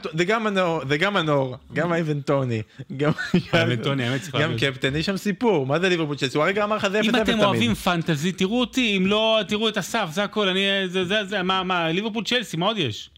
זה 0.87 0.97
גם 0.97 1.13
מנור, 1.13 1.55
גם 1.73 1.93
אייבן 1.93 2.21
טוני, 2.21 2.61
גם 2.97 3.11
אייבן 3.53 3.83
טוני, 3.83 4.03
האמת 4.03 4.21
צריך 4.21 4.35
גם. 4.35 4.53
קפטן, 4.57 4.95
יש 4.95 5.05
שם 5.05 5.17
סיפור, 5.17 5.65
מה 5.65 5.79
זה 5.79 5.89
ליברפול 5.89 6.15
צ'לסי? 6.15 6.37
הוא 6.37 6.45
הרגע 6.45 6.63
אמר 6.63 6.75
לך 6.75 6.87
זה 6.87 6.99
0-0 6.99 7.03
אם. 7.03 7.15
אתם 7.15 7.39
אוהבים 7.39 7.75
פנטזי, 7.75 8.31
תראו 8.31 8.59
אותי, 8.59 8.97
אם 8.97 9.07
לא, 9.07 9.39
תראו 9.47 9.69
את 9.69 9.77
אסף, 9.77 10.07
זה 10.11 10.23
הכל, 10.23 10.47
אני, 10.47 10.59
זה, 10.85 11.05
זה, 11.05 11.25
זה, 11.25 11.43
מה, 11.43 11.63
מה, 11.63 11.91
ליברפול 11.91 12.23
צ'לסי, 12.23 12.57
מה 12.57 12.65
עוד 12.65 12.77
יש? 12.77 13.09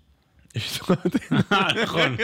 נכון. 1.84 2.16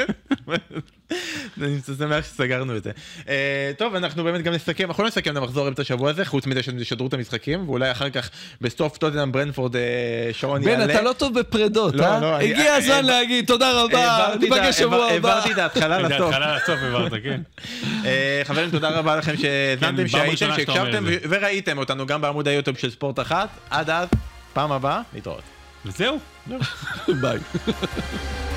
אני 1.62 1.78
שמח 1.98 2.26
שסגרנו 2.26 2.78
את 2.78 2.84
זה. 2.84 2.92
אה, 3.30 3.72
טוב, 3.78 3.96
אנחנו 3.96 4.24
באמת 4.24 4.42
גם 4.42 4.54
נסכם, 4.54 4.88
אנחנו 4.88 5.04
לא 5.04 5.10
נסכם 5.10 5.32
את 5.32 5.38
המחזור 5.38 5.68
את 5.68 5.80
השבוע 5.80 6.10
הזה, 6.10 6.26
חוץ 6.26 6.48
מזה 6.48 6.64
שישדרו 6.64 7.08
את 7.08 7.14
המשחקים, 7.14 7.70
ואולי 7.70 7.92
אחר 7.92 8.10
כך 8.10 8.30
בסוף 8.62 8.98
טוטנאם 8.98 9.32
ברנפורד 9.32 9.76
אה, 9.76 9.82
שרון 10.32 10.62
בן, 10.62 10.70
יעלה. 10.70 10.94
אתה 10.94 11.02
לא 11.02 11.14
טוב 11.14 11.40
בפרדות, 11.40 11.96
לא, 11.96 12.04
אה? 12.04 12.20
לא, 12.20 12.38
הגיע 12.38 12.74
הזמן 12.74 13.06
להגיד 13.06 13.46
תודה 13.46 13.84
רבה, 13.84 14.28
ניפגש 14.40 14.80
שבוע 14.80 15.06
הבא. 15.06 15.30
העברתי 15.30 15.52
את 15.52 15.58
ההתחלה 15.58 16.02
לסוף. 16.02 16.22
ההתחלה 16.22 16.56
לסוף 16.56 16.80
העברת, 16.82 17.12
כן. 17.24 17.42
אה, 18.06 18.42
חברים, 18.44 18.72
תודה 18.72 18.90
רבה 18.90 19.16
לכם 19.16 19.38
שהאזנתם, 19.38 20.02
כן, 20.04 20.08
שהייתם, 20.08 20.36
שהקשבתם 20.36 21.04
וראיתם 21.30 21.78
אותנו 21.78 22.06
גם 22.06 22.22
בעמוד 22.22 22.48
היוטיוב 22.48 22.78
של 22.78 22.92
ספורט 22.92 23.20
אחת. 23.20 23.50
עד 23.70 23.90
אז, 23.90 24.08
פעם 24.54 24.72
הבאה, 24.72 25.02
להתראות. 25.14 25.44
וזהו. 25.86 26.35
ביי. 27.22 27.40